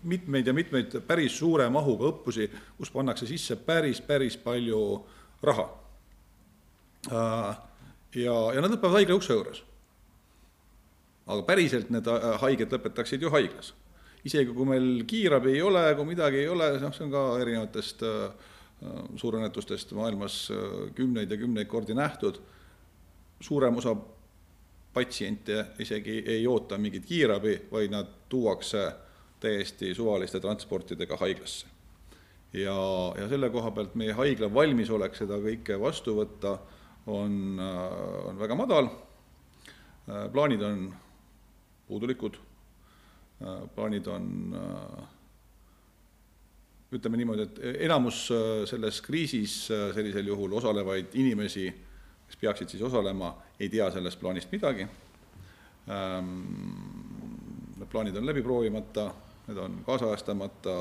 mitmeid 0.08 0.46
ja 0.46 0.54
mitmeid 0.56 0.94
päris 1.04 1.34
suure 1.36 1.66
mahuga 1.68 2.08
õppusi, 2.08 2.46
kus 2.78 2.88
pannakse 2.90 3.26
sisse 3.28 3.58
päris, 3.60 4.00
päris 4.00 4.38
palju 4.40 4.78
raha. 5.44 5.66
Äh, 7.12 7.58
ja, 8.22 8.36
ja 8.56 8.62
nad 8.64 8.72
lõpevad 8.72 8.96
haigla 8.96 9.18
ukse 9.20 9.36
juures 9.36 9.60
aga 11.30 11.44
päriselt 11.46 11.90
need 11.94 12.08
äh, 12.10 12.26
haiged 12.42 12.74
lõpetaksid 12.74 13.22
ju 13.22 13.32
haiglas. 13.32 13.72
Isegi 14.28 14.52
kui 14.54 14.68
meil 14.68 15.04
kiirabi 15.08 15.54
ei 15.56 15.62
ole, 15.64 15.84
kui 15.96 16.08
midagi 16.08 16.42
ei 16.42 16.48
ole, 16.48 16.72
noh, 16.82 16.94
see 16.94 17.06
on 17.06 17.12
ka 17.14 17.24
erinevatest 17.40 18.04
äh, 18.06 18.46
äh, 18.84 19.02
suurõnnetustest 19.20 19.94
maailmas 19.98 20.42
kümneid 20.96 21.30
ja 21.30 21.38
kümneid 21.40 21.70
kordi 21.70 21.96
nähtud, 21.96 22.40
suurem 23.40 23.80
osa 23.80 23.94
patsiente 24.92 25.64
isegi 25.80 26.20
ei 26.26 26.46
oota 26.50 26.78
mingit 26.78 27.06
kiirabi, 27.06 27.56
vaid 27.70 27.92
nad 27.94 28.08
tuuakse 28.28 28.88
täiesti 29.40 29.94
suvaliste 29.94 30.40
transportidega 30.40 31.16
haiglasse. 31.16 31.66
ja, 32.52 32.74
ja 33.16 33.28
selle 33.28 33.50
koha 33.50 33.70
pealt 33.70 33.94
meie 33.94 34.12
haigla 34.12 34.50
valmisolek 34.54 35.14
seda 35.16 35.38
kõike 35.40 35.78
vastu 35.80 36.16
võtta 36.18 36.58
on, 37.06 37.60
on 37.60 38.38
väga 38.38 38.56
madal, 38.58 38.90
plaanid 40.32 40.62
on 40.66 40.82
puudulikud, 41.88 42.36
äh, 42.36 42.49
plaanid 43.74 44.06
on 44.06 44.56
äh, 44.56 45.04
ütleme 46.92 47.20
niimoodi, 47.20 47.46
et 47.46 47.60
enamus 47.86 48.26
äh, 48.34 48.66
selles 48.68 49.00
kriisis 49.04 49.54
sellisel 49.70 50.26
juhul 50.28 50.52
osalevaid 50.60 51.14
inimesi, 51.20 51.70
kes 52.26 52.40
peaksid 52.40 52.74
siis 52.74 52.84
osalema, 52.84 53.32
ei 53.60 53.68
tea 53.72 53.88
sellest 53.94 54.20
plaanist 54.20 54.52
midagi. 54.52 54.86
Ähm, 55.90 56.34
need 57.78 57.88
plaanid 57.90 58.16
on 58.20 58.26
läbi 58.28 58.42
proovimata, 58.44 59.06
need 59.48 59.58
on 59.58 59.78
kaasajastamata 59.86 60.74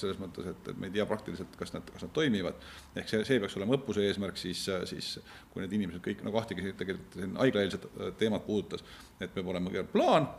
selles 0.00 0.20
mõttes, 0.20 0.46
et, 0.52 0.68
et 0.70 0.78
me 0.78 0.88
ei 0.88 0.94
tea 0.94 1.04
praktiliselt, 1.10 1.56
kas 1.58 1.74
nad, 1.74 1.90
kas 1.90 2.06
nad 2.06 2.14
toimivad. 2.16 2.62
ehk 2.96 3.10
see, 3.10 3.24
see 3.26 3.40
peaks 3.42 3.58
olema 3.58 3.74
õppuse 3.76 4.06
eesmärk 4.06 4.38
siis, 4.40 4.62
siis 4.88 5.10
kui 5.50 5.64
need 5.64 5.74
inimesed 5.76 6.04
kõik, 6.06 6.22
nagu 6.24 6.38
Ahti 6.38 6.54
tegelikult 6.54 7.18
haiglaeelset 7.42 7.90
teemat 8.22 8.46
puudutas, 8.46 8.86
et 9.20 9.34
peab 9.34 9.50
olema 9.50 9.84
plaan, 9.90 10.30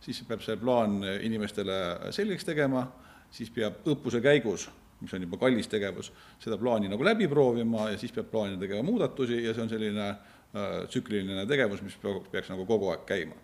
siis 0.00 0.22
peab 0.28 0.42
see 0.44 0.56
plaan 0.60 1.00
inimestele 1.04 2.12
selgeks 2.14 2.44
tegema, 2.44 2.86
siis 3.30 3.50
peab 3.50 3.86
õppuse 3.86 4.22
käigus 4.24 4.68
mis 5.00 5.12
on 5.12 5.26
juba 5.26 5.36
kallis 5.36 5.68
tegevus, 5.68 6.08
seda 6.40 6.56
plaani 6.56 6.88
nagu 6.88 7.04
läbi 7.04 7.28
proovima 7.28 7.90
ja 7.90 7.98
siis 8.00 8.14
peab 8.16 8.30
plaanina 8.32 8.60
tegema 8.60 8.84
muudatusi 8.86 9.42
ja 9.44 9.52
see 9.54 9.66
on 9.66 9.68
selline 9.68 10.06
äh, 10.08 10.86
tsükliline 10.88 11.44
tegevus, 11.48 11.82
mis 11.84 11.98
peaks 12.32 12.48
nagu 12.48 12.64
kogu 12.68 12.88
aeg 12.94 13.04
käima 13.08 13.36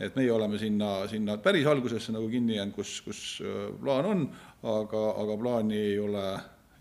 et 0.00 0.14
meie 0.14 0.30
oleme 0.32 0.58
sinna, 0.58 1.06
sinna 1.10 1.38
päris 1.42 1.66
algusesse 1.66 2.12
nagu 2.14 2.28
kinni 2.30 2.56
jäänud, 2.56 2.74
kus, 2.76 3.00
kus 3.06 3.22
äh, 3.42 3.64
plaan 3.80 4.06
on, 4.06 4.28
aga, 4.62 5.02
aga 5.24 5.38
plaani 5.40 5.80
ei 5.80 5.98
ole, 5.98 6.26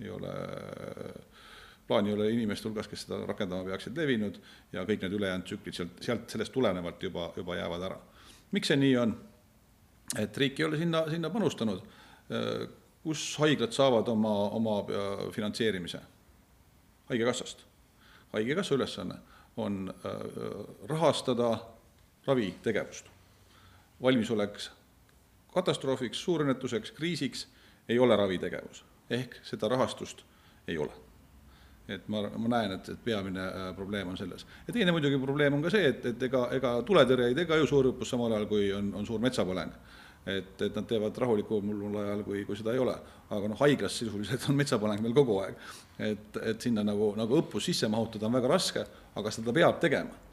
ei 0.04 0.12
ole, 0.14 0.34
plaani 1.88 2.12
ei 2.12 2.18
ole 2.18 2.30
inimeste 2.36 2.70
hulgas, 2.70 2.90
kes 2.92 3.08
seda 3.08 3.24
rakendama 3.30 3.66
peaksid, 3.66 3.98
levinud 3.98 4.38
ja 4.74 4.86
kõik 4.86 5.06
need 5.06 5.18
ülejäänud 5.18 5.50
tsüklid 5.50 5.80
sealt, 5.80 5.98
sealt, 6.06 6.30
sellest 6.34 6.54
tulenevalt 6.54 7.04
juba, 7.10 7.32
juba 7.38 7.58
jäävad 7.58 7.90
ära. 7.90 8.00
Miks 8.52 8.72
see 8.72 8.80
nii 8.80 8.98
on? 8.98 9.16
et 10.18 10.38
riik 10.38 10.60
ei 10.60 10.66
ole 10.66 10.78
sinna, 10.80 11.04
sinna 11.12 11.30
panustanud. 11.30 11.82
Äh, 12.32 12.68
kus 13.04 13.24
haiglad 13.40 13.72
saavad 13.76 14.08
oma, 14.08 14.36
oma 14.56 14.80
äh, 14.84 15.26
finantseerimise? 15.32 16.02
haigekassast. 17.10 17.66
haigekassa 18.34 18.76
ülesanne 18.76 19.16
on 19.58 19.94
rahastada 20.88 21.58
ravitegevust. 22.28 23.06
valmisolek 24.02 24.60
katastroofiks, 25.54 26.20
suurõnnetuseks, 26.24 26.92
kriisiks 26.92 27.48
ei 27.90 28.00
ole 28.00 28.16
ravitegevus, 28.16 28.84
ehk 29.10 29.40
seda 29.44 29.72
rahastust 29.72 30.24
ei 30.68 30.78
ole 30.78 31.07
et 31.88 32.08
ma, 32.12 32.24
ma 32.36 32.52
näen, 32.52 32.74
et, 32.78 32.90
et 32.94 33.04
peamine 33.04 33.44
äh, 33.44 33.70
probleem 33.76 34.10
on 34.12 34.18
selles. 34.20 34.46
ja 34.68 34.74
teine 34.74 34.92
muidugi 34.96 35.20
probleem 35.22 35.56
on 35.56 35.64
ka 35.64 35.72
see, 35.74 35.88
et, 35.94 36.06
et 36.12 36.28
ega, 36.28 36.48
ega 36.58 36.74
tuletõrje 36.88 37.30
ei 37.32 37.38
tee 37.38 37.48
ka 37.50 37.60
ju 37.62 37.70
suurõppus 37.70 38.12
samal 38.12 38.36
ajal, 38.36 38.50
kui 38.52 38.70
on, 38.76 38.92
on 39.00 39.08
suur 39.08 39.24
metsapõleng. 39.24 39.74
et, 40.28 40.62
et 40.62 40.76
nad 40.76 40.88
teevad 40.88 41.18
rahulikumal 41.24 42.00
ajal, 42.04 42.24
kui, 42.28 42.44
kui 42.46 42.60
seda 42.60 42.76
ei 42.76 42.84
ole. 42.84 42.96
aga 43.30 43.52
noh, 43.54 43.60
haiglas 43.64 44.00
sisuliselt 44.04 44.50
on 44.50 44.60
metsapõleng 44.60 45.04
meil 45.04 45.16
kogu 45.16 45.40
aeg. 45.46 45.60
et, 46.12 46.42
et 46.44 46.62
sinna 46.62 46.84
nagu, 46.84 47.14
nagu 47.18 47.42
õppus 47.42 47.72
sisse 47.72 47.88
mahutada 47.88 48.28
on 48.28 48.40
väga 48.40 48.56
raske, 48.56 48.88
aga 49.16 49.32
seda 49.32 49.56
peab 49.56 49.80
tegema 49.84 50.27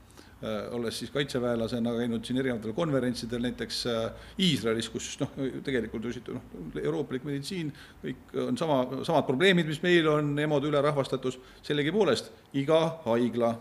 olles 0.71 0.99
siis 0.99 1.11
kaitseväelasena 1.11 1.93
käinud 1.97 2.25
siin 2.27 2.39
erinevatel 2.41 2.73
konverentsidel, 2.77 3.43
näiteks 3.47 3.79
äh, 3.87 4.27
Iisraelis, 4.41 4.89
kus 4.93 5.15
noh, 5.21 5.31
tegelikult 5.65 6.09
ju 6.09 6.35
noh, 6.37 6.49
euroopalik 6.83 7.25
meditsiin, 7.25 7.71
kõik 8.03 8.35
on 8.49 8.59
sama, 8.61 8.81
samad 9.07 9.27
probleemid, 9.29 9.69
mis 9.71 9.81
meil 9.85 10.09
on, 10.11 10.33
emode 10.43 10.69
ülerahvastatus, 10.69 11.39
sellegipoolest 11.65 12.33
iga 12.61 12.81
haigla, 13.07 13.55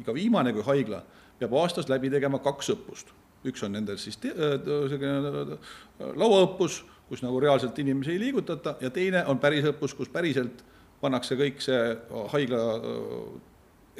iga 0.00 0.14
viimane 0.16 0.54
kui 0.56 0.64
haigla 0.66 1.02
peab 1.38 1.56
aastas 1.60 1.90
läbi 1.90 2.12
tegema 2.12 2.40
kaks 2.42 2.72
õppust. 2.76 3.12
üks 3.44 3.60
on 3.66 3.74
nendel 3.76 3.98
siis 4.00 4.16
äh, 4.24 4.54
selline 4.88 5.58
lauaõppus, 6.16 6.82
kus 7.08 7.20
nagu 7.26 7.40
reaalselt 7.42 7.78
inimesi 7.78 8.14
ei 8.14 8.22
liigutata, 8.22 8.78
ja 8.80 8.90
teine 8.90 9.26
on 9.28 9.38
päris 9.38 9.66
õppus, 9.68 9.92
kus 9.94 10.08
päriselt 10.08 10.64
pannakse 11.02 11.36
kõik 11.36 11.60
see 11.60 11.82
haigla 12.32 12.62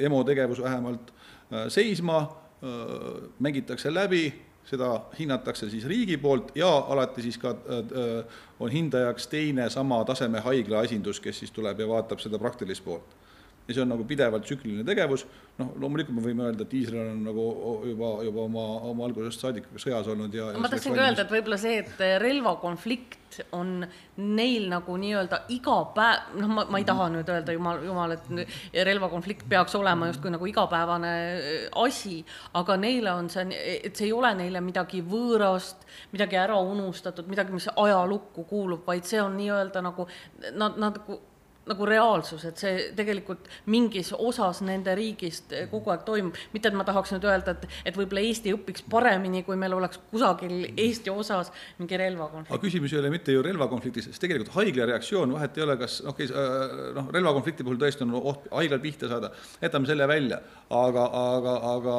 EMO 0.01 0.23
tegevus 0.25 0.63
vähemalt 0.63 1.13
Äh, 1.13 1.24
seisma, 1.69 2.19
äh, 2.63 3.31
mängitakse 3.39 3.95
läbi, 3.95 4.33
seda 4.65 5.01
hinnatakse 5.19 5.69
siis 5.71 5.85
riigi 5.85 6.17
poolt 6.17 6.55
ja 6.57 6.69
alati 6.89 7.23
siis 7.23 7.39
ka 7.39 7.51
äh, 7.51 8.25
on 8.61 8.71
hindajaks 8.71 9.27
teine 9.27 9.69
sama 9.71 10.05
taseme 10.05 10.41
haigla 10.41 10.83
esindus, 10.83 11.21
kes 11.21 11.39
siis 11.39 11.53
tuleb 11.53 11.81
ja 11.81 11.89
vaatab 11.89 12.23
seda 12.25 12.39
praktilist 12.39 12.85
poolt 12.85 13.24
ja 13.69 13.75
see 13.75 13.83
on 13.85 13.93
nagu 13.95 14.05
pidevalt 14.09 14.45
tsükliline 14.45 14.85
tegevus, 14.85 15.25
noh, 15.61 15.71
loomulikult 15.81 16.19
me 16.19 16.25
võime 16.25 16.45
öelda, 16.49 16.67
et 16.67 16.75
Iisrael 16.77 17.15
on 17.15 17.23
nagu 17.25 17.45
juba, 17.89 18.11
juba 18.27 18.45
oma, 18.45 18.65
oma 18.91 19.07
algusest 19.09 19.45
saadik 19.45 19.69
sõjas 19.81 20.09
olnud 20.13 20.35
ja 20.37 20.51
ma 20.61 20.69
tahtsin 20.69 20.97
ka 20.97 21.07
öelda, 21.07 21.25
et 21.25 21.33
võib-olla 21.33 21.59
see, 21.61 21.79
et 21.81 22.05
relvakonflikt 22.21 23.41
on 23.57 23.87
neil 24.21 24.69
nagu 24.71 24.97
nii-öelda 25.01 25.41
iga 25.55 25.79
päev, 25.97 26.37
noh, 26.43 26.53
ma, 26.59 26.67
ma 26.71 26.81
ei 26.83 26.87
taha 26.87 27.09
nüüd 27.15 27.33
öelda, 27.33 27.57
jumal, 27.57 27.81
jumal, 27.89 28.15
et 28.15 28.85
relvakonflikt 28.91 29.49
peaks 29.51 29.75
olema 29.81 30.13
justkui 30.13 30.35
nagu 30.35 30.49
igapäevane 30.51 31.13
äh, 31.35 31.67
asi, 31.83 32.21
aga 32.61 32.77
neile 32.81 33.17
on 33.17 33.33
see, 33.33 33.49
et 33.81 33.97
see 33.97 34.11
ei 34.11 34.17
ole 34.17 34.35
neile 34.39 34.63
midagi 34.65 35.03
võõrast, 35.09 35.89
midagi 36.13 36.39
ära 36.39 36.61
unustatud, 36.61 37.31
midagi, 37.33 37.57
mis 37.57 37.71
ajalukku 37.73 38.45
kuulub, 38.51 38.85
vaid 38.87 39.09
see 39.09 39.23
on 39.25 39.39
nii-öelda 39.41 39.83
nagu 39.89 40.09
nad, 40.53 40.77
nad 40.77 41.01
nagu 41.01 41.23
nagu 41.69 41.87
reaalsus, 41.89 42.45
et 42.49 42.61
see 42.61 42.89
tegelikult 42.97 43.49
mingis 43.73 44.13
osas 44.17 44.61
nende 44.67 44.95
riigist 44.97 45.53
kogu 45.71 45.93
aeg 45.95 46.05
toimub, 46.07 46.37
mitte 46.53 46.71
et 46.71 46.77
ma 46.77 46.85
tahaks 46.87 47.15
nüüd 47.15 47.27
öelda, 47.29 47.55
et, 47.57 47.67
et 47.89 47.99
võib-olla 47.99 48.25
Eesti 48.25 48.53
õpiks 48.57 48.85
paremini, 48.91 49.43
kui 49.47 49.57
meil 49.61 49.77
oleks 49.77 50.01
kusagil 50.11 50.69
Eesti 50.71 51.13
osas 51.13 51.53
mingi 51.79 51.99
relvakonflikt. 52.01 52.53
aga 52.53 52.63
küsimus 52.63 52.95
ei 52.95 53.01
ole 53.01 53.13
mitte 53.15 53.35
ju 53.35 53.45
relvakonfliktis, 53.45 54.11
sest 54.11 54.23
tegelikult 54.25 54.53
haigla 54.59 54.89
reaktsioon, 54.93 55.33
vahet 55.39 55.59
ei 55.59 55.65
ole, 55.67 55.79
kas 55.81 56.01
okay,, 56.11 56.29
äh, 56.29 56.77
noh, 56.99 57.09
relvakonflikti 57.15 57.67
puhul 57.67 57.81
tõesti 57.81 58.07
on 58.07 58.15
oht 58.21 58.49
haiglal 58.53 58.83
pihta 58.85 59.11
saada, 59.11 59.33
jätame 59.63 59.89
selle 59.89 60.09
välja, 60.11 60.41
aga, 60.75 61.07
aga, 61.21 61.57
aga 61.73 61.97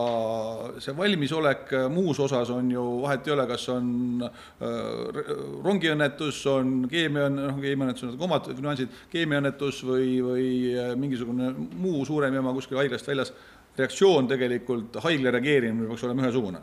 see 0.83 0.95
valmisolek 0.97 1.73
muus 1.93 2.19
osas 2.21 2.51
on 2.53 2.69
ju, 2.73 2.85
vahet 3.03 3.27
ei 3.27 3.35
ole, 3.35 3.47
kas 3.49 3.67
on 3.73 3.89
äh, 4.29 5.19
rongiõnnetus, 5.65 6.43
on 6.53 6.77
keemia, 6.91 7.29
noh, 7.33 7.57
keemiaõnnetus 7.61 8.07
on 8.11 8.27
omad 8.29 8.49
nüansid, 8.59 8.93
keemiaõnnetus, 9.13 9.54
õnnetus 9.55 9.81
või, 9.85 10.19
või 10.21 10.75
äh, 10.75 10.93
mingisugune 10.99 11.53
muu 11.55 12.05
suurem 12.05 12.33
jama 12.33 12.53
kuskil 12.53 12.77
haiglast 12.77 13.07
väljas, 13.07 13.33
reaktsioon 13.77 14.27
tegelikult, 14.27 14.95
haigla 15.03 15.31
reageerimine 15.31 15.87
peaks 15.87 16.03
olema 16.03 16.25
ühesugune. 16.25 16.61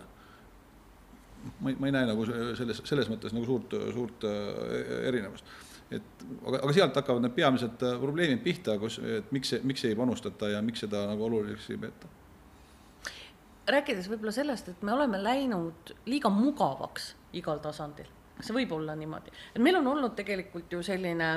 ma 1.60 1.70
ei, 1.70 1.76
ma 1.78 1.86
ei 1.88 1.92
näe 1.92 2.06
nagu 2.06 2.24
selles, 2.26 2.82
selles 2.84 3.08
mõttes 3.10 3.32
nagu 3.34 3.44
suurt, 3.44 3.74
suurt 3.92 4.24
äh, 4.24 5.08
erinevust. 5.08 5.44
et 5.90 6.24
aga, 6.46 6.62
aga 6.62 6.72
sealt 6.72 6.96
hakkavad 6.96 7.22
need 7.22 7.34
peamised 7.34 7.82
äh, 7.82 7.98
probleemid 8.00 8.42
pihta, 8.42 8.78
kus, 8.78 8.98
et 8.98 9.32
miks, 9.32 9.54
miks 9.62 9.84
ei 9.84 9.96
panustata 9.96 10.48
ja 10.48 10.62
miks 10.62 10.84
seda 10.84 11.06
nagu 11.06 11.24
oluliseks 11.28 11.70
ei 11.70 11.78
peeta 11.78 12.18
rääkides 13.72 14.08
võib-olla 14.10 14.32
sellest, 14.34 14.68
et 14.68 14.80
me 14.82 14.92
oleme 14.92 15.20
läinud 15.22 15.92
liiga 16.10 16.30
mugavaks 16.34 17.12
igal 17.38 17.60
tasandil, 17.62 18.08
kas 18.36 18.48
see 18.48 18.56
võib 18.56 18.72
olla 18.74 18.96
niimoodi, 18.98 19.30
et 19.54 19.62
meil 19.62 19.78
on 19.78 19.86
olnud 19.86 20.16
tegelikult 20.18 20.72
ju 20.72 20.82
selline 20.82 21.28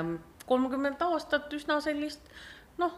kolmkümmend 0.46 1.02
aastat 1.06 1.52
üsna 1.56 1.80
sellist 1.84 2.30
noh, 2.80 2.94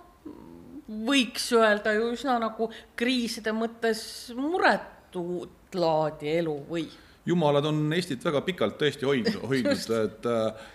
võiks 1.08 1.50
öelda 1.56 1.92
ju 1.96 2.12
üsna 2.14 2.38
nagu 2.42 2.70
kriiside 2.98 3.52
mõttes 3.56 4.00
muretut 4.36 5.76
laadi 5.76 6.32
elu 6.38 6.56
või? 6.70 6.88
jumalad 7.28 7.66
on 7.68 7.92
Eestit 7.92 8.22
väga 8.24 8.40
pikalt 8.46 8.78
tõesti 8.80 9.04
hoidnud, 9.04 9.42
hoidnud, 9.50 9.82
et 9.98 10.28
äh, 10.32 10.68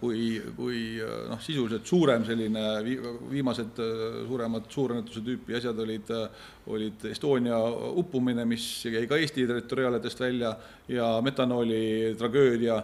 kui, 0.00 0.38
kui 0.56 0.80
äh, 1.04 1.16
noh, 1.28 1.40
sisuliselt 1.44 1.88
suurem 1.88 2.24
selline 2.24 2.62
viimased 3.28 3.80
äh, 3.84 4.20
suuremad 4.28 4.70
suurõnnetuse 4.72 5.24
tüüpi 5.26 5.58
asjad 5.58 5.78
olid, 5.84 6.12
olid 6.72 7.08
Estonia 7.12 7.58
uppumine, 8.00 8.46
mis 8.48 8.64
jäi 8.86 9.04
ka 9.10 9.20
Eesti 9.20 9.46
territoriaaladest 9.50 10.24
välja 10.24 10.54
ja 10.88 11.10
metanooli 11.24 12.14
tragöödia 12.18 12.80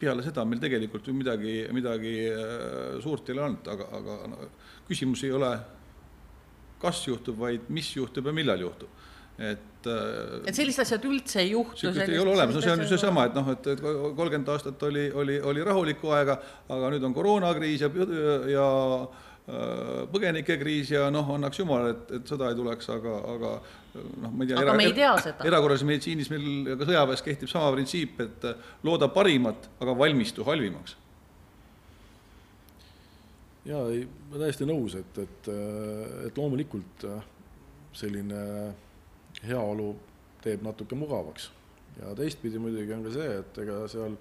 peale 0.00 0.24
seda 0.24 0.44
meil 0.48 0.62
tegelikult 0.62 1.06
ju 1.06 1.14
midagi, 1.16 1.58
midagi 1.76 2.14
äh, 2.30 2.96
suurt 3.04 3.28
ei 3.28 3.36
ole 3.36 3.46
olnud, 3.48 3.70
aga, 3.74 3.90
aga 4.00 4.16
no, 4.32 4.48
küsimus 4.88 5.24
ei 5.28 5.34
ole, 5.36 5.52
kas 6.80 7.04
juhtub, 7.06 7.38
vaid 7.40 7.68
mis 7.72 7.92
juhtub 7.96 8.30
ja 8.30 8.34
millal 8.36 8.66
juhtub 8.68 8.98
et 9.40 9.88
äh, 9.88 10.42
et 10.44 10.56
sellised 10.56 10.84
asjad 10.84 11.04
üldse 11.08 11.40
ei 11.40 11.54
juhtu? 11.54 11.86
sellist 11.86 12.12
ei 12.12 12.20
ole 12.20 12.34
olemas, 12.34 12.56
no 12.56 12.60
see 12.64 12.74
on 12.74 12.84
ju 12.84 12.90
seesama, 12.90 13.24
et 13.30 13.38
noh, 13.38 13.48
et, 13.54 13.70
et 13.72 13.80
kolmkümmend 13.80 14.52
aastat 14.52 14.82
oli, 14.88 15.06
oli, 15.16 15.40
oli 15.40 15.64
rahulikku 15.64 16.12
aega, 16.16 16.36
aga 16.68 16.92
nüüd 16.92 17.06
on 17.08 17.16
koroonakriis 17.16 17.86
ja, 17.86 17.92
ja 18.52 18.68
Äh, 19.08 19.29
põgenikekriis 20.12 20.92
ja 20.94 21.08
noh, 21.12 21.26
annaks 21.34 21.58
jumal, 21.58 21.88
et, 21.90 22.10
et 22.18 22.32
sõda 22.32 22.50
ei 22.52 22.58
tuleks, 22.58 22.88
aga, 22.92 23.14
aga 23.34 23.52
noh, 24.22 24.30
ma 24.30 24.44
ei 24.44 24.50
tea. 24.50 24.56
aga 24.56 24.66
era, 24.66 24.74
me 24.78 24.86
ei 24.86 24.96
tea 24.96 25.12
seda. 25.24 25.46
erakorralises 25.48 25.88
meditsiinis 25.88 26.30
meil 26.32 26.74
ka 26.74 26.88
sõjaväes 26.88 27.24
kehtib 27.26 27.50
sama 27.50 27.72
printsiip, 27.74 28.20
et 28.22 28.48
looda 28.86 29.10
parimat, 29.12 29.70
aga 29.82 29.96
valmistu 29.98 30.46
halvimaks. 30.46 30.96
jaa, 33.66 33.86
ei, 33.94 34.04
ma 34.30 34.44
täiesti 34.44 34.68
nõus, 34.68 34.98
et, 35.00 35.22
et, 35.24 35.50
et 36.28 36.38
loomulikult 36.38 37.08
selline 37.96 38.44
heaolu 39.42 39.94
teeb 40.44 40.62
natuke 40.64 40.96
mugavaks 40.96 41.50
ja 42.00 42.14
teistpidi 42.16 42.60
muidugi 42.60 42.94
on 42.94 43.02
ka 43.04 43.12
see, 43.14 43.32
et 43.40 43.58
ega 43.64 43.80
seal 43.90 44.14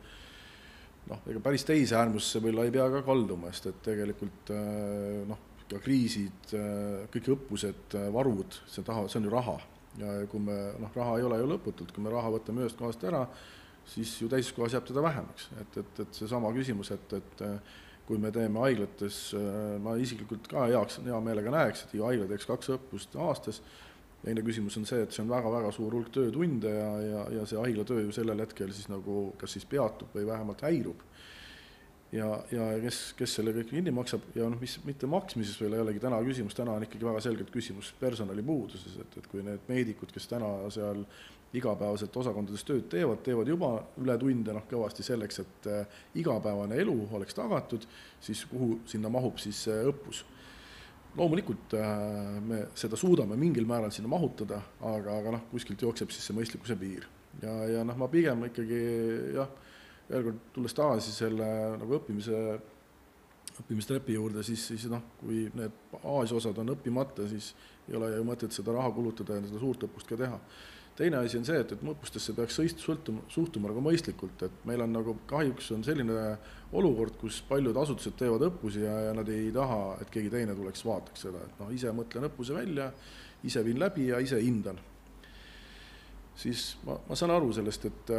noh, 1.09 1.25
ega 1.31 1.41
päris 1.43 1.65
teise 1.67 1.97
äärmusse 1.99 2.41
võib-olla 2.41 2.67
ei 2.67 2.73
pea 2.73 2.85
ka 2.93 3.01
kalduma, 3.07 3.51
sest 3.53 3.69
et 3.71 3.81
tegelikult 3.89 4.53
äh, 4.53 5.25
noh, 5.29 5.41
ka 5.69 5.81
kriisid, 5.83 6.53
äh, 6.57 7.09
kõik 7.13 7.31
õppused, 7.35 7.97
äh, 7.97 8.07
varud, 8.13 8.59
see 8.69 8.85
taha, 8.85 9.07
see 9.09 9.21
on 9.21 9.29
ju 9.29 9.33
raha. 9.33 9.57
ja 9.99 10.15
kui 10.31 10.39
me, 10.39 10.55
noh, 10.79 10.91
raha 10.95 11.17
ei 11.17 11.25
ole 11.27 11.39
ju 11.41 11.49
lõputult, 11.49 11.91
kui 11.95 12.05
me 12.05 12.13
raha 12.13 12.29
võtame 12.37 12.63
ühest 12.63 12.77
kohast 12.79 13.03
ära, 13.09 13.23
siis 13.89 14.13
ju 14.21 14.29
teises 14.31 14.53
kohas 14.55 14.75
jääb 14.77 14.85
teda 14.87 15.03
vähemaks, 15.03 15.49
et, 15.59 15.77
et, 15.81 16.01
et 16.05 16.19
seesama 16.21 16.51
küsimus, 16.55 16.91
et, 16.93 17.15
et 17.17 17.43
kui 18.07 18.21
me 18.21 18.29
teeme 18.33 18.61
haiglates, 18.61 19.17
ma 19.81 19.95
isiklikult 20.01 20.47
ka 20.49 20.67
heaks, 20.69 21.01
hea 21.05 21.19
meelega 21.25 21.51
näeks, 21.53 21.83
et 21.85 21.97
iga 21.97 22.07
haigla 22.09 22.29
teeks 22.29 22.47
kaks 22.49 22.71
õppust 22.77 23.17
aastas, 23.25 23.59
teine 24.23 24.43
küsimus 24.43 24.77
on 24.79 24.87
see, 24.87 25.01
et 25.05 25.15
see 25.15 25.23
on 25.23 25.31
väga-väga 25.31 25.71
suur 25.75 25.95
hulk 25.95 26.11
töötunde 26.15 26.71
ja, 26.75 26.89
ja, 27.03 27.25
ja 27.39 27.45
see 27.47 27.59
haiglatöö 27.61 28.05
ju 28.05 28.15
sellel 28.15 28.43
hetkel 28.43 28.73
siis 28.75 28.89
nagu 28.91 29.29
kas 29.39 29.55
siis 29.55 29.67
peatub 29.69 30.15
või 30.15 30.27
vähemalt 30.27 30.63
häirub. 30.67 31.05
ja, 32.11 32.27
ja 32.51 32.67
kes, 32.83 33.01
kes 33.17 33.37
selle 33.39 33.53
kõik 33.55 33.71
kinni 33.71 33.93
maksab 33.95 34.25
ja 34.35 34.49
noh, 34.49 34.59
mis 34.59 34.75
mitte 34.85 35.07
maksmises 35.07 35.59
veel 35.61 35.77
jällegi 35.77 36.03
täna 36.03 36.19
küsimus, 36.25 36.57
täna 36.57 36.75
on 36.75 36.85
ikkagi 36.87 37.05
väga 37.05 37.21
selgelt 37.23 37.51
küsimus 37.53 37.93
personalipuuduses, 37.99 38.97
et, 39.03 39.19
et 39.21 39.27
kui 39.31 39.45
need 39.45 39.67
meedikud, 39.69 40.11
kes 40.11 40.27
täna 40.31 40.49
seal 40.73 41.05
igapäevaselt 41.55 42.17
osakondades 42.21 42.65
tööd 42.65 42.89
teevad, 42.91 43.23
teevad 43.25 43.47
juba 43.49 43.71
ületunde 44.01 44.53
noh, 44.53 44.65
kõvasti 44.69 45.05
selleks, 45.05 45.39
et 45.41 45.69
äh, 45.69 46.01
igapäevane 46.21 46.77
elu 46.83 46.97
oleks 47.17 47.37
tagatud, 47.37 47.87
siis 48.21 48.43
kuhu 48.51 48.81
sinna 48.89 49.09
mahub 49.09 49.39
siis 49.41 49.63
äh, 49.71 49.87
õppus 49.89 50.25
loomulikult 51.17 51.73
äh, 51.77 52.41
me 52.45 52.63
seda 52.77 52.97
suudame 52.99 53.37
mingil 53.39 53.67
määral 53.69 53.93
sinna 53.93 54.11
mahutada, 54.11 54.61
aga, 54.85 55.17
aga 55.21 55.33
noh, 55.37 55.47
kuskilt 55.51 55.81
jookseb 55.81 56.13
siis 56.13 56.29
see 56.29 56.37
mõistlikkuse 56.37 56.77
piir. 56.79 57.07
ja, 57.41 57.53
ja 57.69 57.85
noh, 57.87 57.97
ma 57.97 58.09
pigem 58.11 58.45
ikkagi 58.49 58.81
jah, 59.37 59.49
veel 60.09 60.27
kord 60.29 60.43
tulles 60.53 60.75
tagasi 60.77 61.13
selle 61.15 61.47
nagu 61.81 61.97
õppimise, 61.99 62.43
õppimistrepi 63.59 64.15
juurde, 64.15 64.43
siis, 64.45 64.63
siis 64.71 64.87
noh, 64.91 65.03
kui 65.19 65.47
need 65.57 65.75
baasosad 65.93 66.57
on 66.61 66.75
õppimata, 66.75 67.27
siis 67.29 67.53
ei 67.89 67.97
ole 67.97 68.13
ju 68.15 68.25
mõtet 68.27 68.55
seda 68.55 68.75
raha 68.75 68.91
kulutada 68.95 69.37
ja 69.37 69.47
seda 69.47 69.61
suurt 69.61 69.87
õppust 69.89 70.09
ka 70.09 70.19
teha. 70.19 70.37
Teine 70.99 71.21
asi 71.23 71.39
on 71.39 71.45
see, 71.47 71.59
et, 71.63 71.71
et 71.71 71.83
õppustesse 71.93 72.35
peaks 72.35 72.57
sõltuma, 72.83 73.23
suhtuma 73.31 73.71
nagu 73.71 73.83
mõistlikult, 73.83 74.43
et 74.45 74.65
meil 74.67 74.83
on 74.83 74.91
nagu 74.97 75.15
kahjuks 75.29 75.71
on 75.75 75.85
selline 75.87 76.33
olukord, 76.75 77.15
kus 77.21 77.39
paljud 77.47 77.77
asutused 77.79 78.17
teevad 78.19 78.43
õppusi 78.49 78.83
ja, 78.83 78.95
ja 79.07 79.15
nad 79.15 79.29
ei 79.31 79.47
taha, 79.55 79.97
et 80.03 80.11
keegi 80.13 80.31
teine 80.33 80.55
tuleks, 80.57 80.83
vaataks 80.85 81.25
seda, 81.27 81.41
et 81.45 81.61
noh, 81.61 81.71
ise 81.73 81.93
mõtlen 81.95 82.27
õppuse 82.29 82.57
välja, 82.57 82.91
ise 83.47 83.63
viin 83.65 83.79
läbi 83.79 84.09
ja 84.11 84.19
ise 84.23 84.41
hindan. 84.43 84.79
siis 86.39 86.77
ma, 86.87 86.99
ma 87.07 87.15
saan 87.19 87.31
aru 87.35 87.53
sellest, 87.55 87.85
et 87.85 88.13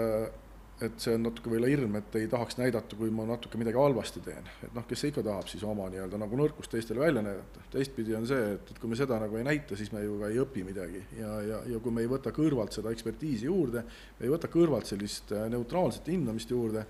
et 0.84 1.02
see 1.02 1.14
on 1.16 1.24
natuke 1.26 1.50
võib-olla 1.50 1.68
hirm, 1.70 1.96
et 2.00 2.16
ei 2.20 2.28
tahaks 2.30 2.56
näidata, 2.58 2.96
kui 2.96 3.10
ma 3.12 3.26
natuke 3.28 3.58
midagi 3.60 3.78
halvasti 3.80 4.22
teen. 4.24 4.48
et 4.64 4.72
noh, 4.76 4.86
kes 4.88 5.04
ikka 5.10 5.24
tahab 5.26 5.50
siis 5.50 5.64
oma 5.68 5.88
nii-öelda 5.92 6.20
nagu 6.20 6.38
nõrkust 6.40 6.72
teistele 6.72 7.02
välja 7.02 7.22
näidata. 7.24 7.64
teistpidi 7.72 8.16
on 8.16 8.26
see, 8.28 8.54
et, 8.56 8.72
et 8.72 8.80
kui 8.80 8.90
me 8.90 8.98
seda 8.98 9.18
nagu 9.20 9.36
ei 9.36 9.44
näita, 9.46 9.76
siis 9.76 9.92
me 9.92 10.04
ju 10.04 10.18
ka 10.22 10.30
ei 10.32 10.40
õpi 10.40 10.64
midagi 10.66 11.02
ja, 11.18 11.32
ja, 11.46 11.62
ja 11.74 11.80
kui 11.84 11.92
me 11.94 12.04
ei 12.04 12.10
võta 12.10 12.32
kõrvalt 12.34 12.76
seda 12.76 12.92
ekspertiisi 12.94 13.48
juurde, 13.50 13.84
ei 14.20 14.32
võta 14.32 14.48
kõrvalt 14.52 14.88
sellist 14.88 15.32
äh, 15.36 15.48
neutraalset 15.52 16.08
hindamist 16.12 16.52
juurde, 16.54 16.86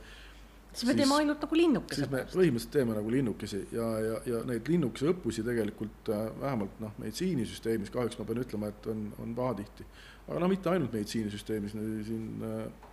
siis 0.72 0.86
me 0.86 0.94
teeme 0.94 1.16
ainult 1.18 1.42
nagu 1.42 1.58
linnukese. 1.58 2.04
siis 2.04 2.12
me 2.12 2.22
põhimõtteliselt 2.30 2.74
teeme 2.76 2.94
nagu 2.94 3.10
linnukesi 3.10 3.64
ja, 3.74 3.88
ja, 4.04 4.20
ja 4.34 4.44
neid 4.46 4.70
linnukese 4.70 5.10
õppusi 5.10 5.42
tegelikult 5.46 6.12
äh, 6.14 6.28
vähemalt 6.44 6.78
noh, 6.84 6.94
meditsiinisüsteemis 7.02 7.90
kahjuks 7.94 8.20
ma 8.20 8.28
pean 8.28 8.44
ütlema, 8.44 8.70
et 8.70 8.86
on, 8.92 9.08
on 9.18 9.34
pahatihti. 9.34 9.88
aga 10.28 10.44
noh, 10.44 10.52
mitte 10.52 10.70
ainult 10.70 10.94
meditsiinisüsteemis, 10.94 11.74
siin 12.06 12.46
äh, 12.46 12.86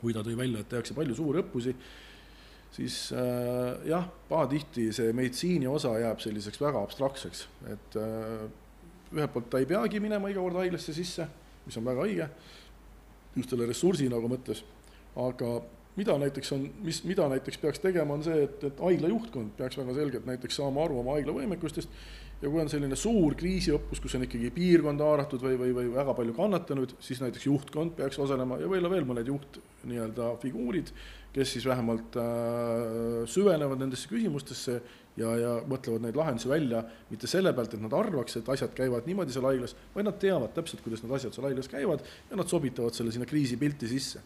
kui 0.00 0.14
ta 0.14 0.22
tõi 0.26 0.36
välja, 0.38 0.62
et 0.62 0.70
tehakse 0.70 0.94
palju 0.96 1.16
suurõppusi, 1.18 1.74
siis 2.74 2.98
äh, 3.16 3.88
jah, 3.88 4.06
pahatihti 4.28 4.88
see 4.94 5.14
meditsiini 5.16 5.68
osa 5.70 5.94
jääb 5.98 6.20
selliseks 6.22 6.60
väga 6.62 6.82
abstraktseks, 6.84 7.46
et 7.72 7.98
äh, 7.98 8.44
ühelt 9.14 9.32
poolt 9.34 9.48
ta 9.50 9.62
ei 9.62 9.68
peagi 9.68 10.02
minema 10.04 10.30
iga 10.30 10.44
kord 10.44 10.60
haiglasse 10.60 10.94
sisse, 10.96 11.26
mis 11.66 11.80
on 11.80 11.88
väga 11.88 12.04
õige, 12.04 12.28
just 13.36 13.54
selle 13.54 13.66
ressursi 13.68 14.08
nagu 14.12 14.30
mõttes, 14.30 14.62
aga 15.18 15.56
mida 15.98 16.14
näiteks 16.20 16.52
on, 16.54 16.68
mis, 16.84 17.02
mida 17.08 17.26
näiteks 17.32 17.58
peaks 17.58 17.82
tegema, 17.82 18.14
on 18.14 18.22
see, 18.26 18.44
et, 18.46 18.62
et 18.70 18.80
haigla 18.84 19.10
juhtkond 19.10 19.56
peaks 19.58 19.80
väga 19.80 19.96
selgelt 19.96 20.28
näiteks 20.28 20.60
saama 20.60 20.84
aru 20.84 21.00
oma 21.02 21.16
haigla 21.16 21.34
võimekustest 21.40 21.90
ja 22.42 22.50
kui 22.50 22.60
on 22.62 22.70
selline 22.70 22.96
suur 22.98 23.34
kriisiõppus, 23.38 24.00
kus 24.02 24.14
on 24.18 24.26
ikkagi 24.26 24.50
piirkond 24.54 25.02
haaratud 25.02 25.42
või, 25.42 25.56
või, 25.58 25.72
või 25.74 25.88
väga 25.94 26.14
palju 26.18 26.34
kannatanuid, 26.36 26.94
siis 27.02 27.22
näiteks 27.24 27.48
juhtkond 27.48 27.96
peaks 27.98 28.20
osalema 28.22 28.60
ja 28.60 28.68
võib-olla 28.70 28.92
veel 28.92 29.08
mõned 29.08 29.30
juht 29.30 29.58
nii-öelda 29.88 30.30
figuurid, 30.42 30.92
kes 31.34 31.56
siis 31.56 31.66
vähemalt 31.68 32.18
äh, 32.20 33.26
süvenevad 33.30 33.82
nendesse 33.82 34.10
küsimustesse 34.10 34.78
ja, 35.18 35.32
ja 35.42 35.54
mõtlevad 35.68 36.06
neid 36.06 36.18
lahendusi 36.18 36.50
välja, 36.50 36.84
mitte 37.10 37.30
selle 37.30 37.52
pealt, 37.56 37.74
et 37.74 37.82
nad 37.82 37.96
arvaks, 37.98 38.38
et 38.38 38.52
asjad 38.54 38.74
käivad 38.76 39.08
niimoodi 39.10 39.34
seal 39.34 39.48
haiglas, 39.50 39.74
vaid 39.96 40.06
nad 40.06 40.20
teavad 40.22 40.54
täpselt, 40.54 40.84
kuidas 40.84 41.02
need 41.02 41.16
asjad 41.18 41.34
seal 41.34 41.48
haiglas 41.50 41.70
käivad 41.72 42.06
ja 42.30 42.38
nad 42.38 42.50
sobitavad 42.50 42.94
selle 42.94 43.14
sinna 43.14 43.26
kriisipilti 43.28 43.90
sisse 43.90 44.22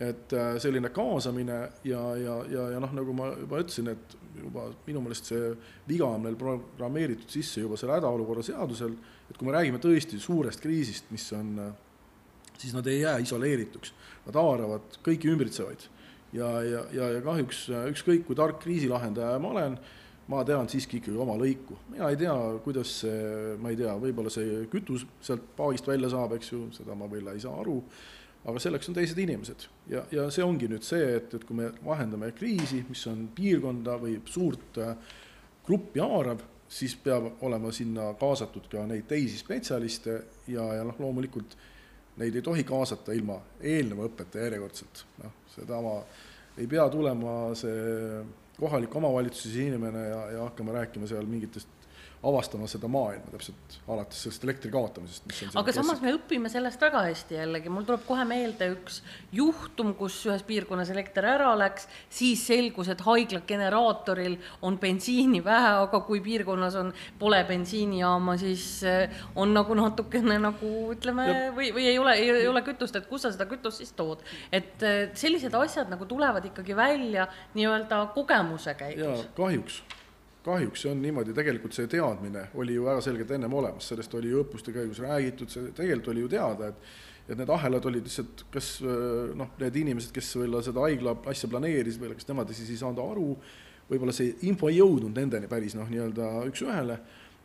et 0.00 0.32
äh, 0.32 0.56
selline 0.62 0.88
kaasamine 0.94 1.58
ja, 1.84 2.00
ja, 2.16 2.36
ja, 2.48 2.66
ja 2.74 2.80
noh, 2.80 2.92
nagu 2.96 3.14
ma 3.16 3.32
juba 3.36 3.60
ütlesin, 3.60 3.90
et 3.92 4.16
juba 4.40 4.66
minu 4.86 5.02
meelest 5.04 5.28
see 5.28 5.50
viga 5.88 6.08
on 6.08 6.22
meil 6.24 6.36
programmeeritud 6.40 7.32
sisse 7.32 7.60
juba 7.60 7.76
selle 7.80 7.98
hädaolukorra 7.98 8.44
seadusel, 8.46 8.94
et 9.28 9.38
kui 9.38 9.48
me 9.48 9.56
räägime 9.56 9.80
tõesti 9.82 10.20
suurest 10.22 10.62
kriisist, 10.64 11.10
mis 11.12 11.26
on, 11.36 11.56
äh, 11.60 12.54
siis 12.56 12.72
nad 12.76 12.88
ei 12.88 13.02
jää 13.02 13.18
isoleerituks, 13.26 13.92
nad 14.28 14.38
haaravad 14.40 15.02
kõiki 15.04 15.32
ümbritsevaid. 15.32 15.90
ja, 16.32 16.48
ja, 16.64 16.86
ja, 16.92 17.10
ja 17.18 17.24
kahjuks 17.24 17.66
äh, 17.70 17.90
ükskõik, 17.92 18.24
kui 18.26 18.38
tark 18.38 18.62
kriisilahendaja 18.62 19.36
ma 19.42 19.52
olen, 19.52 19.76
ma 20.32 20.40
tean 20.48 20.70
siiski 20.70 21.02
ikkagi 21.02 21.18
oma 21.20 21.34
lõiku, 21.36 21.76
mina 21.92 22.08
ei 22.08 22.16
tea, 22.16 22.32
kuidas 22.64 22.94
see, 23.02 23.54
ma 23.60 23.68
ei 23.74 23.76
tea, 23.76 23.92
võib-olla 24.00 24.32
see 24.32 24.64
kütus 24.72 25.04
sealt 25.20 25.44
paagist 25.58 25.86
välja 25.90 26.08
saab, 26.14 26.32
eks 26.38 26.52
ju, 26.54 26.64
seda 26.72 26.96
ma 26.96 27.10
võib-olla 27.10 27.36
ei 27.36 27.44
saa 27.44 27.60
aru 27.60 27.82
aga 28.42 28.62
selleks 28.62 28.88
on 28.90 28.96
teised 28.96 29.18
inimesed. 29.22 29.66
Ja, 29.90 30.04
ja 30.14 30.28
see 30.34 30.44
ongi 30.44 30.68
nüüd 30.70 30.86
see, 30.86 31.04
et, 31.18 31.34
et 31.36 31.44
kui 31.46 31.58
me 31.58 31.70
vahendame 31.84 32.32
kriisi, 32.36 32.82
mis 32.88 33.04
on 33.10 33.28
piirkonda 33.36 33.98
või 34.02 34.16
suurt 34.30 34.80
äh, 34.82 34.96
gruppi 35.66 36.02
haarav, 36.02 36.42
siis 36.72 36.96
peab 36.96 37.44
olema 37.44 37.70
sinna 37.74 38.12
kaasatud 38.18 38.66
ka 38.72 38.86
neid 38.88 39.04
teisi 39.10 39.38
spetsialiste 39.38 40.14
ja, 40.48 40.64
ja 40.78 40.86
noh, 40.88 40.98
loomulikult 40.98 41.56
neid 42.20 42.36
ei 42.36 42.44
tohi 42.44 42.64
kaasata 42.68 43.14
ilma 43.16 43.38
eelneva 43.60 44.08
õppeta 44.08 44.40
järjekordselt, 44.40 45.04
noh, 45.22 45.36
seda 45.52 45.80
ma 45.84 45.98
ei 46.56 46.66
pea 46.68 46.86
tulema 46.92 47.52
see 47.56 48.22
kohaliku 48.58 48.98
omavalitsuse 49.00 49.68
inimene 49.68 50.02
ja, 50.08 50.18
ja 50.36 50.42
hakkama 50.48 50.74
rääkima 50.76 51.08
seal 51.08 51.28
mingitest 51.28 51.81
avastama 52.22 52.68
seda 52.70 52.86
maailma 52.90 53.32
täpselt 53.32 53.76
alates 53.90 54.20
sellest 54.22 54.44
elektri 54.46 54.70
kaotamisest, 54.70 55.56
aga 55.58 55.72
samas 55.74 55.98
me 56.04 56.12
õpime 56.14 56.50
sellest 56.52 56.80
väga 56.82 57.00
hästi 57.08 57.34
jällegi, 57.34 57.70
mul 57.72 57.86
tuleb 57.88 58.04
kohe 58.06 58.22
meelde 58.28 58.68
üks 58.76 59.00
juhtum, 59.34 59.90
kus 59.98 60.20
ühes 60.28 60.44
piirkonnas 60.46 60.92
elekter 60.94 61.26
ära 61.32 61.50
läks, 61.58 61.88
siis 62.12 62.44
selgus, 62.46 62.92
et 62.92 63.02
haigla 63.02 63.42
generaatoril 63.48 64.36
on 64.62 64.78
bensiini 64.82 65.40
vähe, 65.42 65.72
aga 65.82 66.02
kui 66.06 66.22
piirkonnas 66.22 66.76
on, 66.78 66.92
pole 67.18 67.40
bensiinijaama, 67.48 68.36
siis 68.38 68.66
eh, 68.86 69.22
on 69.34 69.54
nagu 69.56 69.74
natukene 69.78 70.36
nagu 70.42 70.70
ütleme, 70.94 71.26
või, 71.56 71.72
või 71.74 71.88
ei 71.90 71.98
ole, 71.98 72.14
ei 72.22 72.46
ole 72.48 72.62
kütust, 72.66 73.00
et 73.00 73.08
kus 73.10 73.26
sa 73.26 73.32
seda 73.34 73.48
kütust 73.50 73.82
siis 73.82 73.90
tood. 73.98 74.22
et 74.52 74.86
eh, 74.86 75.00
sellised 75.18 75.58
asjad 75.58 75.90
nagu 75.90 76.06
tulevad 76.06 76.46
ikkagi 76.52 76.76
välja 76.78 77.26
nii-öelda 77.56 78.04
kogemuse 78.14 78.76
käigus. 78.78 79.26
kahjuks 79.34 79.82
kahjuks 80.44 80.84
see 80.84 80.90
on 80.90 81.00
niimoodi, 81.02 81.34
tegelikult 81.36 81.76
see 81.76 81.88
teadmine 81.90 82.48
oli 82.58 82.76
ju 82.76 82.84
väga 82.86 83.02
selgelt 83.04 83.30
ennem 83.36 83.54
olemas, 83.54 83.88
sellest 83.92 84.14
oli 84.18 84.32
ju 84.32 84.42
õppuste 84.42 84.74
käigus 84.74 85.00
räägitud, 85.02 85.50
see 85.52 85.70
tegelikult 85.76 86.12
oli 86.14 86.26
ju 86.26 86.36
teada, 86.36 86.72
et 86.72 87.10
et 87.30 87.38
need 87.38 87.50
ahelad 87.54 87.84
olid 87.86 88.02
lihtsalt 88.08 88.40
kas 88.50 88.68
noh, 88.82 89.52
need 89.60 89.76
inimesed, 89.78 90.10
kes 90.14 90.32
võib-olla 90.40 90.62
seda 90.66 90.82
haigla 90.82 91.14
asja 91.30 91.48
planeerisid 91.52 92.02
või 92.02 92.16
kas 92.18 92.26
nemad 92.26 92.50
siis 92.50 92.72
ei 92.74 92.80
saanud 92.80 92.98
aru, 92.98 93.26
võib-olla 93.90 94.14
see 94.16 94.32
info 94.50 94.66
ei 94.66 94.80
jõudnud 94.80 95.14
nendeni 95.14 95.46
päris 95.50 95.76
noh, 95.78 95.86
nii-öelda 95.86 96.32
üks-ühele, 96.50 96.98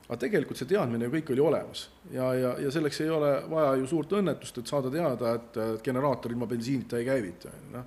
aga 0.07 0.19
tegelikult 0.25 0.57
see 0.57 0.71
teadmine 0.73 1.05
ju 1.05 1.13
kõik 1.13 1.29
oli 1.35 1.45
olemas. 1.45 1.87
Ja, 2.09 2.31
ja, 2.33 2.55
ja 2.63 2.73
selleks 2.73 3.03
ei 3.05 3.13
ole 3.13 3.31
vaja 3.51 3.75
ju 3.77 3.89
suurt 3.93 4.17
õnnetust, 4.17 4.57
et 4.57 4.73
saada 4.73 4.89
teada, 4.89 5.35
et 5.37 5.61
generaator 5.85 6.33
ilma 6.33 6.49
bensiinita 6.49 6.97
ei 6.97 7.05
käivita, 7.05 7.53
noh, 7.75 7.85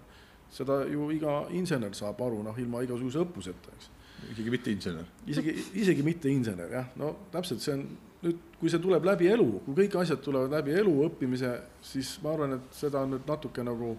seda 0.54 0.84
ju 0.86 1.11
iga 1.14 1.40
insener 1.58 1.94
saab 1.98 2.22
aru, 2.22 2.44
noh, 2.46 2.62
ilma 2.62 2.84
igasuguse 2.86 3.24
õppuseta, 3.24 3.74
eks 3.74 3.96
isegi 4.33 4.53
mitte 4.53 4.73
insener. 4.75 5.09
isegi, 5.27 5.57
isegi 5.83 6.05
mitte 6.07 6.31
insener 6.33 6.77
jah, 6.77 6.93
no 7.01 7.14
täpselt, 7.33 7.64
see 7.64 7.75
on 7.77 7.85
nüüd, 8.25 8.45
kui 8.61 8.73
see 8.73 8.83
tuleb 8.83 9.07
läbi 9.09 9.31
elu, 9.33 9.49
kui 9.64 9.77
kõik 9.83 9.99
asjad 10.03 10.23
tulevad 10.25 10.53
läbi 10.59 10.77
elu 10.77 10.95
õppimise, 11.07 11.57
siis 11.93 12.16
ma 12.25 12.35
arvan, 12.35 12.59
et 12.59 12.77
seda 12.77 13.05
on 13.07 13.16
nüüd 13.16 13.29
natuke 13.29 13.64
nagu 13.66 13.97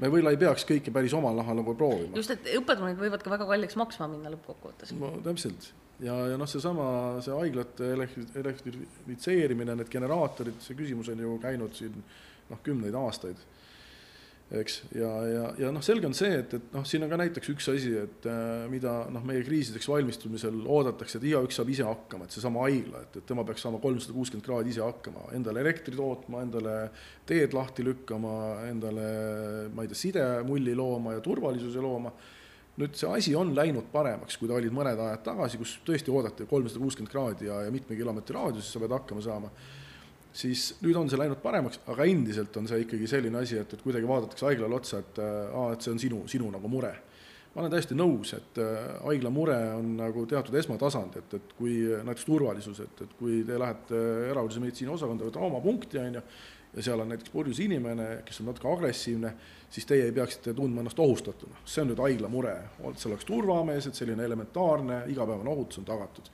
me 0.00 0.08
võib-olla 0.08 0.32
ei 0.32 0.40
peaks 0.40 0.64
kõike 0.68 0.92
päris 0.94 1.14
omal 1.16 1.36
nahal 1.36 1.58
nagu 1.60 1.74
proovima. 1.76 2.16
just, 2.16 2.32
et 2.32 2.50
õppetunnid 2.56 3.00
võivad 3.00 3.22
ka 3.24 3.34
väga 3.34 3.48
kalliks 3.50 3.76
maksma 3.80 4.08
minna 4.12 4.32
lõppkokkuvõttes. 4.32 4.94
no 4.96 5.12
täpselt 5.24 5.72
ja, 6.00 6.16
ja 6.32 6.40
noh, 6.40 6.48
seesama, 6.48 6.86
see 7.24 7.36
haiglate 7.36 7.92
elektri-, 7.96 8.26
elektrifitseerimine, 8.40 9.76
need 9.76 9.92
generaatorid, 9.92 10.60
see 10.64 10.78
küsimus 10.78 11.10
on 11.12 11.24
ju 11.24 11.36
käinud 11.42 11.76
siin 11.76 11.96
noh, 12.50 12.60
kümneid 12.64 12.96
aastaid 12.96 13.42
eks, 14.50 14.80
ja, 14.98 15.08
ja, 15.30 15.42
ja 15.60 15.68
noh, 15.70 15.82
selge 15.84 16.08
on 16.08 16.14
see, 16.16 16.30
et, 16.40 16.54
et 16.58 16.72
noh, 16.74 16.82
siin 16.88 17.04
on 17.06 17.10
ka 17.12 17.18
näiteks 17.20 17.52
üks 17.52 17.68
asi, 17.70 17.92
et 18.00 18.26
äh, 18.26 18.64
mida 18.72 18.94
noh, 19.14 19.22
meie 19.26 19.44
kriisideks 19.46 19.86
valmistumisel 19.86 20.64
oodatakse, 20.64 21.20
et 21.20 21.26
igaüks 21.30 21.60
saab 21.60 21.70
ise 21.70 21.86
hakkama, 21.86 22.26
et 22.26 22.34
seesama 22.34 22.64
haigla, 22.64 23.04
et, 23.06 23.20
et 23.20 23.28
tema 23.28 23.44
peaks 23.46 23.62
saama 23.62 23.78
kolmsada 23.82 24.16
kuuskümmend 24.16 24.46
kraadi 24.46 24.74
ise 24.74 24.82
hakkama, 24.82 25.28
endale 25.38 25.62
elektri 25.62 25.94
tootma, 25.94 26.42
endale 26.42 26.74
teed 27.30 27.54
lahti 27.54 27.86
lükkama, 27.86 28.34
endale 28.66 29.06
ma 29.70 29.86
ei 29.86 29.92
tea, 29.92 30.02
sidemulli 30.02 30.74
looma 30.78 31.14
ja 31.14 31.22
turvalisuse 31.22 31.84
looma, 31.84 32.10
nüüd 32.80 32.96
see 32.98 33.10
asi 33.10 33.36
on 33.38 33.52
läinud 33.54 33.86
paremaks, 33.92 34.38
kui 34.40 34.50
ta 34.50 34.56
olid 34.58 34.74
mõned 34.74 34.98
ajad 34.98 35.22
tagasi, 35.28 35.60
kus 35.60 35.76
tõesti 35.86 36.10
oodati 36.10 36.48
kolmsada 36.50 36.82
kuuskümmend 36.82 37.12
kraadi 37.12 37.46
ja, 37.46 37.62
ja 37.66 37.70
mitme 37.74 37.98
kilomeetri 37.98 38.34
raadiuses 38.34 38.74
sa 38.74 38.82
pead 38.82 38.98
hakkama 38.98 39.22
saama 39.22 39.52
siis 40.32 40.74
nüüd 40.84 40.96
on 40.98 41.10
see 41.10 41.18
läinud 41.18 41.40
paremaks, 41.42 41.80
aga 41.90 42.06
endiselt 42.08 42.56
on 42.60 42.68
see 42.70 42.84
ikkagi 42.84 43.08
selline 43.10 43.40
asi, 43.42 43.58
et, 43.60 43.72
et 43.74 43.82
kuidagi 43.82 44.08
vaadatakse 44.08 44.46
haiglale 44.46 44.78
otsa, 44.78 45.02
et 45.02 45.22
aa, 45.24 45.70
et 45.74 45.86
see 45.86 45.94
on 45.94 46.02
sinu, 46.02 46.20
sinu 46.30 46.50
nagu 46.54 46.70
mure. 46.70 46.92
ma 47.50 47.64
olen 47.64 47.72
täiesti 47.72 47.96
nõus, 47.98 48.30
et 48.36 48.60
äh, 48.62 48.76
haigla 49.08 49.30
mure 49.34 49.56
on 49.74 49.96
nagu 49.98 50.22
teatud 50.30 50.54
esmatasand, 50.54 51.16
et, 51.18 51.32
et 51.34 51.54
kui 51.58 51.80
näiteks 51.82 52.28
turvalisus, 52.28 52.78
et, 52.84 53.02
et 53.02 53.16
kui 53.18 53.40
te 53.46 53.58
lähete 53.58 54.02
erakorralise 54.28 54.62
meditsiini 54.62 54.92
osakonda 54.94 55.32
traumapunkti, 55.34 55.98
on 55.98 56.20
ju, 56.20 56.22
ja 56.76 56.84
seal 56.86 57.02
on 57.02 57.10
näiteks 57.10 57.32
purjus 57.34 57.58
inimene, 57.64 58.20
kes 58.24 58.38
on 58.40 58.52
natuke 58.52 58.70
agressiivne, 58.70 59.32
siis 59.70 59.88
teie 59.90 60.06
ei 60.06 60.14
peaksite 60.14 60.54
tundma 60.54 60.84
ennast 60.84 61.02
ohustatuna. 61.02 61.58
see 61.64 61.82
on 61.82 61.90
nüüd 61.90 62.04
haigla 62.04 62.30
mure, 62.30 62.54
et 62.78 63.02
see 63.02 63.10
oleks 63.10 63.26
turvamees, 63.26 63.90
et 63.90 63.98
selline 63.98 64.22
elementaarne 64.30 65.02
igapäevane 65.10 65.50
ohutus 65.50 65.82
on 65.82 65.90
tagatud 65.90 66.30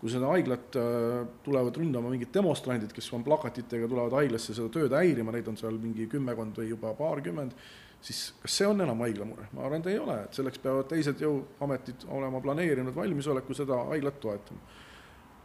kui 0.00 0.08
seda 0.08 0.30
haiglat 0.32 0.76
äh, 0.80 1.20
tulevad 1.44 1.76
ründama 1.76 2.08
mingid 2.12 2.32
demonstrandid, 2.32 2.92
kes 2.96 3.10
on 3.16 3.24
plakatitega, 3.26 3.88
tulevad 3.88 4.16
haiglasse 4.16 4.56
seda 4.56 4.72
tööd 4.72 4.96
häirima, 4.96 5.34
neid 5.34 5.48
on 5.52 5.60
seal 5.60 5.76
mingi 5.80 6.08
kümmekond 6.10 6.56
või 6.56 6.70
juba 6.70 6.94
paarkümmend, 6.96 7.52
siis 8.00 8.30
kas 8.40 8.60
see 8.60 8.68
on 8.68 8.80
enam 8.80 9.02
haigla 9.04 9.26
mure? 9.28 9.48
ma 9.52 9.66
arvan, 9.66 9.82
et 9.82 9.90
ei 9.92 9.98
ole, 10.00 10.16
et 10.24 10.36
selleks 10.36 10.62
peavad 10.62 10.88
teised 10.88 11.20
jõuametid 11.20 12.06
olema 12.16 12.40
planeerinud 12.40 12.96
valmisoleku 12.96 13.56
seda 13.56 13.82
haiglat 13.90 14.16
toetama. 14.22 14.78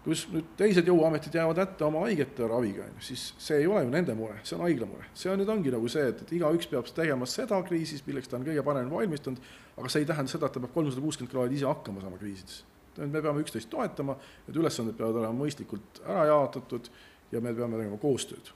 kus 0.06 0.24
nüüd 0.32 0.54
teised 0.56 0.88
jõuametid 0.88 1.36
jäävad 1.36 1.60
hätta 1.60 1.90
oma 1.90 2.06
haigete 2.06 2.48
raviga, 2.48 2.86
on 2.86 2.96
ju, 2.96 3.06
siis 3.10 3.26
see 3.42 3.58
ei 3.60 3.68
ole 3.68 3.82
ju 3.84 3.92
nende 3.92 4.16
mure, 4.16 4.38
see 4.44 4.56
on 4.56 4.64
haigla 4.70 4.88
mure. 4.88 5.10
see 5.18 5.34
on 5.34 5.42
nüüd 5.42 5.52
ongi 5.52 5.74
nagu 5.76 5.92
see, 5.92 6.06
et, 6.14 6.22
et 6.24 6.32
igaüks 6.40 6.72
peab 6.72 6.88
tegema 6.96 7.28
seda 7.28 7.60
kriisis, 7.68 8.06
milleks 8.08 8.32
ta 8.32 8.40
on 8.40 8.48
kõige 8.48 8.64
paremini 8.64 8.96
valmistunud, 8.96 9.52
aga 9.76 9.92
see 9.92 10.06
ei 10.06 10.10
tähenda 10.14 10.32
seda, 10.32 10.48
et 10.48 10.56
ta 10.56 10.64
peab 10.64 10.78
kolmsada 10.78 11.04
kuuskümmend 11.04 11.34
kraadi 11.36 11.60
ise 11.60 11.68
hakkama 11.68 12.06
saama 12.06 12.22
kriisides. 12.22 12.64
Me 13.02 13.22
peame 13.22 13.44
üksteist 13.44 13.70
toetama, 13.72 14.18
need 14.48 14.62
ülesanded 14.62 14.98
peavad 14.98 15.22
olema 15.22 15.36
mõistlikult 15.44 16.04
ära 16.06 16.30
jaotatud 16.32 16.92
ja 17.32 17.42
me 17.42 17.54
peame 17.56 17.82
tegema 17.82 18.00
koostööd 18.02 18.54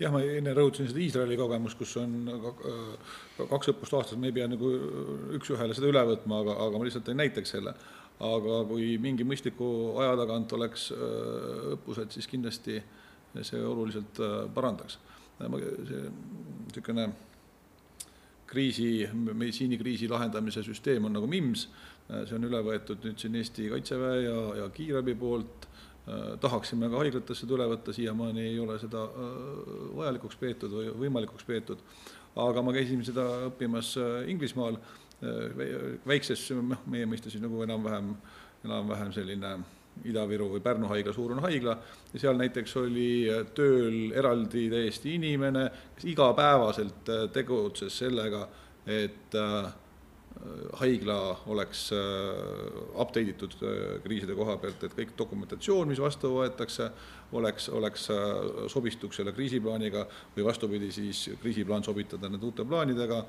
jah, 0.00 0.10
ma 0.10 0.20
enne 0.26 0.54
rõhutasin 0.54 0.88
seda 0.90 1.02
Iisraeli 1.04 1.36
kogemust, 1.38 1.78
kus 1.78 1.92
on 2.00 2.14
kaks 3.38 3.70
õppust 3.74 3.94
aastas, 3.94 4.18
me 4.18 4.30
ei 4.30 4.34
pea 4.36 4.48
nagu 4.50 4.70
üks-ühele 5.38 5.76
seda 5.76 5.90
üle 5.90 6.02
võtma, 6.08 6.40
aga, 6.42 6.56
aga 6.66 6.80
ma 6.80 6.88
lihtsalt 6.88 7.06
tõin 7.06 7.22
näiteks 7.22 7.54
selle 7.54 7.76
aga 8.22 8.60
kui 8.68 8.94
mingi 9.02 9.26
mõistliku 9.26 9.66
aja 10.02 10.14
tagant 10.20 10.52
oleks 10.54 10.88
äh, 10.94 11.70
õppused, 11.74 12.14
siis 12.14 12.28
kindlasti 12.30 12.78
see 13.42 13.62
oluliselt 13.66 14.20
äh, 14.22 14.34
parandaks. 14.54 14.98
Äh, 15.42 15.56
see 15.88 16.02
niisugune 16.68 17.08
kriisi, 18.46 19.08
meditsiinikriisi 19.10 20.06
lahendamise 20.10 20.62
süsteem 20.62 21.08
on 21.08 21.16
nagu 21.16 21.26
MIMS, 21.26 21.66
see 22.08 22.34
on 22.36 22.48
üle 22.50 22.60
võetud 22.66 23.04
nüüd 23.06 23.20
siin 23.20 23.36
Eesti 23.40 23.70
Kaitseväe 23.72 24.18
ja, 24.26 24.40
ja 24.60 24.66
kiirabi 24.74 25.14
poolt, 25.16 25.68
tahaksime 26.40 26.90
ka 26.92 26.98
haiglatesse 27.00 27.46
üle 27.48 27.64
võtta, 27.70 27.94
siiamaani 27.96 28.42
ei 28.50 28.58
ole 28.60 28.76
seda 28.82 29.06
vajalikuks 29.96 30.36
peetud 30.36 30.74
või 30.76 30.90
võimalikuks 31.06 31.46
peetud, 31.48 31.80
aga 32.44 32.62
ma 32.66 32.74
käisin 32.76 33.00
seda 33.06 33.24
õppimas 33.46 33.94
Inglismaal 34.28 34.76
Äh, 35.24 35.98
väikses, 36.06 36.42
noh, 36.58 36.82
meie 36.90 37.06
mõistes 37.08 37.32
siis 37.34 37.42
nagu 37.42 37.62
enam-vähem, 37.64 38.10
enam-vähem 38.66 39.12
selline 39.14 39.52
Ida-Viru 40.10 40.48
või 40.56 40.62
Pärnu 40.64 40.88
haigla 40.90 41.14
suurune 41.14 41.44
haigla. 41.44 41.76
Ja 42.12 42.22
seal 42.24 42.40
näiteks 42.40 42.74
oli 42.80 43.06
tööl 43.56 44.10
eraldi 44.18 44.66
täiesti 44.72 45.14
inimene, 45.20 45.68
kes 45.94 46.08
igapäevaselt 46.10 47.12
äh, 47.14 47.24
tegutses 47.32 48.00
sellega, 48.02 48.48
et 48.90 49.38
äh, 49.38 49.70
haigla 50.80 51.16
oleks 51.52 51.86
update 51.94 53.30
itud 53.32 53.54
kriiside 54.04 54.34
koha 54.36 54.56
pealt, 54.60 54.82
et 54.84 54.96
kõik 54.96 55.14
dokumentatsioon, 55.16 55.88
mis 55.88 56.02
vastu 56.02 56.32
võetakse, 56.34 56.88
oleks, 57.38 57.68
oleks, 57.72 58.08
sobistuks 58.72 59.20
selle 59.20 59.32
kriisiplaaniga 59.32 60.04
või 60.36 60.46
vastupidi, 60.48 60.90
siis 60.92 61.28
kriisiplaan 61.40 61.86
sobitada 61.86 62.28
need 62.28 62.44
uute 62.44 62.66
plaanidega. 62.66 63.22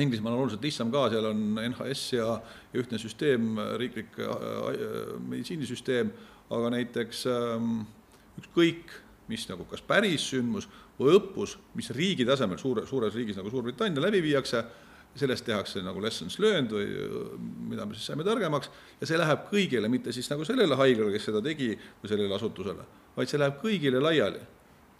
Inglismaal 0.00 0.34
on 0.34 0.44
oluliselt 0.44 0.64
lihtsam 0.64 0.90
ka, 0.90 1.06
seal 1.12 1.26
on 1.28 1.42
NHS 1.60 2.04
ja, 2.16 2.28
ühtne 2.74 2.98
süsteem, 2.98 3.58
riiklik 3.78 4.16
äh, 4.18 4.30
äh, 4.30 4.94
meditsiinisüsteem, 5.28 6.10
aga 6.54 6.70
näiteks 6.74 7.24
ähm, 7.30 7.84
ükskõik, 8.40 8.94
mis 9.30 9.44
nagu 9.48 9.66
kas 9.68 9.84
päris 9.84 10.24
sündmus 10.32 10.66
või 10.98 11.14
õppus, 11.18 11.56
mis 11.78 11.90
riigi 11.94 12.26
tasemel 12.26 12.58
suure, 12.60 12.84
suures 12.88 13.14
riigis 13.14 13.38
nagu 13.38 13.52
Suurbritannia 13.52 14.02
läbi 14.04 14.22
viiakse, 14.24 14.64
sellest 15.18 15.46
tehakse 15.46 15.82
nagu 15.84 16.02
lessons 16.02 16.38
learned 16.42 16.72
või 16.74 16.86
äh, 16.88 17.18
mida 17.70 17.86
me 17.86 17.96
siis 17.96 18.08
saime 18.10 18.26
targemaks 18.26 18.70
ja 19.00 19.08
see 19.08 19.18
läheb 19.20 19.46
kõigile, 19.50 19.90
mitte 19.90 20.14
siis 20.14 20.30
nagu 20.32 20.46
sellele 20.46 20.78
haiglale, 20.80 21.14
kes 21.14 21.28
seda 21.30 21.42
tegi, 21.44 21.70
või 22.02 22.10
sellele 22.12 22.38
asutusele, 22.38 22.86
vaid 23.16 23.30
see 23.30 23.40
läheb 23.40 23.60
kõigile 23.62 24.02
laiali. 24.02 24.42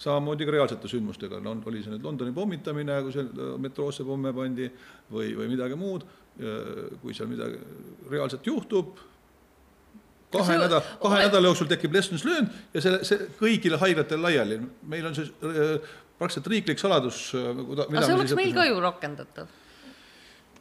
Samamoodi 0.05 0.47
ka 0.47 0.53
reaalsete 0.57 0.91
sündmustega, 0.91 1.39
no 1.43 1.55
oli 1.71 1.81
see 1.83 1.93
nüüd 1.93 2.05
Londoni 2.05 2.35
pommitamine, 2.35 3.01
kui 3.07 3.15
seal 3.15 3.31
äh, 3.31 3.57
metroosse 3.63 4.07
pomme 4.07 4.35
pandi 4.37 4.69
või, 5.11 5.33
või 5.39 5.51
midagi 5.55 5.79
muud, 5.79 6.07
kui 6.99 7.15
seal 7.15 7.29
midagi 7.31 7.61
reaalselt 8.11 8.47
juhtub, 8.49 8.97
kahe 10.35 10.57
nädala, 10.59 10.83
kahe 11.03 11.21
nädala 11.25 11.51
jooksul 11.51 11.69
tekib 11.71 11.95
lessons 11.95 12.25
learned 12.27 12.51
ja 12.75 12.83
selle, 12.85 13.03
see 13.07 13.29
kõigile 13.39 13.79
haiglatele 13.81 14.27
laiali, 14.27 14.59
meil 14.91 15.11
on 15.11 15.17
see 15.17 15.29
äh, 15.31 15.93
praktiliselt 16.19 16.51
riiklik 16.53 16.83
saladus. 16.83 17.27
Äh, 17.39 17.53
aga 17.87 18.07
see 18.07 18.17
oleks 18.17 18.35
meil 18.39 18.55
ka 18.57 18.67
ju 18.69 18.81
rakendatav 18.83 19.61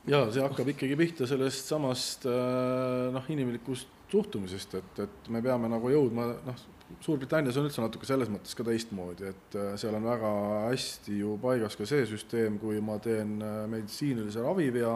ja 0.07 0.25
see 0.31 0.43
hakkab 0.43 0.73
ikkagi 0.73 0.97
pihta 0.99 1.27
sellest 1.29 1.69
samast 1.71 2.27
noh, 2.27 3.29
inimlikust 3.31 3.87
suhtumisest, 4.13 4.75
et, 4.77 5.03
et 5.07 5.29
me 5.33 5.41
peame 5.41 5.69
nagu 5.71 5.89
jõudma 5.89 6.27
noh, 6.45 6.65
Suurbritannias 7.01 7.57
on 7.57 7.67
üldse 7.67 7.81
natuke 7.81 8.07
selles 8.07 8.29
mõttes 8.31 8.53
ka 8.57 8.65
teistmoodi, 8.67 9.31
et 9.31 9.55
äh, 9.57 9.71
seal 9.79 9.95
on 9.97 10.05
väga 10.05 10.29
hästi 10.67 11.17
ju 11.21 11.37
paigas 11.41 11.77
ka 11.79 11.87
see 11.89 12.05
süsteem, 12.09 12.59
kui 12.61 12.81
ma 12.85 12.99
teen 13.03 13.39
äh, 13.41 13.63
meditsiinilise 13.71 14.43
ravivea, 14.43 14.93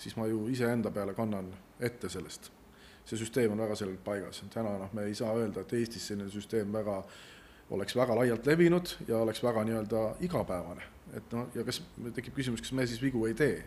siis 0.00 0.16
ma 0.20 0.28
ju 0.30 0.44
iseenda 0.52 0.92
peale 0.94 1.14
kannan 1.16 1.50
ette 1.80 2.12
sellest. 2.12 2.52
see 3.10 3.18
süsteem 3.18 3.50
on 3.50 3.58
väga 3.58 3.74
selgelt 3.74 4.04
paigas, 4.04 4.42
täna 4.52 4.76
noh, 4.78 4.90
me 4.94 5.08
ei 5.08 5.14
saa 5.18 5.32
öelda, 5.34 5.64
et 5.64 5.72
Eestis 5.74 6.04
selline 6.06 6.30
süsteem 6.30 6.72
väga, 6.72 7.00
oleks 7.74 7.96
väga 7.96 8.14
laialt 8.14 8.46
levinud 8.46 8.92
ja 9.08 9.18
oleks 9.24 9.42
väga 9.42 9.64
nii-öelda 9.66 10.04
igapäevane. 10.28 10.86
et 11.16 11.32
noh, 11.34 11.48
ja 11.54 11.64
kas, 11.66 11.82
tekib 12.14 12.36
küsimus, 12.36 12.62
kas 12.62 12.72
me 12.76 12.86
siis 12.86 13.02
vigu 13.02 13.24
ei 13.26 13.34
tee? 13.34 13.64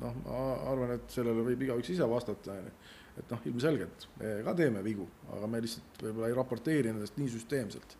Noh, 0.00 0.16
ma 0.24 0.40
arvan, 0.70 0.94
et 0.96 1.12
sellele 1.12 1.44
võib 1.46 1.66
igaüks 1.66 1.92
ise 1.94 2.08
vastata, 2.08 2.56
on 2.56 2.70
ju 2.70 2.78
et 3.20 3.32
noh, 3.32 3.46
ilmselgelt 3.50 4.08
me 4.20 4.34
ka 4.46 4.54
teeme 4.58 4.82
vigu, 4.84 5.06
aga 5.34 5.48
me 5.50 5.60
lihtsalt 5.64 6.04
võib-olla 6.04 6.30
ei 6.30 6.36
raporteeri 6.36 6.92
nendest 6.92 7.18
nii 7.20 7.32
süsteemselt. 7.32 7.96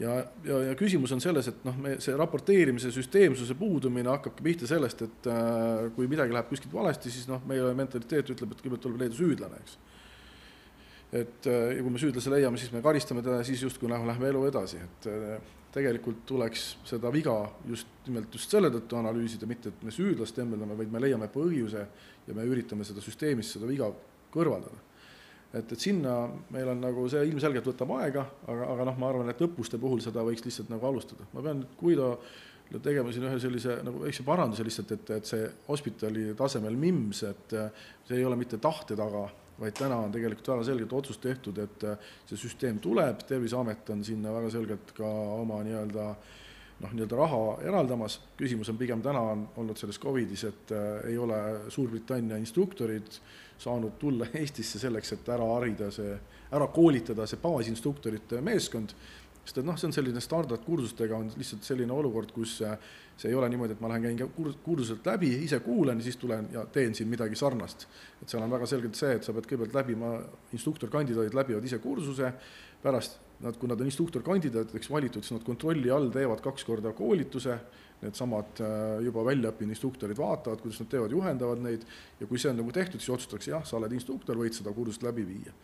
ja, 0.00 0.16
ja, 0.46 0.60
ja 0.70 0.74
küsimus 0.78 1.14
on 1.14 1.22
selles, 1.22 1.48
et 1.52 1.64
noh, 1.66 1.76
me 1.80 1.96
see 2.02 2.16
raporteerimise 2.18 2.90
süsteemsuse 2.94 3.56
puudumine 3.58 4.10
hakkabki 4.10 4.46
pihta 4.46 4.70
sellest, 4.70 5.04
et 5.06 5.30
äh, 5.30 5.88
kui 5.96 6.10
midagi 6.10 6.34
läheb 6.34 6.50
kuskilt 6.50 6.74
valesti, 6.74 7.12
siis 7.14 7.28
noh, 7.30 7.42
meie 7.48 7.74
mentaliteet 7.78 8.34
ütleb, 8.34 8.54
et 8.54 8.62
kõigepealt 8.62 8.86
tuleb 8.88 9.04
leida 9.04 9.18
süüdlane, 9.18 9.60
eks. 9.62 9.76
et 11.22 11.50
äh, 11.50 11.68
ja 11.78 11.82
kui 11.84 11.94
me 11.94 12.02
süüdlase 12.02 12.34
leiame, 12.34 12.60
siis 12.60 12.74
me 12.74 12.82
karistame 12.84 13.22
teda, 13.24 13.42
siis 13.46 13.62
justkui 13.68 13.90
noh, 13.92 14.06
lähme 14.10 14.32
elu 14.32 14.48
edasi, 14.50 14.82
et 14.82 15.10
äh, 15.12 15.52
tegelikult 15.74 16.22
tuleks 16.28 16.64
seda 16.86 17.10
viga 17.14 17.34
just 17.66 18.06
nimelt 18.06 18.34
just 18.36 18.52
selle 18.52 18.70
tõttu 18.72 18.98
analüüsida, 19.00 19.48
mitte 19.50 19.72
et 19.72 19.84
me 19.86 19.92
süüdlast 19.94 20.36
tembeldame, 20.36 20.76
vaid 20.78 20.92
me 20.92 21.02
leiame 21.02 21.28
põhjuse 21.32 21.84
ja 22.28 22.36
me 22.36 22.46
üritame 22.46 22.86
seda 22.86 23.02
süsteemis, 23.04 23.54
seda 23.56 23.68
viga 23.68 23.90
kõrvaldada. 24.34 24.80
et, 25.54 25.72
et 25.72 25.78
sinna 25.80 26.14
meil 26.54 26.70
on 26.72 26.80
nagu 26.82 27.08
see 27.10 27.26
ilmselgelt 27.30 27.66
võtab 27.72 27.94
aega, 27.98 28.26
aga, 28.46 28.70
aga 28.74 28.88
noh, 28.90 28.98
ma 28.98 29.10
arvan, 29.10 29.30
et 29.30 29.44
õppuste 29.46 29.78
puhul 29.82 30.02
seda 30.02 30.24
võiks 30.26 30.46
lihtsalt 30.46 30.70
nagu 30.70 30.86
alustada, 30.86 31.26
ma 31.34 31.42
pean 31.42 31.62
Guido 31.80 32.16
tegema 32.82 33.12
siin 33.12 33.26
ühe 33.28 33.38
sellise 33.38 33.78
nagu 33.86 34.02
väikse 34.02 34.24
paranduse 34.26 34.64
lihtsalt, 34.66 34.94
et, 34.96 35.10
et 35.18 35.30
see 35.30 35.46
hospitali 35.68 36.32
tasemel 36.38 36.76
MIMS, 36.78 37.22
et 37.28 37.56
see 38.08 38.18
ei 38.18 38.26
ole 38.26 38.38
mitte 38.40 38.58
tahte 38.62 38.96
taga, 38.98 39.26
vaid 39.60 39.76
täna 39.78 40.00
on 40.06 40.12
tegelikult 40.12 40.48
väga 40.54 40.64
selgelt 40.66 40.92
otsus 40.92 41.18
tehtud, 41.22 41.58
et 41.62 41.84
see 42.26 42.40
süsteem 42.40 42.80
tuleb, 42.82 43.22
Terviseamet 43.28 43.90
on 43.94 44.02
sinna 44.04 44.32
väga 44.34 44.50
selgelt 44.50 44.90
ka 44.96 45.10
oma 45.38 45.60
nii-öelda 45.66 46.08
noh, 46.80 46.90
nii-öelda 46.90 47.16
raha 47.20 47.42
eraldamas, 47.62 48.18
küsimus 48.36 48.72
on 48.72 48.78
pigem 48.80 49.02
täna 49.02 49.22
on 49.34 49.46
olnud 49.62 49.78
selles 49.78 50.00
Covidis, 50.02 50.42
et 50.48 50.74
äh, 50.74 51.10
ei 51.12 51.18
ole 51.18 51.38
Suurbritannia 51.70 52.36
instruktorid 52.42 53.14
äh, 53.14 53.44
saanud 53.58 53.98
tulla 53.98 54.26
Eestisse 54.40 54.78
selleks, 54.78 55.12
et 55.12 55.28
ära 55.28 55.46
harida 55.54 55.90
see, 55.94 56.16
ära 56.54 56.68
koolitada 56.74 57.26
see 57.30 57.40
baasinstruktorite 57.42 58.42
meeskond, 58.44 58.94
sest 59.44 59.60
et 59.60 59.66
noh, 59.66 59.78
see 59.78 59.90
on 59.90 59.96
selline 59.96 60.22
standardkursustega 60.24 61.16
on 61.18 61.30
lihtsalt 61.36 61.66
selline 61.66 61.92
olukord, 61.94 62.32
kus 62.34 62.60
see 63.16 63.30
ei 63.30 63.36
ole 63.38 63.48
niimoodi, 63.48 63.76
et 63.76 63.82
ma 63.82 63.88
lähen 63.92 64.08
käin 64.08 64.32
kurs-, 64.36 64.56
kursuselt 64.64 65.06
läbi, 65.06 65.30
ise 65.46 65.60
kuulan 65.62 66.00
ja 66.00 66.06
siis 66.06 66.16
tulen 66.18 66.48
ja 66.52 66.64
teen 66.66 66.94
siin 66.94 67.08
midagi 67.08 67.36
sarnast. 67.38 67.86
et 68.22 68.28
seal 68.28 68.42
on 68.42 68.50
väga 68.50 68.66
selgelt 68.66 68.98
see, 68.98 69.14
et 69.18 69.26
sa 69.26 69.32
pead 69.36 69.46
kõigepealt 69.46 69.76
läbima, 69.78 70.16
instruktorkandidaadid 70.56 71.36
läbivad 71.36 71.64
ise 71.64 71.78
kursuse, 71.78 72.32
pärast 72.82 73.20
nad, 73.44 73.56
kui 73.58 73.70
nad 73.70 73.80
on 73.80 73.88
instruktorkandidaatideks 73.90 74.90
valitud, 74.90 75.22
siis 75.22 75.36
nad 75.36 75.46
kontrolli 75.46 75.90
all 75.90 76.10
teevad 76.14 76.42
kaks 76.44 76.66
korda 76.66 76.92
koolituse 76.96 77.58
needsamad 78.04 78.60
äh, 78.60 79.00
juba 79.06 79.24
väljaõppinud 79.26 79.74
instruktorid 79.74 80.18
vaatavad, 80.18 80.60
kuidas 80.62 80.82
nad 80.82 80.90
teevad, 80.92 81.14
juhendavad 81.14 81.62
neid 81.64 81.84
ja 82.20 82.28
kui 82.28 82.40
see 82.40 82.52
on 82.52 82.60
nagu 82.60 82.72
tehtud, 82.74 83.02
siis 83.02 83.14
otsustatakse 83.14 83.52
jah, 83.52 83.66
sa 83.66 83.78
oled 83.78 83.92
instruktor, 83.96 84.38
võid 84.38 84.56
seda 84.56 84.74
kursust 84.76 85.04
läbi 85.06 85.26
viia. 85.28 85.54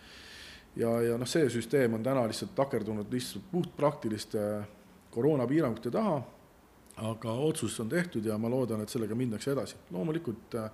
ja, 0.81 0.93
ja 1.11 1.19
noh, 1.21 1.29
see 1.29 1.49
süsteem 1.53 1.99
on 1.99 2.05
täna 2.07 2.25
lihtsalt 2.31 2.55
takerdunud 2.57 3.11
lihtsalt 3.13 3.49
puhtpraktiliste 3.53 4.45
koroonapiirangute 5.11 5.91
taha, 5.91 6.21
aga 7.01 7.33
otsus 7.49 7.79
on 7.81 7.89
tehtud 7.89 8.25
ja 8.27 8.39
ma 8.39 8.51
loodan, 8.53 8.83
et 8.85 8.93
sellega 8.93 9.17
minnakse 9.17 9.53
edasi. 9.55 9.77
loomulikult 9.91 10.55
äh, 10.61 10.71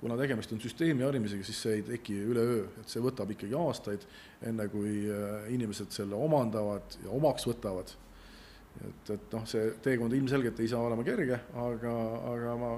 kuna 0.00 0.16
tegemist 0.18 0.52
on 0.52 0.60
süsteemi 0.60 1.04
harimisega, 1.06 1.44
siis 1.46 1.62
see 1.62 1.74
ei 1.78 1.82
teki 1.86 2.18
üleöö, 2.32 2.64
et 2.80 2.88
see 2.90 3.02
võtab 3.02 3.30
ikkagi 3.32 3.54
aastaid, 3.56 4.06
enne 4.42 4.68
kui 4.68 5.04
äh, 5.08 5.50
inimesed 5.54 5.94
selle 5.94 6.18
omandavad 6.18 6.98
ja 7.04 7.10
omaks 7.14 7.46
võtavad 7.48 7.94
et, 8.80 9.10
et 9.16 9.34
noh, 9.34 9.44
see 9.48 9.72
teekond 9.84 10.14
ilmselgelt 10.16 10.60
ei 10.62 10.70
saa 10.70 10.82
olema 10.86 11.04
kerge, 11.06 11.38
aga, 11.64 11.92
aga 12.32 12.54
ma 12.60 12.72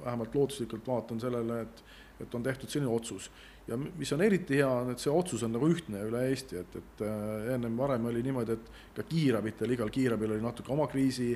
vähemalt 0.00 0.34
lootuslikult 0.34 0.88
vaatan 0.88 1.20
sellele, 1.22 1.62
et, 1.66 1.84
et 2.24 2.34
on 2.34 2.44
tehtud 2.44 2.70
selline 2.70 2.90
otsus. 2.92 3.30
ja 3.68 3.76
mis 3.76 4.12
on 4.12 4.22
eriti 4.24 4.56
hea, 4.56 4.68
on, 4.68 4.92
et 4.94 5.02
see 5.02 5.12
otsus 5.12 5.42
on 5.44 5.52
nagu 5.52 5.68
ühtne 5.68 6.00
üle 6.08 6.22
Eesti, 6.30 6.62
et, 6.62 6.76
et 6.80 7.02
äh, 7.06 7.54
ennem 7.54 7.76
varem 7.78 8.06
oli 8.10 8.22
niimoodi, 8.24 8.56
et 8.56 8.70
ka 8.96 9.06
kiirabitel, 9.08 9.74
igal 9.76 9.92
kiirabil 9.92 10.36
oli 10.36 10.44
natuke 10.44 10.72
oma 10.72 10.88
kriisi 10.90 11.34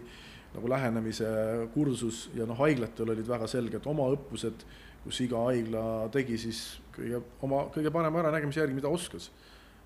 nagu 0.53 0.69
lähenemise 0.69 1.29
kursus 1.75 2.27
ja 2.37 2.47
noh, 2.49 2.59
haiglatel 2.61 3.15
olid 3.15 3.29
väga 3.29 3.49
selged 3.51 3.87
oma 3.89 4.11
õppused, 4.13 4.67
kus 5.03 5.23
iga 5.25 5.41
haigla 5.49 5.85
tegi 6.15 6.39
siis 6.39 6.63
kõige 6.95 7.23
oma 7.43 7.65
kõige 7.75 7.91
parema 7.95 8.21
äranägemise 8.23 8.63
järgi, 8.63 8.77
mida 8.77 8.93
oskas. 8.93 9.31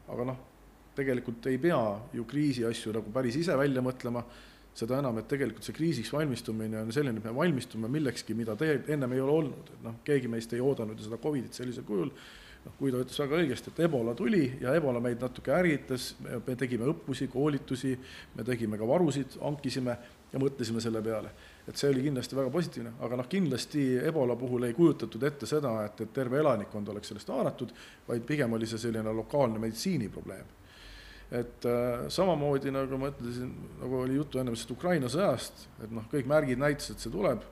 aga 0.08 0.26
noh, 0.32 0.42
tegelikult 0.96 1.46
ei 1.50 1.58
pea 1.58 1.80
ju 2.14 2.24
kriisi 2.28 2.64
asju 2.66 2.92
nagu 2.96 3.12
päris 3.12 3.36
ise 3.36 3.56
välja 3.58 3.82
mõtlema, 3.84 4.22
seda 4.76 4.98
enam, 5.00 5.20
et 5.20 5.28
tegelikult 5.30 5.64
see 5.64 5.76
kriisiks 5.76 6.12
valmistumine 6.12 6.82
on 6.84 6.90
selline, 6.92 7.20
et 7.20 7.24
me 7.24 7.34
valmistume 7.36 7.88
millekski, 7.92 8.36
mida 8.36 8.56
tegelikult 8.60 8.92
ennem 8.92 9.14
ei 9.16 9.22
ole 9.24 9.36
olnud, 9.40 9.70
et 9.72 9.86
noh, 9.86 9.94
keegi 10.04 10.28
meist 10.32 10.52
ei 10.52 10.60
oodanud 10.60 10.98
ju 10.98 11.08
seda 11.08 11.20
Covidit 11.22 11.56
sellisel 11.56 11.86
kujul. 11.88 12.12
Noh, 12.66 12.74
kui 12.80 12.90
ta 12.90 12.98
ütles 12.98 13.18
väga 13.22 13.38
õigesti, 13.38 13.70
et 13.72 13.80
Ebola 13.86 14.12
tuli 14.18 14.42
ja 14.60 14.74
Ebola 14.76 15.00
meid 15.00 15.20
natuke 15.22 15.54
ärgitas, 15.54 16.10
me 16.20 16.56
tegime 16.58 16.88
õppusi, 16.90 17.28
koolitusi, 17.30 17.92
me 18.34 18.44
tegime 18.44 18.76
ka 18.80 18.88
varusid, 18.90 19.38
hankisime 19.38 19.94
ja 20.36 20.42
mõtlesime 20.42 20.82
selle 20.84 21.00
peale. 21.02 21.30
et 21.66 21.80
see 21.80 21.88
oli 21.90 22.04
kindlasti 22.04 22.36
väga 22.38 22.50
positiivne, 22.54 22.92
aga 23.02 23.16
noh, 23.18 23.26
kindlasti 23.26 23.86
Ebola 24.06 24.36
puhul 24.38 24.68
ei 24.68 24.74
kujutatud 24.74 25.22
ette 25.26 25.48
seda, 25.50 25.72
et, 25.86 26.00
et 26.04 26.12
terve 26.14 26.38
elanikkond 26.38 26.92
oleks 26.92 27.10
sellest 27.10 27.32
haaratud, 27.32 27.72
vaid 28.06 28.22
pigem 28.28 28.52
oli 28.54 28.68
see 28.70 28.78
selline 28.78 29.14
lokaalne 29.16 29.58
meditsiiniprobleem. 29.64 30.52
et 31.26 31.66
äh, 31.66 32.04
samamoodi 32.12 32.70
nagu 32.70 32.98
ma 33.02 33.10
ütlesin, 33.10 33.50
nagu 33.80 34.02
oli 34.04 34.14
juttu 34.14 34.38
ennem 34.38 34.54
sellest 34.54 34.76
Ukraina 34.76 35.10
sõjast, 35.10 35.66
et 35.82 35.90
noh, 35.90 36.04
kõik 36.12 36.28
märgid 36.30 36.60
näitasid, 36.62 36.94
et 36.94 37.02
see 37.02 37.10
tuleb, 37.10 37.42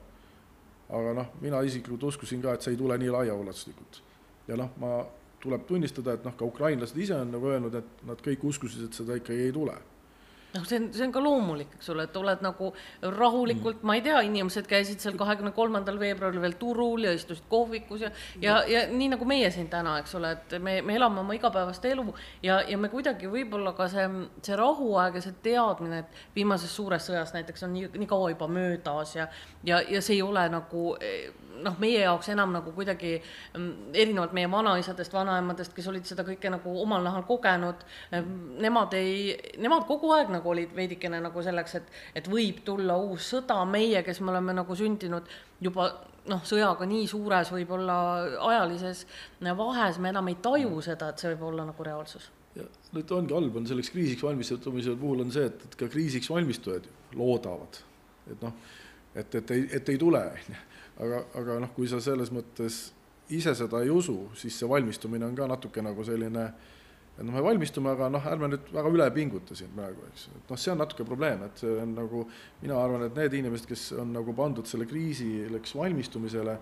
aga 0.95 1.13
noh, 1.17 1.33
mina 1.41 1.59
isiklikult 1.65 2.07
uskusin 2.13 2.43
ka, 2.45 2.53
et 2.55 2.63
see 2.63 2.71
ei 2.75 2.79
tule 2.79 2.95
nii 3.01 3.11
laiaulatuslikult 3.17 3.99
ja 4.47 4.55
noh, 4.61 4.71
ma, 4.79 5.01
tuleb 5.43 5.67
tunnistada, 5.67 6.15
et 6.15 6.23
noh, 6.25 6.37
ka 6.37 6.47
ukrainlased 6.47 6.97
ise 6.97 7.17
on 7.19 7.35
nagu 7.35 7.51
öelnud, 7.51 7.75
et 7.75 8.07
nad 8.07 8.21
kõik 8.23 8.47
uskusid, 8.47 8.87
et 8.87 8.95
seda 8.97 9.19
ikkagi 9.19 9.49
ei 9.49 9.53
tule 9.53 9.75
noh, 10.55 10.65
see 10.67 10.79
on, 10.79 10.87
see 10.95 11.05
on 11.05 11.13
ka 11.15 11.21
loomulik, 11.23 11.75
eks 11.77 11.89
ole, 11.93 12.05
et 12.07 12.17
oled 12.19 12.43
nagu 12.45 12.71
rahulikult 13.03 13.81
mm., 13.81 13.87
ma 13.87 13.97
ei 13.97 14.03
tea, 14.05 14.21
inimesed 14.27 14.67
käisid 14.69 15.03
seal 15.03 15.17
kahekümne 15.19 15.51
kolmandal 15.55 15.99
veebruaril 16.01 16.41
veel 16.43 16.57
turul 16.59 17.07
ja 17.07 17.13
istusid 17.15 17.47
kohvikus 17.51 18.05
ja 18.05 18.11
ja, 18.41 18.57
ja 18.69 18.85
nii 18.91 19.11
nagu 19.15 19.27
meie 19.29 19.51
siin 19.53 19.69
täna, 19.71 19.97
eks 20.01 20.15
ole, 20.19 20.35
et 20.37 20.57
me, 20.63 20.77
me 20.85 20.95
elame 20.95 21.21
oma 21.23 21.35
igapäevast 21.37 21.85
elu 21.89 22.07
ja, 22.43 22.61
ja 22.67 22.77
me 22.77 22.89
kuidagi 22.93 23.29
võib-olla 23.31 23.75
ka 23.77 23.89
see, 23.91 24.07
see 24.45 24.59
rahuaeg 24.59 25.19
ja 25.19 25.25
see 25.25 25.39
teadmine, 25.45 26.03
et 26.05 26.21
viimases 26.35 26.75
suures 26.75 27.09
sõjas 27.09 27.35
näiteks 27.35 27.67
on 27.67 27.75
nii, 27.75 27.91
nii 27.99 28.09
kaua 28.09 28.31
juba 28.33 28.49
möödas 28.51 29.15
ja 29.17 29.27
ja, 29.65 29.81
ja 29.81 30.01
see 30.01 30.19
ei 30.19 30.23
ole 30.25 30.47
nagu 30.49 30.95
noh, 31.63 31.77
meie 31.79 32.01
jaoks 32.03 32.29
enam 32.33 32.53
nagu 32.55 32.73
kuidagi 32.75 33.13
mm, 33.17 33.91
erinevalt 33.93 34.33
meie 34.37 34.49
vanaisadest, 34.51 35.13
vanaemadest, 35.13 35.75
kes 35.75 35.87
olid 35.91 36.07
seda 36.07 36.25
kõike 36.27 36.51
nagu 36.53 36.75
omal 36.81 37.05
nahal 37.05 37.25
kogenud, 37.27 37.85
nemad 38.63 38.95
ei, 38.97 39.35
nemad 39.61 39.87
kogu 39.89 40.11
aeg 40.15 40.33
nagu 40.33 40.51
olid 40.51 40.75
veidikene 40.75 41.21
nagu 41.23 41.45
selleks, 41.45 41.77
et, 41.79 41.93
et 42.21 42.29
võib 42.31 42.63
tulla 42.67 42.97
uus 43.01 43.31
sõda, 43.35 43.61
meie, 43.69 44.03
kes 44.05 44.21
me 44.21 44.33
oleme 44.33 44.55
nagu 44.57 44.77
sündinud 44.77 45.29
juba 45.63 45.89
noh, 46.31 46.41
sõjaga 46.47 46.87
nii 46.89 47.05
suures 47.09 47.51
võib-olla 47.53 47.97
ajalises 48.49 49.05
vahes, 49.57 49.99
me 50.01 50.11
enam 50.13 50.31
ei 50.31 50.39
taju 50.41 50.81
seda, 50.85 51.11
et 51.11 51.21
see 51.21 51.33
võib 51.33 51.51
olla 51.51 51.67
nagu 51.69 51.85
reaalsus. 51.85 52.31
Nüüd 52.95 53.11
ongi 53.11 53.35
halb, 53.35 53.57
on 53.59 53.65
selleks 53.67 53.91
kriisiks 53.91 54.23
valmistumise 54.23 54.95
puhul 54.99 55.25
on 55.25 55.31
see, 55.35 55.49
et, 55.49 55.65
et 55.67 55.75
ka 55.79 55.89
kriisiks 55.91 56.29
valmistujad 56.31 56.87
loodavad, 57.19 57.81
et 58.31 58.43
noh, 58.43 58.55
et, 59.15 59.35
et 59.41 59.51
ei, 59.51 59.67
et 59.79 59.89
ei 59.89 59.97
tule, 60.01 60.21
on 60.21 60.55
ju 60.55 60.63
aga, 61.03 61.25
aga 61.41 61.57
noh, 61.63 61.73
kui 61.75 61.89
sa 61.91 61.99
selles 62.03 62.31
mõttes 62.33 62.87
ise 63.33 63.55
seda 63.57 63.81
ei 63.83 63.91
usu, 63.91 64.15
siis 64.37 64.57
see 64.59 64.69
valmistumine 64.69 65.27
on 65.27 65.35
ka 65.37 65.47
natuke 65.49 65.83
nagu 65.83 66.05
selline, 66.07 66.45
et 67.15 67.23
noh, 67.23 67.33
me 67.33 67.43
valmistume, 67.43 67.91
aga 67.95 68.09
noh, 68.13 68.25
ärme 68.31 68.51
nüüd 68.53 68.71
väga 68.75 68.91
üle 68.93 69.09
pinguta 69.15 69.57
siin 69.57 69.73
praegu, 69.75 70.05
eks, 70.11 70.27
et 70.39 70.51
noh, 70.51 70.61
see 70.61 70.73
on 70.73 70.83
natuke 70.83 71.07
probleem, 71.07 71.45
et 71.47 71.63
see 71.63 71.77
on 71.81 71.95
nagu, 71.97 72.25
mina 72.63 72.79
arvan, 72.79 73.07
et 73.07 73.15
need 73.17 73.39
inimesed, 73.41 73.69
kes 73.69 73.87
on 74.01 74.13
nagu 74.15 74.35
pandud 74.37 74.69
selle 74.69 74.87
kriisileks 74.89 75.75
valmistumisele, 75.79 76.57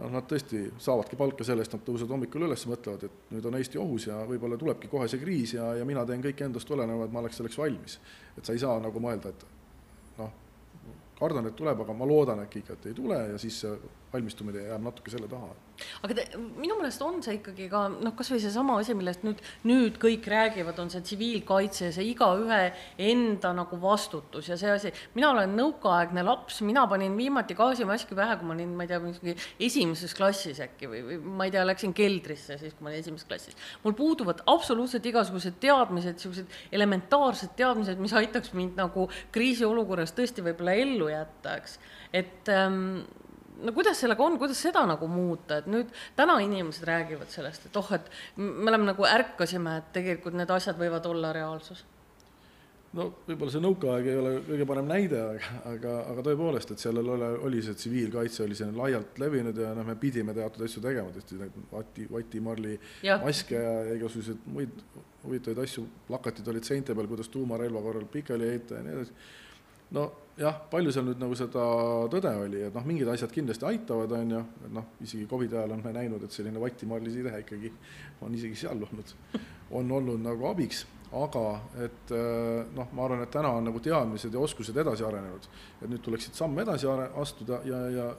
noh, 0.00 0.12
nad 0.16 0.26
tõesti 0.30 0.64
saavadki 0.82 1.18
palka 1.20 1.46
selle 1.46 1.66
eest, 1.66 1.76
nad 1.76 1.84
tõusevad 1.86 2.16
hommikul 2.16 2.48
üles, 2.48 2.66
mõtlevad, 2.70 3.06
et 3.06 3.34
nüüd 3.36 3.46
on 3.46 3.58
Eesti 3.60 3.78
ohus 3.82 4.08
ja 4.08 4.22
võib-olla 4.26 4.58
tulebki 4.58 4.90
kohe 4.90 5.10
see 5.12 5.20
kriis 5.20 5.58
ja, 5.58 5.74
ja 5.78 5.86
mina 5.86 6.06
teen 6.08 6.24
kõik 6.24 6.40
endast 6.48 6.70
oleneva, 6.72 7.06
et 7.06 7.14
ma 7.14 7.20
oleks 7.20 7.38
selleks 7.38 7.60
valmis. 7.60 8.00
et 8.38 8.46
sa 8.46 8.56
ei 8.56 8.62
saa 8.64 8.80
nagu 8.80 9.02
mõelda, 9.02 9.34
et 9.34 9.61
kardan, 11.18 11.46
et 11.46 11.56
tuleb, 11.56 11.80
aga 11.84 11.96
ma 11.96 12.06
loodan 12.08 12.44
äkki 12.44 12.62
ikka, 12.62 12.78
et 12.78 12.86
ei 12.90 12.94
tule 12.94 13.18
ja 13.32 13.38
siis 13.38 13.60
see 13.64 13.76
valmistumine 14.12 14.66
jääb 14.68 14.82
natuke 14.84 15.12
selle 15.12 15.28
taha 15.30 15.52
aga 16.04 16.16
te, 16.16 16.24
minu 16.60 16.76
meelest 16.78 17.02
on 17.04 17.20
see 17.24 17.38
ikkagi 17.38 17.68
ka 17.72 17.84
noh, 17.92 18.14
kasvõi 18.16 18.40
seesama 18.42 18.76
asi, 18.80 18.94
millest 18.98 19.24
nüüd, 19.26 19.40
nüüd 19.68 19.98
kõik 20.02 20.26
räägivad, 20.30 20.78
on 20.82 20.90
see 20.92 21.02
tsiviilkaitse 21.04 21.90
see 21.94 22.08
igaühe 22.10 22.60
enda 23.10 23.52
nagu 23.56 23.78
vastutus 23.82 24.50
ja 24.50 24.58
see 24.60 24.72
asi. 24.72 24.92
mina 25.16 25.32
olen 25.32 25.54
nõukaaegne 25.58 26.24
laps, 26.26 26.60
mina 26.66 26.84
panin 26.90 27.16
viimati 27.18 27.56
gaasimaski 27.58 28.18
pähe, 28.18 28.36
kui 28.40 28.48
ma 28.48 28.56
olin, 28.56 28.74
ma 28.76 28.86
ei 28.86 28.92
tea, 28.92 29.00
mingi 29.02 29.36
esimeses 29.68 30.14
klassis 30.18 30.60
äkki 30.64 30.90
või, 30.90 31.02
või 31.08 31.20
ma 31.40 31.48
ei 31.48 31.54
tea, 31.54 31.64
läksin 31.68 31.94
keldrisse 31.96 32.58
siis, 32.60 32.76
kui 32.76 32.86
ma 32.86 32.92
olin 32.92 33.02
esimeses 33.02 33.28
klassis. 33.28 33.58
mul 33.84 33.96
puuduvad 33.98 34.44
absoluutselt 34.52 35.06
igasugused 35.08 35.58
teadmised, 35.62 36.18
niisugused 36.18 36.60
elementaarsed 36.74 37.56
teadmised, 37.58 38.00
mis 38.02 38.14
aitaks 38.18 38.52
mind 38.58 38.78
nagu 38.80 39.08
kriisiolukorras 39.34 40.14
tõesti 40.16 40.44
võib-olla 40.44 40.76
ellu 40.84 41.10
jätta, 41.12 41.58
eks. 41.62 41.78
et 42.12 42.52
ähm, 42.52 43.02
no 43.62 43.72
kuidas 43.76 44.02
sellega 44.02 44.24
on, 44.24 44.38
kuidas 44.40 44.60
seda 44.62 44.84
nagu 44.88 45.08
muuta, 45.10 45.60
et 45.62 45.70
nüüd 45.70 45.90
täna 46.18 46.38
inimesed 46.42 46.86
räägivad 46.88 47.32
sellest, 47.32 47.68
et 47.68 47.80
oh, 47.80 47.94
et 47.96 48.10
me 48.36 48.68
oleme 48.70 48.90
nagu 48.90 49.06
ärkasime, 49.08 49.78
et 49.80 49.90
tegelikult 49.96 50.36
need 50.38 50.50
asjad 50.52 50.78
võivad 50.80 51.06
olla 51.10 51.32
reaalsus. 51.36 51.84
No 52.92 53.06
võib-olla 53.24 53.52
see 53.54 53.62
nõukaaeg 53.64 54.06
ei 54.12 54.16
ole 54.20 54.32
kõige 54.44 54.64
parem 54.68 54.88
näide, 54.90 55.20
aga, 55.24 55.52
aga, 55.70 55.92
aga 56.12 56.24
tõepoolest, 56.26 56.74
et 56.74 56.82
sellel 56.82 57.06
ole, 57.14 57.30
oli 57.48 57.62
see 57.64 57.76
tsiviilkaitse 57.78 58.42
oli 58.44 58.58
selline 58.58 58.76
laialt 58.76 59.16
levinud 59.22 59.56
ja 59.56 59.70
noh, 59.78 59.86
me 59.88 59.96
pidime 60.00 60.34
teatud 60.36 60.66
asju 60.66 60.82
tegema, 60.84 61.14
tõesti 61.14 61.38
neid 61.40 61.56
vati, 61.70 62.04
vatimarli 62.12 62.76
maske 63.22 63.56
ja, 63.56 63.78
ja 63.88 63.96
igasuguseid 63.96 64.44
muid 64.52 64.76
huvitavaid 65.22 65.62
asju, 65.64 65.86
plakatid 66.10 66.52
olid 66.52 66.68
seinte 66.68 66.92
peal, 66.98 67.08
kuidas 67.08 67.32
tuumarelva 67.32 67.80
korral 67.80 68.04
pikali 68.12 68.50
heita 68.52 68.76
ja 68.76 68.84
nii 68.84 68.98
edasi 68.98 69.16
nojah, 70.42 70.58
palju 70.70 70.92
seal 70.94 71.06
nüüd 71.06 71.20
nagu 71.22 71.36
seda 71.38 71.64
tõde 72.12 72.32
oli, 72.42 72.64
et 72.66 72.74
noh, 72.74 72.86
mingid 72.86 73.10
asjad 73.12 73.32
kindlasti 73.34 73.66
aitavad, 73.68 74.14
on 74.18 74.34
ju, 74.36 74.40
et 74.66 74.72
noh, 74.74 74.88
isegi 75.04 75.28
Covidi 75.30 75.58
ajal 75.58 75.76
on 75.76 75.84
me 75.84 75.92
näinud, 75.94 76.24
et 76.26 76.34
selline 76.34 76.60
vatimarli 76.62 77.12
side 77.14 77.34
ikkagi 77.44 77.70
on 78.26 78.34
isegi 78.34 78.58
seal 78.64 78.82
olnud, 78.82 79.14
on 79.78 79.94
olnud 79.98 80.24
nagu 80.24 80.48
abiks, 80.50 80.84
aga 81.12 81.44
et 81.84 82.12
eh, 82.16 82.72
noh, 82.74 82.90
ma 82.96 83.06
arvan, 83.06 83.22
et 83.24 83.32
täna 83.32 83.52
on 83.58 83.68
nagu 83.68 83.80
teadmised 83.84 84.34
ja 84.34 84.42
oskused 84.42 84.76
edasi 84.82 85.06
arenenud, 85.06 85.48
et 85.80 85.88
nüüd 85.92 86.02
tuleks 86.04 86.28
siit 86.28 86.40
samm 86.40 86.58
edasi 86.64 86.90
astuda 86.90 87.62
ja, 87.68 87.80
ja 87.92 88.10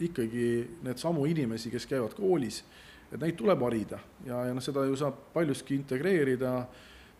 ikkagi 0.00 0.46
need 0.84 1.00
samu 1.00 1.26
inimesi, 1.28 1.72
kes 1.72 1.86
käivad 1.88 2.16
koolis, 2.18 2.62
et 3.10 3.20
neid 3.20 3.36
tuleb 3.38 3.62
harida. 3.66 3.98
Ja, 4.26 4.44
ja 4.48 4.54
noh, 4.56 4.64
seda 4.64 4.84
ju 4.88 4.96
saab 4.98 5.30
paljuski 5.34 5.76
integreerida 5.76 6.54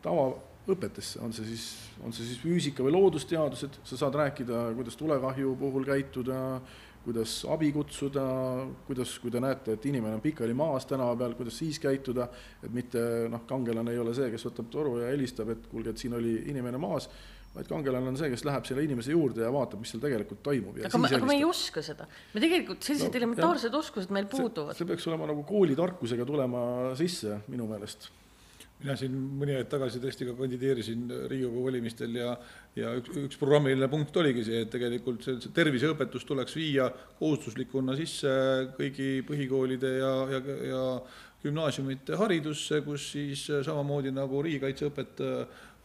tava 0.03 0.31
õpetesse, 0.75 1.21
on 1.25 1.33
see 1.37 1.49
siis, 1.49 1.65
on 2.05 2.15
see 2.17 2.27
siis 2.29 2.41
füüsika 2.43 2.85
või 2.87 2.95
loodusteadused, 2.97 3.81
sa 3.87 3.99
saad 4.05 4.19
rääkida, 4.21 4.69
kuidas 4.79 4.99
tulekahju 5.01 5.57
puhul 5.61 5.89
käituda, 5.89 6.39
kuidas 7.05 7.41
abi 7.49 7.71
kutsuda, 7.73 8.23
kuidas, 8.87 9.17
kui 9.23 9.33
te 9.33 9.41
näete, 9.41 9.77
et 9.77 9.87
inimene 9.89 10.19
on 10.19 10.23
pikali 10.25 10.55
maas 10.57 10.87
tänava 10.89 11.17
peal, 11.23 11.35
kuidas 11.39 11.57
siis 11.63 11.81
käituda, 11.81 12.29
et 12.63 12.73
mitte 12.75 13.03
noh, 13.33 13.47
kangelane 13.49 13.95
ei 13.95 14.01
ole 14.03 14.15
see, 14.17 14.29
kes 14.33 14.47
võtab 14.51 14.71
toru 14.73 14.99
ja 15.01 15.11
helistab, 15.13 15.53
et 15.55 15.69
kuulge, 15.71 15.95
et 15.95 16.03
siin 16.03 16.17
oli 16.19 16.37
inimene 16.53 16.81
maas, 16.81 17.09
vaid 17.55 17.67
kangelane 17.67 18.13
on 18.13 18.19
see, 18.21 18.31
kes 18.31 18.45
läheb 18.47 18.69
selle 18.69 18.85
inimese 18.87 19.15
juurde 19.15 19.43
ja 19.43 19.51
vaatab, 19.55 19.81
mis 19.83 19.91
seal 19.91 20.03
tegelikult 20.05 20.43
toimub. 20.47 20.77
aga, 20.87 21.01
me, 21.03 21.11
aga 21.17 21.27
me 21.27 21.39
ei 21.41 21.45
oska 21.49 21.83
seda. 21.83 22.07
me 22.35 22.45
tegelikult, 22.45 22.85
sellised 22.87 23.11
no, 23.11 23.21
elementaarsed 23.23 23.73
jah, 23.73 23.81
oskused 23.81 24.15
meil 24.15 24.29
puuduvad. 24.31 24.77
see 24.79 24.87
peaks 24.87 25.09
olema 25.11 25.27
nagu 25.33 25.43
koolitarkusega 25.49 26.29
tulema 26.29 26.63
sisse 27.01 27.41
minu 27.51 27.67
meelest 27.71 28.11
mina 28.81 28.97
siin 28.97 29.17
mõni 29.41 29.55
aeg 29.57 29.69
tagasi 29.71 30.01
tõesti 30.01 30.27
ka 30.29 30.35
kandideerisin 30.39 31.07
Riigikogu 31.29 31.65
valimistel 31.67 32.15
ja, 32.17 32.35
ja 32.79 32.95
üks, 32.97 33.13
üks 33.27 33.41
programmiline 33.41 33.89
punkt 33.93 34.17
oligi 34.23 34.45
see, 34.47 34.63
et 34.65 34.71
tegelikult 34.73 35.25
see, 35.27 35.37
see 35.43 35.53
terviseõpetus 35.57 36.25
tuleks 36.29 36.57
viia 36.57 36.89
kohustuslikuna 37.19 37.97
sisse 37.99 38.31
kõigi 38.79 39.11
põhikoolide 39.29 39.93
ja, 39.99 40.15
ja, 40.33 40.41
ja 40.71 40.85
gümnaasiumite 41.45 42.17
haridusse, 42.21 42.83
kus 42.85 43.11
siis 43.15 43.47
samamoodi 43.67 44.13
nagu 44.17 44.43
riigikaitseõpet 44.45 45.23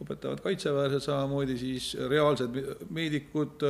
õpetavad 0.04 0.42
kaitseväelased, 0.44 1.04
samamoodi 1.06 1.56
siis 1.60 1.94
reaalsed 2.10 2.56
meedikud, 2.92 3.64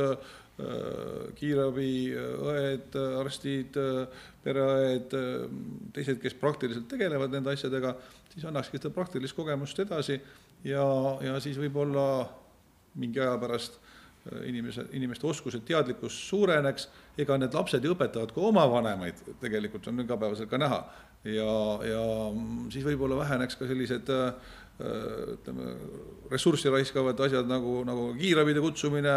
kiirabiõed, 1.37 2.95
arstid, 3.21 3.77
pereõed, 4.43 5.13
teised, 5.93 6.17
kes 6.23 6.35
praktiliselt 6.41 6.87
tegelevad 6.89 7.35
nende 7.35 7.53
asjadega 7.53 7.93
siis 8.37 8.45
annakski 8.45 8.77
seda 8.77 8.93
praktilist 8.93 9.33
kogemust 9.33 9.79
edasi 9.81 10.19
ja, 10.67 10.85
ja 11.25 11.39
siis 11.41 11.57
võib-olla 11.57 12.05
mingi 13.01 13.21
aja 13.21 13.33
pärast 13.41 13.79
äh, 13.79 14.43
inimese, 14.51 14.85
inimeste 14.97 15.25
oskused, 15.29 15.65
teadlikkus 15.65 16.19
suureneks, 16.29 16.85
ega 17.17 17.39
need 17.41 17.57
lapsed 17.57 17.83
ju 17.83 17.95
õpetavad 17.95 18.33
ka 18.35 18.45
oma 18.45 18.67
vanemaid, 18.69 19.25
tegelikult 19.41 19.89
on 19.89 20.05
igapäevaselt 20.05 20.53
ka 20.53 20.61
näha. 20.61 20.83
ja, 21.25 21.49
ja 21.89 22.05
siis 22.73 22.85
võib-olla 22.85 23.17
väheneks 23.23 23.57
ka 23.57 23.69
sellised 23.69 24.13
äh, 24.13 24.55
ütleme, 25.33 25.73
ressurssi 26.29 26.69
raiskavad 26.69 27.25
asjad 27.25 27.49
nagu, 27.49 27.79
nagu 27.87 28.11
kiirabide 28.19 28.61
kutsumine 28.61 29.15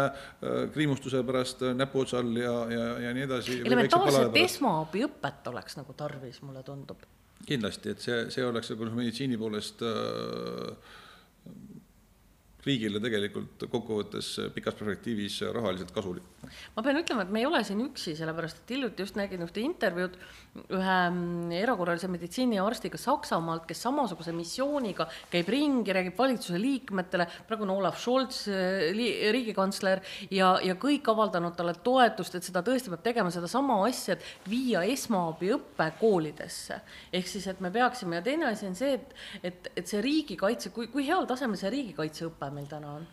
kriimustuse 0.73 1.21
pärast 1.27 1.61
näpuotsa 1.77 2.17
all 2.23 2.41
ja, 2.41 2.55
ja, 2.73 2.85
ja 3.05 3.13
nii 3.13 3.27
edasi. 3.29 3.61
elementaarset 3.69 4.41
esmaabiõpet 4.41 5.51
oleks 5.53 5.77
nagu 5.77 5.93
tarvis, 5.93 6.41
mulle 6.41 6.65
tundub. 6.65 7.05
Kindlasti, 7.47 7.95
et 7.95 8.03
see, 8.03 8.23
see 8.33 8.45
oleks 8.45 8.73
nagu 8.73 8.89
meditsiini 8.97 9.39
poolest 9.39 9.83
äh, 9.87 10.97
riigile 12.65 13.01
tegelikult 13.01 13.65
kokkuvõttes 13.71 14.27
pikas 14.55 14.75
perspektiivis 14.77 15.39
rahaliselt 15.55 15.93
kasulik. 15.95 16.27
ma 16.75 16.83
pean 16.85 16.99
ütlema, 17.01 17.25
et 17.25 17.33
me 17.33 17.41
ei 17.41 17.47
ole 17.49 17.63
siin 17.65 17.81
üksi, 17.87 18.13
sellepärast 18.19 18.61
et 18.61 18.75
hiljuti 18.75 19.05
just 19.05 19.17
nägin 19.17 19.45
ühte 19.45 19.63
intervjuud 19.65 20.17
ühe 20.51 20.95
mm, 21.09 21.51
erakorralise 21.55 22.09
meditsiini 22.11 22.59
arstiga 22.59 22.99
Saksamaalt, 22.99 23.63
kes 23.69 23.83
samasuguse 23.85 24.33
missiooniga 24.35 25.07
käib 25.31 25.47
ringi, 25.53 25.93
räägib 25.95 26.17
valitsuse 26.17 26.59
liikmetele, 26.59 27.27
praegu 27.47 27.63
on 27.67 27.71
Olav 27.77 27.95
Scholz, 27.99 28.41
äh, 28.51 28.89
riigikantsler, 29.31 30.03
ja, 30.33 30.51
ja 30.63 30.75
kõik 30.79 31.07
avaldanud 31.13 31.55
talle 31.55 31.77
toetust, 31.85 32.35
et 32.35 32.47
seda 32.47 32.65
tõesti 32.67 32.91
peab 32.91 33.05
tegema, 33.07 33.31
sedasama 33.31 33.79
asja, 33.87 34.17
et 34.17 34.51
viia 34.51 34.83
esmaabiõpe 34.91 35.87
koolidesse. 36.01 36.81
ehk 37.13 37.31
siis, 37.31 37.47
et 37.47 37.63
me 37.63 37.71
peaksime 37.71 38.19
ja 38.19 38.25
teine 38.25 38.51
asi 38.51 38.67
on 38.67 38.75
see, 38.75 38.99
et, 38.99 39.15
et, 39.43 39.73
et 39.75 39.87
see 39.87 40.03
riigikaitse, 40.03 40.75
kui, 40.75 40.91
kui 40.91 41.07
heal 41.07 41.29
tasemel 41.29 41.59
see 41.59 41.71
riigikaitseõpe 41.71 42.51
meil 42.51 42.67
täna 42.67 42.97
on? 42.99 43.07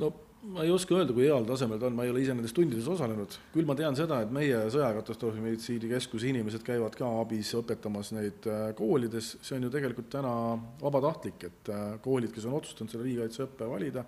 no 0.00 0.14
ma 0.42 0.64
ei 0.64 0.70
oska 0.74 0.96
öelda, 0.96 1.14
kui 1.14 1.26
heal 1.28 1.44
tasemel 1.46 1.78
ta 1.78 1.86
on, 1.86 1.94
ma 1.94 2.04
ei 2.06 2.10
ole 2.10 2.22
ise 2.24 2.34
nendes 2.34 2.54
tundides 2.56 2.86
osalenud, 2.90 3.36
küll 3.54 3.68
ma 3.68 3.76
tean 3.78 3.94
seda, 3.98 4.18
et 4.24 4.32
meie 4.34 4.58
sõjakatastroofimeditsiini 4.74 5.90
keskuse 5.92 6.32
inimesed 6.32 6.64
käivad 6.66 6.96
ka 6.98 7.08
abis 7.20 7.52
õpetamas 7.58 8.10
neid 8.16 8.48
äh, 8.50 8.64
koolides, 8.78 9.36
see 9.44 9.58
on 9.58 9.68
ju 9.68 9.72
tegelikult 9.74 10.10
täna 10.10 10.34
vabatahtlik, 10.82 11.46
et 11.46 11.72
äh, 11.72 11.86
koolid, 12.02 12.34
kes 12.34 12.48
on 12.50 12.58
otsustanud 12.58 12.90
selle 12.90 13.06
riigikaitseõppe 13.06 13.70
valida, 13.70 14.04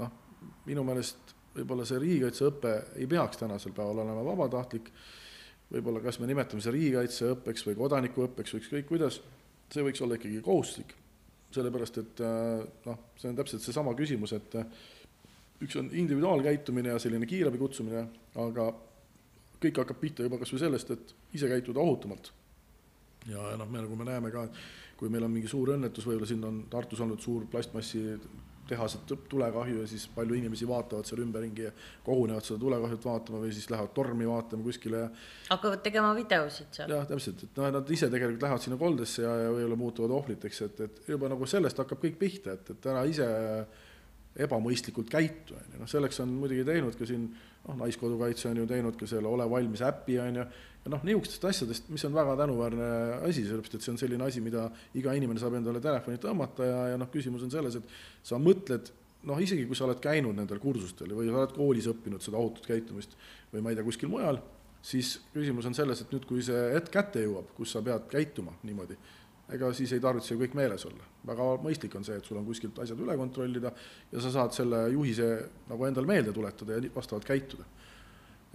noh, 0.00 0.16
minu 0.70 0.86
meelest 0.88 1.36
võib-olla 1.58 1.84
see 1.88 2.00
riigikaitseõpe 2.00 2.74
ei 3.02 3.08
peaks 3.10 3.40
tänasel 3.42 3.76
päeval 3.76 4.06
olema 4.06 4.24
vabatahtlik, 4.24 4.88
võib-olla 5.68 6.00
kas 6.04 6.20
me 6.22 6.30
nimetame 6.30 6.64
seda 6.64 6.78
riigikaitseõppeks 6.78 7.68
või 7.68 7.76
kodanikuõppeks 7.82 8.54
või 8.54 8.64
ükskõik 8.64 8.88
kuidas, 8.88 9.20
see 9.68 9.84
võiks 9.84 10.00
olla 10.00 10.16
ikkagi 10.16 10.40
kohustuslik. 10.40 10.96
Sellepärast 11.52 11.96
et 12.00 12.20
äh, 12.24 12.62
noh, 12.88 13.10
see 13.20 13.28
on 13.28 13.36
täpselt 13.36 13.64
seesama 13.64 13.92
küsimus, 13.96 14.32
et 14.36 14.56
üks 15.64 15.78
on 15.80 15.90
individuaalkäitumine 15.92 16.94
ja 16.94 16.98
selline 17.02 17.26
kiirabi 17.26 17.58
kutsumine, 17.58 18.04
aga 18.38 18.68
kõik 19.62 19.80
hakkab 19.82 20.00
pihta 20.00 20.26
juba 20.26 20.38
kas 20.40 20.52
või 20.54 20.62
sellest, 20.62 20.92
et 20.94 21.14
ise 21.34 21.48
käituda 21.50 21.82
ohutumalt. 21.82 22.32
ja, 23.26 23.50
ja 23.50 23.56
noh, 23.58 23.68
me 23.68 23.82
nagu 23.82 23.96
me 23.96 24.06
näeme 24.06 24.30
ka, 24.30 24.46
kui 24.96 25.10
meil 25.10 25.26
on 25.26 25.32
mingi 25.34 25.50
suur 25.50 25.74
õnnetus, 25.74 26.06
võib-olla 26.06 26.28
siin 26.30 26.44
on 26.44 26.62
Tartus 26.70 27.00
olnud 27.00 27.20
suur 27.20 27.46
plastmassi 27.50 28.04
tehased 28.68 29.14
tulekahju 29.28 29.80
ja 29.80 29.86
siis 29.88 30.04
palju 30.12 30.36
inimesi 30.36 30.66
vaatavad 30.68 31.08
seal 31.08 31.22
ümberringi 31.24 31.64
ja 31.64 31.70
kogunevad 32.04 32.44
seda 32.44 32.60
tulekahjut 32.60 33.04
vaatama 33.08 33.40
või 33.44 33.52
siis 33.56 33.70
lähevad 33.72 33.94
tormi 33.96 34.28
vaatama 34.28 34.66
kuskile 34.66 35.00
ja 35.00 35.08
hakkavad 35.48 35.82
tegema 35.86 36.10
videosid 36.16 36.68
seal. 36.76 36.92
jah, 36.92 37.06
täpselt, 37.08 37.46
et 37.46 37.60
noh, 37.60 37.70
nad 37.78 37.92
ise 37.96 38.10
tegelikult 38.12 38.44
lähevad 38.44 38.64
sinna 38.64 38.80
koldesse 38.80 39.24
ja, 39.24 39.34
ja 39.46 39.54
võib-olla 39.54 39.80
muutuvad 39.80 40.16
ohvriteks, 40.18 40.62
et, 40.68 40.82
et 40.84 41.12
juba 41.14 41.32
nagu 41.32 41.48
sellest 41.48 41.80
hakkab 41.80 42.02
kõik 42.04 42.18
pihta, 42.20 42.58
et, 42.58 42.74
et 42.76 42.90
ära 42.92 43.06
ise 43.08 43.28
ebamõistlikult 44.38 45.10
käitu, 45.10 45.56
on 45.58 45.74
ju, 45.74 45.80
noh 45.80 45.90
selleks 45.90 46.20
on 46.22 46.32
muidugi 46.38 46.64
teinud 46.66 46.96
ka 46.98 47.06
siin 47.08 47.26
noh, 47.28 47.78
Naiskodukaitse 47.82 48.50
on 48.52 48.62
ju 48.62 48.66
teinud 48.70 48.98
ka 48.98 49.08
selle 49.10 49.30
Ole 49.30 49.48
valmis 49.50 49.82
äpi, 49.84 50.18
on 50.22 50.40
ju, 50.40 50.44
ja 50.84 50.92
noh, 50.92 51.02
niisugustest 51.06 51.48
asjadest, 51.50 51.90
mis 51.92 52.04
on 52.06 52.14
väga 52.14 52.36
tänuväärne 52.38 52.90
asi, 53.26 53.44
sellepärast 53.48 53.78
et 53.78 53.86
see 53.86 53.94
on 53.94 54.00
selline 54.00 54.28
asi, 54.28 54.42
mida 54.44 54.68
iga 54.98 55.14
inimene 55.18 55.42
saab 55.42 55.58
endale 55.58 55.82
telefoni 55.84 56.20
tõmmata 56.22 56.68
ja, 56.68 56.78
ja 56.94 57.00
noh, 57.00 57.10
küsimus 57.12 57.44
on 57.46 57.52
selles, 57.54 57.80
et 57.80 57.98
sa 58.30 58.38
mõtled 58.42 58.92
noh, 59.28 59.40
isegi 59.42 59.66
kui 59.66 59.78
sa 59.78 59.88
oled 59.88 60.00
käinud 60.02 60.36
nendel 60.38 60.60
kursustel 60.62 61.12
või 61.16 61.28
sa 61.28 61.42
oled 61.42 61.56
koolis 61.56 61.90
õppinud 61.90 62.22
seda 62.24 62.38
ohutut 62.38 62.68
käitumist 62.68 63.18
või 63.52 63.64
ma 63.64 63.72
ei 63.72 63.78
tea, 63.78 63.86
kuskil 63.86 64.12
mujal, 64.12 64.38
siis 64.84 65.16
küsimus 65.34 65.66
on 65.68 65.76
selles, 65.76 66.02
et 66.02 66.12
nüüd, 66.14 66.26
kui 66.28 66.44
see 66.44 66.68
hetk 66.76 66.92
kätte 66.94 67.24
jõuab, 67.24 67.50
kus 67.56 67.74
sa 67.74 67.82
pead 67.84 68.06
käituma 68.12 68.54
niimoodi, 68.62 68.96
ega 69.54 69.72
siis 69.72 69.92
ei 69.96 70.02
tarvitse 70.04 70.34
ju 70.34 70.42
kõik 70.42 70.54
meeles 70.58 70.84
olla. 70.88 71.04
väga 71.26 71.48
mõistlik 71.64 71.94
on 71.96 72.04
see, 72.04 72.16
et 72.20 72.24
sul 72.24 72.40
on 72.40 72.46
kuskilt 72.46 72.78
asjad 72.84 73.00
üle 73.00 73.16
kontrollida 73.16 73.72
ja 74.12 74.20
sa 74.20 74.32
saad 74.34 74.56
selle 74.56 74.88
juhise 74.92 75.28
nagu 75.68 75.86
endale 75.88 76.06
meelde 76.06 76.32
tuletada 76.36 76.76
ja 76.76 76.90
vastavalt 76.94 77.28
käituda 77.28 77.64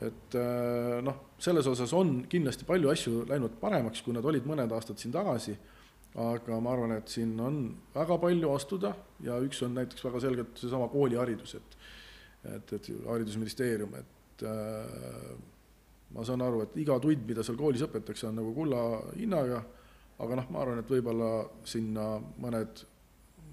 et 0.01 0.35
äh, 0.35 0.97
noh, 1.05 1.19
selles 1.41 1.67
osas 1.69 1.93
on 1.93 2.23
kindlasti 2.29 2.65
palju 2.65 2.89
asju 2.93 3.23
läinud 3.29 3.59
paremaks, 3.61 4.01
kui 4.01 4.15
nad 4.15 4.25
olid 4.25 4.47
mõned 4.49 4.71
aastad 4.73 4.97
siin 5.01 5.13
tagasi, 5.13 5.53
aga 6.23 6.57
ma 6.61 6.73
arvan, 6.73 6.95
et 6.97 7.09
siin 7.09 7.33
on 7.41 7.59
väga 7.93 8.17
palju 8.21 8.53
astuda 8.53 8.93
ja 9.25 9.37
üks 9.41 9.61
on 9.65 9.77
näiteks 9.77 10.05
väga 10.05 10.21
selgelt 10.23 10.57
seesama 10.61 10.89
kooliharidus, 10.93 11.57
et 11.59 11.79
et, 12.43 12.73
et 12.75 12.87
Haridusministeerium, 13.07 13.93
et 13.95 14.43
äh, 14.43 15.29
ma 16.11 16.25
saan 16.27 16.41
aru, 16.43 16.65
et 16.65 16.73
iga 16.81 16.97
tund, 16.99 17.21
mida 17.27 17.45
seal 17.45 17.55
koolis 17.55 17.85
õpetatakse, 17.85 18.27
on 18.27 18.35
nagu 18.41 18.51
kulla 18.55 18.81
hinnaga, 19.15 19.61
aga 20.23 20.39
noh, 20.39 20.49
ma 20.53 20.63
arvan, 20.63 20.81
et 20.83 20.89
võib-olla 20.89 21.29
sinna 21.67 22.17
mõned 22.41 22.83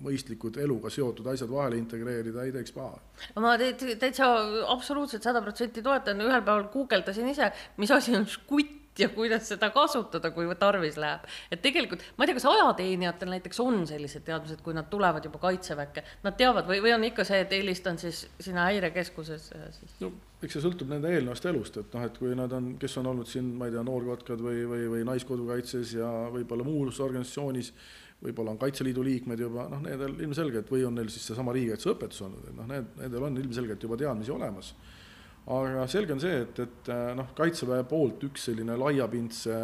mõistlikud 0.00 0.56
eluga 0.62 0.90
seotud 0.92 1.26
asjad 1.32 1.50
vahele 1.52 1.78
integreerida 1.80 2.44
ei 2.46 2.52
teeks 2.54 2.72
paha. 2.72 2.98
ma 3.42 3.54
täitsa 3.60 4.28
absoluutselt 4.72 5.26
sada 5.26 5.42
protsenti 5.44 5.82
toetan, 5.84 6.22
ühel 6.24 6.40
päeval 6.40 6.68
guugeldasin 6.72 7.28
ise, 7.28 7.50
mis 7.76 7.92
asi 7.94 8.16
on 8.16 8.24
žgutt 8.28 8.78
ja 9.00 9.08
kuidas 9.12 9.46
seda 9.48 9.70
kasutada, 9.74 10.32
kui 10.34 10.48
tarvis 10.58 10.96
läheb. 11.00 11.28
et 11.50 11.62
tegelikult 11.62 12.02
ma 12.16 12.24
ei 12.24 12.30
tea, 12.30 12.38
kas 12.40 12.48
ajateenijatel 12.50 13.34
näiteks 13.36 13.60
on 13.60 13.84
sellised 13.86 14.24
teadmised, 14.26 14.64
kui 14.64 14.74
nad 14.76 14.88
tulevad 14.90 15.24
juba 15.24 15.42
kaitseväkke, 15.42 16.04
nad 16.24 16.36
teavad 16.40 16.68
või, 16.70 16.80
või 16.84 16.96
on 16.96 17.06
ikka 17.10 17.24
see, 17.28 17.44
et 17.44 17.54
helistan 17.54 18.00
siis 18.00 18.26
sinna 18.40 18.70
häirekeskusesse 18.70 19.68
siis? 19.78 19.94
no 20.00 20.12
eks 20.40 20.56
see 20.56 20.62
sõltub 20.64 20.88
nende 20.88 21.10
eelnevast 21.12 21.46
elust, 21.50 21.76
et 21.82 21.96
noh, 21.96 22.04
et 22.06 22.14
kui 22.16 22.36
nad 22.36 22.52
on, 22.56 22.74
kes 22.80 22.94
on 23.00 23.10
olnud 23.12 23.28
siin, 23.28 23.50
ma 23.60 23.68
ei 23.68 23.74
tea, 23.74 23.82
noorkotkad 23.84 24.40
või, 24.40 24.62
või, 24.68 24.86
või 24.94 25.02
Naiskodukaitses 25.08 25.96
ja 25.98 26.12
võib-olla 26.32 26.64
muus 26.64 27.00
organisatsioonis 27.04 27.74
võib-olla 28.20 28.54
on 28.54 28.60
Kaitseliidu 28.60 29.04
liikmed 29.04 29.40
juba, 29.40 29.66
noh, 29.72 29.82
nendel 29.84 30.16
ilmselgelt 30.20 30.70
või 30.72 30.84
on 30.88 30.96
neil 30.98 31.10
siis 31.12 31.26
seesama 31.30 31.54
riigikaitseõpetus 31.56 32.24
olnud, 32.26 32.48
et 32.50 32.56
noh, 32.56 32.68
need, 32.68 32.88
nendel 33.00 33.28
on 33.28 33.38
ilmselgelt 33.40 33.86
juba 33.86 34.00
teadmisi 34.00 34.34
olemas. 34.34 34.74
aga 35.50 35.86
selge 35.88 36.12
on 36.12 36.20
see, 36.20 36.42
et, 36.44 36.60
et 36.66 36.90
noh, 37.16 37.30
Kaitseväe 37.36 37.84
poolt 37.88 38.24
üks 38.28 38.44
selline 38.50 38.76
laiapindse 38.80 39.56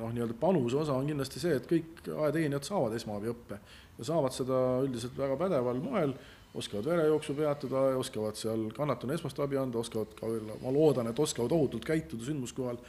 noh, 0.00 0.12
nii-öelda 0.12 0.38
panuse 0.40 0.80
osa 0.80 0.96
on 0.96 1.08
kindlasti 1.08 1.42
see, 1.42 1.58
et 1.60 1.68
kõik 1.68 2.00
ajateenijad 2.06 2.68
saavad 2.68 2.96
esmaabiõppe 2.96 3.60
ja 3.98 4.08
saavad 4.08 4.34
seda 4.36 4.62
üldiselt 4.84 5.16
väga 5.18 5.36
pädeval 5.40 5.80
moel, 5.84 6.16
oskavad 6.56 6.88
verejooksu 6.92 7.34
peatada, 7.36 7.82
oskavad 8.00 8.38
seal 8.38 8.68
kannatanu 8.76 9.14
esmast 9.16 9.40
abi 9.44 9.58
anda, 9.60 9.80
oskavad 9.82 10.14
ka, 10.18 10.30
ma 10.62 10.72
loodan, 10.72 11.10
et 11.10 11.18
oskavad 11.20 11.52
ohutult 11.52 11.84
käituda 11.84 12.24
sündmuskohal 12.26 12.80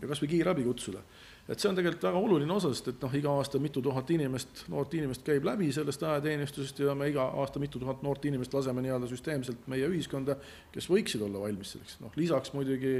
ja 0.00 0.10
kas 0.10 0.20
või 0.22 0.34
kiirabi 0.34 0.66
kutsuda. 0.66 1.02
Et 1.46 1.62
see 1.62 1.70
on 1.70 1.76
tegelikult 1.78 2.08
väga 2.08 2.18
oluline 2.18 2.52
osa, 2.56 2.72
sest 2.74 2.88
et 2.90 3.04
noh, 3.06 3.12
iga 3.14 3.30
aasta 3.38 3.60
mitu 3.62 3.80
tuhat 3.82 4.08
inimest, 4.10 4.64
noort 4.72 4.94
inimest 4.98 5.22
käib 5.26 5.46
läbi 5.46 5.68
sellest 5.72 6.02
ajateenistusest 6.02 6.82
ja 6.82 6.94
me 6.98 7.06
iga 7.12 7.28
aasta 7.38 7.62
mitu 7.62 7.78
tuhat 7.78 8.02
noort 8.02 8.24
inimest 8.26 8.54
laseme 8.54 8.82
nii-öelda 8.82 9.06
süsteemselt 9.10 9.68
meie 9.70 9.86
ühiskonda, 9.86 10.34
kes 10.74 10.90
võiksid 10.90 11.22
olla 11.22 11.44
valmis 11.46 11.76
selleks, 11.76 12.00
noh 12.02 12.18
lisaks 12.18 12.50
muidugi 12.56 12.96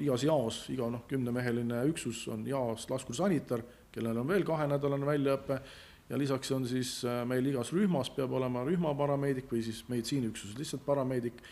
igas 0.00 0.24
jaos, 0.24 0.64
iga 0.72 0.88
noh, 0.90 1.04
kümnemeheline 1.10 1.84
üksus 1.92 2.24
on 2.32 2.48
jaos 2.48 2.88
laskursanitar, 2.90 3.62
kellel 3.92 4.18
on 4.22 4.32
veel 4.32 4.46
kahenädalane 4.48 5.06
väljaõpe 5.06 5.60
ja 6.10 6.18
lisaks 6.18 6.52
on 6.52 6.68
siis 6.68 7.00
äh, 7.06 7.22
meil 7.28 7.46
igas 7.46 7.72
rühmas 7.72 8.10
peab 8.14 8.32
olema 8.38 8.64
rühmaparameedik 8.66 9.50
või 9.52 9.64
siis 9.66 9.84
meditsiiniüksuses 9.88 10.58
lihtsalt 10.58 10.84
parameedik 10.86 11.42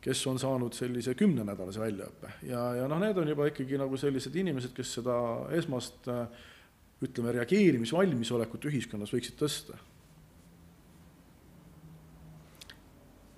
kes 0.00 0.22
on 0.26 0.38
saanud 0.40 0.72
sellise 0.72 1.14
kümnenädalase 1.14 1.82
väljaõppe 1.82 2.32
ja, 2.48 2.62
ja 2.80 2.88
noh, 2.88 3.00
need 3.02 3.18
on 3.20 3.28
juba 3.28 3.50
ikkagi 3.50 3.78
nagu 3.80 4.00
sellised 4.00 4.36
inimesed, 4.40 4.72
kes 4.76 4.96
seda 5.00 5.18
esmast 5.56 6.08
ütleme, 7.04 7.32
reageerimisvalmisolekut 7.38 8.66
ühiskonnas 8.70 9.12
võiksid 9.14 9.38
tõsta. 9.40 9.78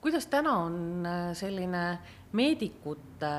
kuidas 0.03 0.27
täna 0.27 0.57
on 0.65 1.07
äh, 1.07 1.29
selline 1.39 1.83
meedikute 2.35 3.35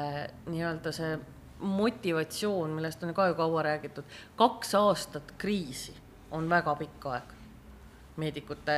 nii-öelda 0.48 0.94
see 0.96 1.18
motivatsioon, 1.64 2.72
millest 2.76 3.04
on 3.04 3.12
ka 3.16 3.26
ju 3.30 3.36
kaua 3.36 3.66
räägitud, 3.68 4.08
kaks 4.40 4.72
aastat 4.80 5.34
kriisi 5.40 5.96
on 6.34 6.50
väga 6.50 6.76
pikk 6.80 7.08
aeg. 7.12 7.32
Meedikute 8.22 8.74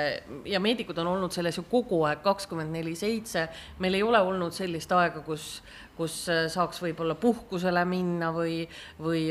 ja 0.48 0.62
meedikud 0.64 0.98
on 1.04 1.10
olnud 1.12 1.34
selles 1.36 1.58
ju 1.60 1.66
kogu 1.68 1.98
aeg 2.08 2.22
kakskümmend 2.24 2.72
neli 2.72 2.94
seitse. 2.96 3.50
meil 3.80 3.98
ei 3.98 4.04
ole 4.04 4.22
olnud 4.24 4.56
sellist 4.56 4.92
aega, 4.96 5.20
kus, 5.26 5.62
kus 5.98 6.22
saaks 6.54 6.80
võib-olla 6.82 7.18
puhkusele 7.20 7.84
minna 7.86 8.32
või, 8.32 8.64
või 9.00 9.28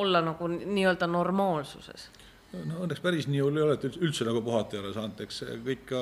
olla 0.00 0.22
nagu 0.24 0.48
nii-öelda 0.48 1.06
normaalsuses. 1.06 2.08
No 2.52 2.82
õnneks 2.84 3.00
päris 3.00 3.28
nii 3.28 3.40
hull 3.40 3.56
ei 3.56 3.64
ole, 3.64 3.76
et 3.76 3.96
üldse 3.96 4.24
nagu 4.28 4.40
puhata 4.44 4.76
ei 4.76 4.82
ole 4.82 4.92
saanud, 4.92 5.20
eks 5.24 5.44
kõik 5.64 5.92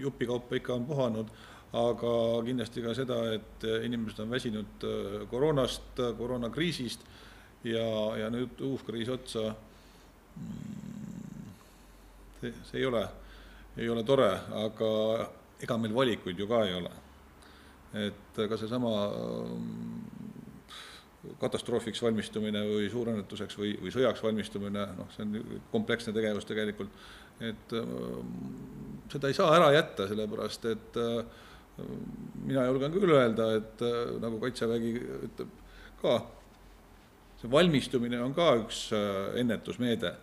jupikaupa 0.00 0.60
ikka 0.60 0.76
on 0.76 0.86
puhanud, 0.88 1.32
aga 1.76 2.12
kindlasti 2.46 2.82
ka 2.82 2.94
seda, 2.96 3.18
et 3.36 3.66
inimesed 3.86 4.24
on 4.24 4.32
väsinud 4.32 4.86
äh, 4.86 5.18
koroonast, 5.30 6.00
koroonakriisist 6.18 7.04
ja, 7.68 7.84
ja 8.18 8.30
nüüd 8.32 8.62
uus 8.66 8.82
kriis 8.86 9.10
otsa. 9.12 9.52
Mm, 10.36 10.99
see, 12.40 12.52
see 12.70 12.80
ei 12.80 12.86
ole, 12.88 13.04
ei 13.76 13.88
ole 13.88 14.04
tore, 14.06 14.30
aga 14.64 14.90
ega 15.60 15.76
meil 15.80 15.94
valikuid 15.94 16.38
ju 16.38 16.48
ka 16.50 16.64
ei 16.66 16.74
ole. 16.78 16.92
et 18.00 18.36
ka 18.48 18.56
seesama 18.56 18.90
katastroofiks 21.40 22.00
valmistumine 22.04 22.62
või 22.64 22.86
suurõnnetuseks 22.92 23.58
või, 23.58 23.74
või 23.82 23.92
sõjaks 23.92 24.22
valmistumine, 24.24 24.84
noh, 24.96 25.08
see 25.12 25.26
on 25.26 25.60
kompleksne 25.72 26.14
tegevus 26.16 26.46
tegelikult, 26.48 26.94
et 27.44 27.74
seda 29.12 29.28
ei 29.28 29.36
saa 29.36 29.50
ära 29.56 29.72
jätta, 29.74 30.06
sellepärast 30.08 30.68
et 30.70 31.00
mina 32.46 32.64
julgen 32.68 32.94
küll 32.94 33.16
öelda, 33.16 33.50
et 33.58 33.84
nagu 34.22 34.40
Kaitsevägi 34.40 34.94
ütleb 35.28 35.52
ka, 36.00 36.16
see 37.42 37.52
valmistumine 37.52 38.22
on 38.24 38.36
ka 38.36 38.52
üks 38.62 38.86
ennetusmeede 39.40 40.14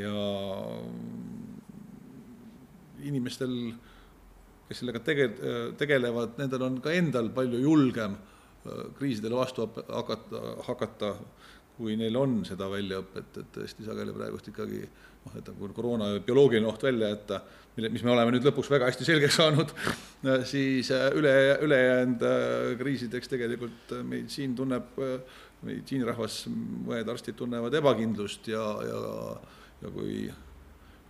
ja 0.00 0.26
inimestel, 3.08 3.54
kes 4.68 4.82
sellega 4.82 5.02
tege-, 5.04 5.30
tegelevad, 5.78 6.36
nendel 6.38 6.66
on 6.66 6.80
ka 6.84 6.92
endal 6.94 7.30
palju 7.34 7.62
julgem 7.62 8.18
kriisidele 8.98 9.38
vastu 9.38 9.64
hakata, 9.88 10.42
hakata, 10.66 11.14
kui 11.78 11.96
neil 11.96 12.16
on 12.20 12.42
seda 12.44 12.68
väljaõpet, 12.68 13.38
et 13.40 13.54
tõesti 13.54 13.86
sageli 13.86 14.12
praegust 14.12 14.50
ikkagi 14.50 14.82
noh, 14.84 15.36
et 15.38 15.48
kui 15.56 15.72
koroona 15.76 16.10
bioloogiline 16.24 16.68
oht 16.68 16.84
välja 16.84 17.08
jätta, 17.14 17.40
mille, 17.76 17.90
mis 17.94 18.04
me 18.04 18.12
oleme 18.12 18.34
nüüd 18.34 18.44
lõpuks 18.44 18.68
väga 18.72 18.90
hästi 18.90 19.06
selgeks 19.08 19.38
saanud, 19.40 19.72
siis 20.48 20.90
üle, 21.16 21.32
ülejäänud 21.64 22.26
kriisideks 22.80 23.32
tegelikult 23.32 23.96
meditsiin 24.02 24.52
tunneb, 24.58 24.92
meditsiinirahvas, 25.64 26.42
mõned 26.50 27.08
arstid 27.12 27.36
tunnevad 27.40 27.74
ebakindlust 27.80 28.52
ja, 28.52 28.64
ja, 28.84 29.00
ja 29.80 29.96
kui 29.96 30.28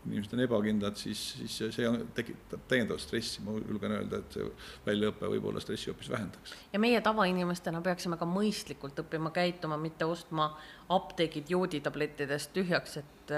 inimesed 0.07 0.33
on 0.37 0.41
ebakindlad, 0.45 0.97
siis, 0.97 1.21
siis 1.39 1.75
see 1.77 1.89
on, 1.89 1.99
tekitab 2.17 2.63
täiendavat 2.71 3.03
stressi, 3.05 3.43
ma 3.45 3.57
julgen 3.59 3.97
öelda, 3.99 4.23
et 4.23 4.37
see 4.37 4.47
väljaõpe 4.87 5.29
võib-olla 5.35 5.61
stressi 5.61 5.91
hoopis 5.91 6.11
vähendaks. 6.13 6.55
ja 6.73 6.81
meie 6.83 7.01
tavainimestena 7.05 7.83
peaksime 7.85 8.17
ka 8.21 8.29
mõistlikult 8.29 9.03
õppima 9.05 9.33
käituma, 9.35 9.77
mitte 9.81 10.09
ostma 10.09 10.51
apteegid 10.89 11.53
jooditablettidest 11.53 12.55
tühjaks, 12.57 12.97
et 13.03 13.35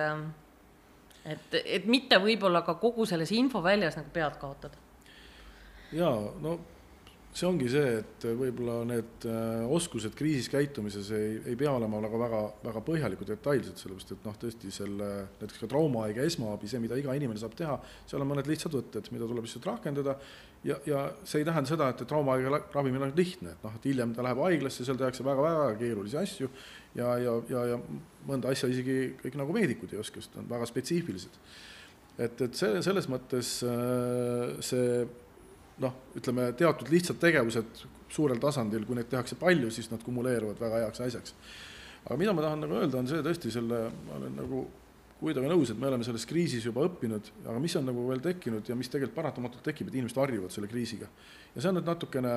et, 1.24 1.54
et 1.64 1.86
mitte 1.86 2.18
võib-olla 2.22 2.62
ka 2.66 2.74
kogu 2.82 3.06
selles 3.06 3.32
infoväljas 3.34 3.98
nagu 3.98 4.10
pead 4.14 4.38
kaotada. 4.42 4.78
jaa, 5.92 6.14
no 6.40 6.58
see 7.32 7.48
ongi 7.48 7.68
see, 7.72 7.92
et 8.02 8.24
võib-olla 8.36 8.82
need 8.84 9.24
äh, 9.24 9.62
oskused 9.72 10.12
kriisis 10.16 10.50
käitumises 10.52 11.08
ei, 11.16 11.38
ei 11.48 11.56
pea 11.56 11.72
olema 11.72 12.02
nagu 12.04 12.18
väga, 12.20 12.40
väga 12.60 12.82
põhjalikud, 12.84 13.30
detailsed, 13.32 13.78
sellepärast 13.80 14.12
et 14.12 14.26
noh, 14.28 14.36
tõesti 14.42 14.72
selle 14.74 15.08
näiteks 15.40 15.62
ka 15.62 15.68
traumahaige 15.72 16.26
esmaabi, 16.28 16.68
see, 16.68 16.82
mida 16.82 16.98
iga 17.00 17.16
inimene 17.16 17.40
saab 17.40 17.56
teha, 17.56 17.78
seal 18.10 18.24
on 18.24 18.28
mõned 18.34 18.50
lihtsad 18.52 18.76
võtted, 18.76 19.08
mida 19.16 19.28
tuleb 19.30 19.48
lihtsalt 19.48 19.70
rakendada 19.70 20.18
ja, 20.68 20.76
ja 20.88 21.06
see 21.24 21.40
ei 21.40 21.48
tähenda 21.48 21.72
seda, 21.72 21.88
et, 21.94 22.04
et 22.04 22.12
traumahaige 22.12 22.62
ravimine 22.74 23.08
on 23.08 23.16
lihtne, 23.16 23.56
et 23.56 23.64
noh, 23.64 23.80
et 23.80 23.88
hiljem 23.88 24.12
ta 24.12 24.28
läheb 24.28 24.44
haiglasse, 24.44 24.84
seal 24.84 25.00
tehakse 25.00 25.24
väga-väga 25.24 25.72
keerulisi 25.80 26.20
asju 26.20 26.52
ja, 27.00 27.16
ja, 27.16 27.38
ja, 27.48 27.64
ja 27.72 27.80
mõnda 28.28 28.52
asja 28.52 28.68
isegi 28.68 29.14
kõik 29.24 29.40
nagu 29.40 29.56
meedikud 29.56 29.96
ei 29.96 30.04
oska, 30.04 30.20
sest 30.20 30.36
on 30.36 30.52
väga 30.52 30.68
spetsiifilised. 30.68 31.40
et, 32.18 32.44
et 32.44 32.60
see, 32.60 32.84
selles 32.84 33.08
mõttes 33.08 33.56
äh, 33.64 34.60
see 34.60 35.02
noh, 35.80 35.94
ütleme 36.18 36.50
teatud 36.58 36.90
lihtsad 36.92 37.20
tegevused 37.22 37.84
suurel 38.12 38.40
tasandil, 38.42 38.84
kui 38.86 38.98
neid 38.98 39.08
tehakse 39.10 39.38
palju, 39.40 39.70
siis 39.72 39.88
nad 39.92 40.02
kumuleeruvad 40.04 40.60
väga 40.60 40.84
heaks 40.84 41.00
asjaks. 41.06 41.34
aga 42.04 42.16
mida 42.18 42.32
ma 42.34 42.42
tahan 42.42 42.64
nagu 42.64 42.78
öelda, 42.80 42.98
on 42.98 43.08
see 43.08 43.22
tõesti 43.22 43.52
selle, 43.54 43.84
ma 44.08 44.16
olen 44.18 44.34
nagu 44.36 44.64
kuidagi 45.22 45.46
nõus, 45.46 45.70
et 45.70 45.78
me 45.78 45.86
oleme 45.86 46.04
selles 46.04 46.26
kriisis 46.26 46.64
juba 46.66 46.82
õppinud, 46.88 47.30
aga 47.46 47.60
mis 47.62 47.76
on 47.78 47.86
nagu 47.86 48.08
veel 48.08 48.20
tekkinud 48.24 48.66
ja 48.68 48.74
mis 48.74 48.90
tegelikult 48.90 49.14
paratamatult 49.20 49.62
tekib, 49.62 49.88
et 49.88 50.00
inimesed 50.00 50.18
harjuvad 50.18 50.50
selle 50.50 50.68
kriisiga. 50.70 51.06
ja 51.54 51.62
see 51.62 51.70
on 51.70 51.78
nüüd 51.78 51.86
natukene, 51.86 52.34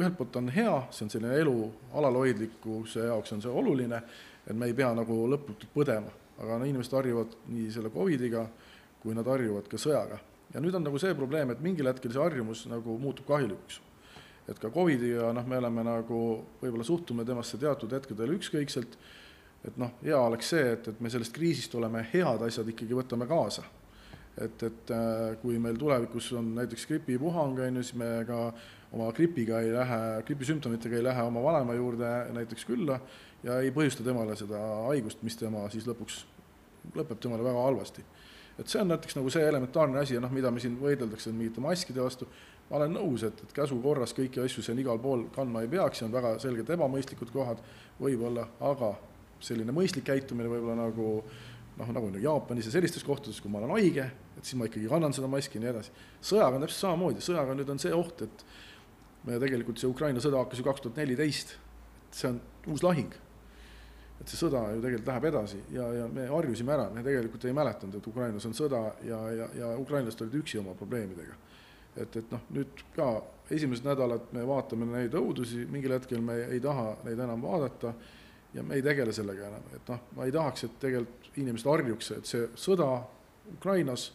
ühelt 0.00 0.16
poolt 0.16 0.40
on 0.40 0.48
hea, 0.48 0.74
see 0.90 1.04
on 1.04 1.12
selline 1.12 1.36
elu 1.42 1.56
alalhoidlikkuse 2.00 3.06
jaoks 3.10 3.36
on 3.36 3.44
see 3.44 3.52
oluline, 3.52 4.02
et 4.46 4.56
me 4.56 4.66
ei 4.66 4.74
pea 4.74 4.90
nagu 4.96 5.26
lõputult 5.28 5.68
põdema, 5.76 6.16
aga 6.40 6.58
no 6.58 6.68
inimesed 6.72 6.96
harjuvad 6.96 7.36
nii 7.52 7.70
selle 7.70 7.92
Covidiga, 7.92 8.46
kui 9.02 9.14
nad 9.14 9.28
harjuvad 9.28 9.68
ka 9.68 9.76
sõjaga 9.76 10.22
ja 10.54 10.60
nüüd 10.60 10.76
on 10.76 10.84
nagu 10.84 11.00
see 11.00 11.14
probleem, 11.16 11.52
et 11.52 11.64
mingil 11.64 11.88
hetkel 11.88 12.12
see 12.12 12.22
harjumus 12.22 12.66
nagu 12.70 12.98
muutub 13.00 13.26
kahjulikuks. 13.28 13.80
et 14.50 14.58
ka 14.58 14.72
Covidiga 14.74 15.30
noh, 15.32 15.46
me 15.46 15.58
oleme 15.60 15.84
nagu 15.86 16.20
võib-olla 16.60 16.84
suhtume 16.84 17.24
temasse 17.24 17.58
teatud 17.62 17.92
hetkedel 17.94 18.34
ükskõikselt, 18.34 18.96
et 19.68 19.76
noh, 19.78 19.92
hea 20.02 20.18
oleks 20.18 20.50
see, 20.50 20.64
et, 20.74 20.88
et 20.90 21.00
me 21.00 21.10
sellest 21.12 21.32
kriisist 21.36 21.74
oleme 21.78 22.02
head 22.10 22.42
asjad 22.48 22.68
ikkagi 22.68 22.98
võtame 22.98 23.28
kaasa. 23.30 23.62
et, 24.36 24.62
et 24.66 24.90
äh, 24.90 25.36
kui 25.42 25.58
meil 25.60 25.76
tulevikus 25.78 26.32
on 26.40 26.54
näiteks 26.56 26.86
gripipuhang, 26.88 27.58
on 27.60 27.76
ju, 27.76 27.82
siis 27.84 27.98
me 28.00 28.24
ka 28.26 28.38
oma 28.92 29.10
gripiga 29.12 29.60
ei 29.60 29.72
lähe, 29.72 30.00
gripisümptomitega 30.26 30.96
ei 30.96 31.04
lähe 31.04 31.22
oma 31.22 31.42
vanema 31.44 31.76
juurde 31.76 32.10
näiteks 32.32 32.64
külla 32.64 32.98
ja 33.44 33.60
ei 33.60 33.70
põhjusta 33.72 34.04
temale 34.04 34.36
seda 34.36 34.58
haigust, 34.88 35.22
mis 35.22 35.36
tema 35.36 35.68
siis 35.72 35.86
lõpuks 35.88 36.24
lõpeb 36.96 37.20
temale 37.22 37.44
väga 37.44 37.62
halvasti 37.68 38.04
et 38.62 38.70
see 38.70 38.80
on 38.80 38.90
näiteks 38.92 39.16
nagu 39.18 39.30
see 39.34 39.44
elementaarne 39.48 40.00
asi 40.00 40.16
ja 40.16 40.22
noh, 40.22 40.32
mida 40.32 40.50
me 40.54 40.62
siin 40.62 40.76
võideldakse 40.78 41.32
mingite 41.34 41.62
maskide 41.62 42.02
vastu, 42.02 42.28
ma 42.70 42.78
olen 42.78 42.94
nõus, 42.96 43.24
et, 43.26 43.40
et 43.44 43.54
käsu 43.56 43.78
korras 43.82 44.14
kõiki 44.16 44.42
asju 44.44 44.62
siin 44.64 44.78
igal 44.80 45.00
pool 45.02 45.26
kandma 45.34 45.64
ei 45.64 45.70
peaks 45.72 46.02
ja 46.02 46.08
on 46.08 46.14
väga 46.14 46.36
selgelt 46.42 46.70
ebamõistlikud 46.70 47.32
kohad 47.34 47.62
võib-olla, 48.00 48.46
aga 48.62 48.94
selline 49.42 49.74
mõistlik 49.74 50.06
käitumine 50.06 50.50
võib-olla 50.52 50.78
nagu 50.84 51.08
noh, 51.78 51.90
nagu 51.96 52.12
Jaapanis 52.22 52.68
ja 52.68 52.76
sellistes 52.76 53.04
kohtades, 53.04 53.40
kui 53.42 53.50
ma 53.50 53.62
olen 53.62 53.74
haige, 53.74 54.06
et 54.38 54.44
siis 54.44 54.58
ma 54.60 54.68
ikkagi 54.68 54.90
kannan 54.90 55.14
seda 55.16 55.30
maski 55.30 55.58
ja 55.58 55.64
nii 55.64 55.72
edasi. 55.72 55.96
sõjaga 56.22 56.58
on 56.58 56.66
täpselt 56.66 56.84
samamoodi, 56.86 57.24
sõjaga 57.24 57.56
nüüd 57.58 57.72
on 57.72 57.82
see 57.82 57.94
oht, 57.96 58.22
et 58.28 58.46
me 59.26 59.40
tegelikult 59.42 59.80
see 59.80 59.90
Ukraina 59.90 60.22
sõda 60.22 60.44
hakkas 60.44 60.62
ju 60.62 60.66
kaks 60.68 60.84
tuhat 60.84 61.02
neliteist, 61.02 61.56
see 62.12 62.30
on 62.30 62.40
uus 62.70 62.84
lahing 62.84 63.14
et 64.22 64.30
see 64.30 64.38
sõda 64.38 64.60
ju 64.70 64.82
tegelikult 64.82 65.08
läheb 65.10 65.24
edasi 65.32 65.60
ja, 65.74 65.86
ja 65.96 66.06
me 66.10 66.28
harjusime 66.30 66.74
ära, 66.76 66.86
me 66.94 67.02
tegelikult 67.02 67.46
ei 67.48 67.54
mäletanud, 67.56 67.96
et 67.98 68.06
Ukrainas 68.06 68.46
on 68.46 68.54
sõda 68.54 68.82
ja, 69.06 69.18
ja, 69.34 69.48
ja 69.58 69.70
ukrainlased 69.80 70.22
olid 70.22 70.36
üksi 70.38 70.60
oma 70.60 70.76
probleemidega. 70.78 71.34
et, 71.96 72.16
et 72.20 72.30
noh, 72.30 72.44
nüüd 72.54 72.84
ka 72.94 73.08
esimesed 73.52 73.84
nädalad 73.88 74.30
me 74.32 74.44
vaatame 74.46 74.86
neid 74.92 75.16
õudusi, 75.18 75.66
mingil 75.68 75.96
hetkel 75.96 76.22
me 76.22 76.38
ei 76.44 76.60
taha 76.62 76.92
neid 77.02 77.18
enam 77.18 77.42
vaadata 77.42 77.92
ja 78.54 78.62
me 78.62 78.78
ei 78.78 78.86
tegele 78.86 79.12
sellega 79.16 79.48
enam, 79.50 79.66
et 79.74 79.90
noh, 79.90 80.06
ma 80.16 80.28
ei 80.28 80.36
tahaks, 80.38 80.68
et 80.68 80.78
tegelikult 80.86 81.42
inimesed 81.42 81.72
harjuks, 81.72 82.12
et 82.18 82.28
see 82.28 82.46
sõda 82.54 82.88
Ukrainas 83.56 84.12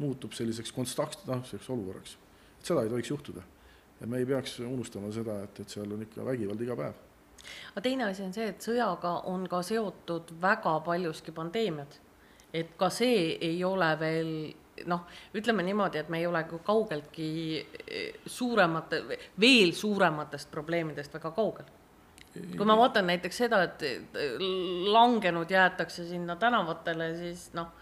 muutub 0.00 0.32
selliseks 0.32 0.72
konstantsseks 0.72 1.68
olukorraks. 1.68 2.16
et 2.56 2.72
seda 2.72 2.86
ei 2.86 2.88
tohiks 2.88 3.12
juhtuda. 3.12 3.44
ja 4.00 4.06
me 4.06 4.18
ei 4.18 4.26
peaks 4.26 4.58
unustama 4.64 5.12
seda, 5.12 5.42
et, 5.44 5.60
et 5.60 5.68
seal 5.68 5.92
on 5.92 6.08
ikka 6.08 6.24
vägivald 6.24 6.64
iga 6.64 6.76
päev 6.80 7.09
aga 7.72 7.82
teine 7.84 8.04
asi 8.04 8.24
on 8.24 8.32
see, 8.36 8.48
et 8.52 8.64
sõjaga 8.64 9.20
on 9.30 9.46
ka 9.50 9.62
seotud 9.66 10.32
väga 10.42 10.78
paljuski 10.86 11.32
pandeemiad. 11.32 11.98
et 12.52 12.70
ka 12.76 12.88
see 12.90 13.38
ei 13.40 13.64
ole 13.64 13.88
veel 13.98 14.30
noh, 14.90 15.04
ütleme 15.34 15.62
niimoodi, 15.62 16.00
et 16.00 16.08
me 16.08 16.18
ei 16.18 16.26
ole 16.26 16.42
kaugeltki 16.64 17.28
eh, 17.60 18.14
suuremate, 18.26 19.02
veel 19.40 19.72
suurematest 19.72 20.50
probleemidest 20.50 21.14
väga 21.14 21.30
kaugel. 21.30 21.68
kui 22.56 22.66
ma 22.66 22.76
vaatan 22.78 23.06
näiteks 23.10 23.36
seda, 23.36 23.62
et 23.62 23.82
langenud 24.92 25.50
jäetakse 25.50 26.06
sinna 26.08 26.36
tänavatele, 26.36 27.14
siis 27.16 27.50
noh, 27.54 27.72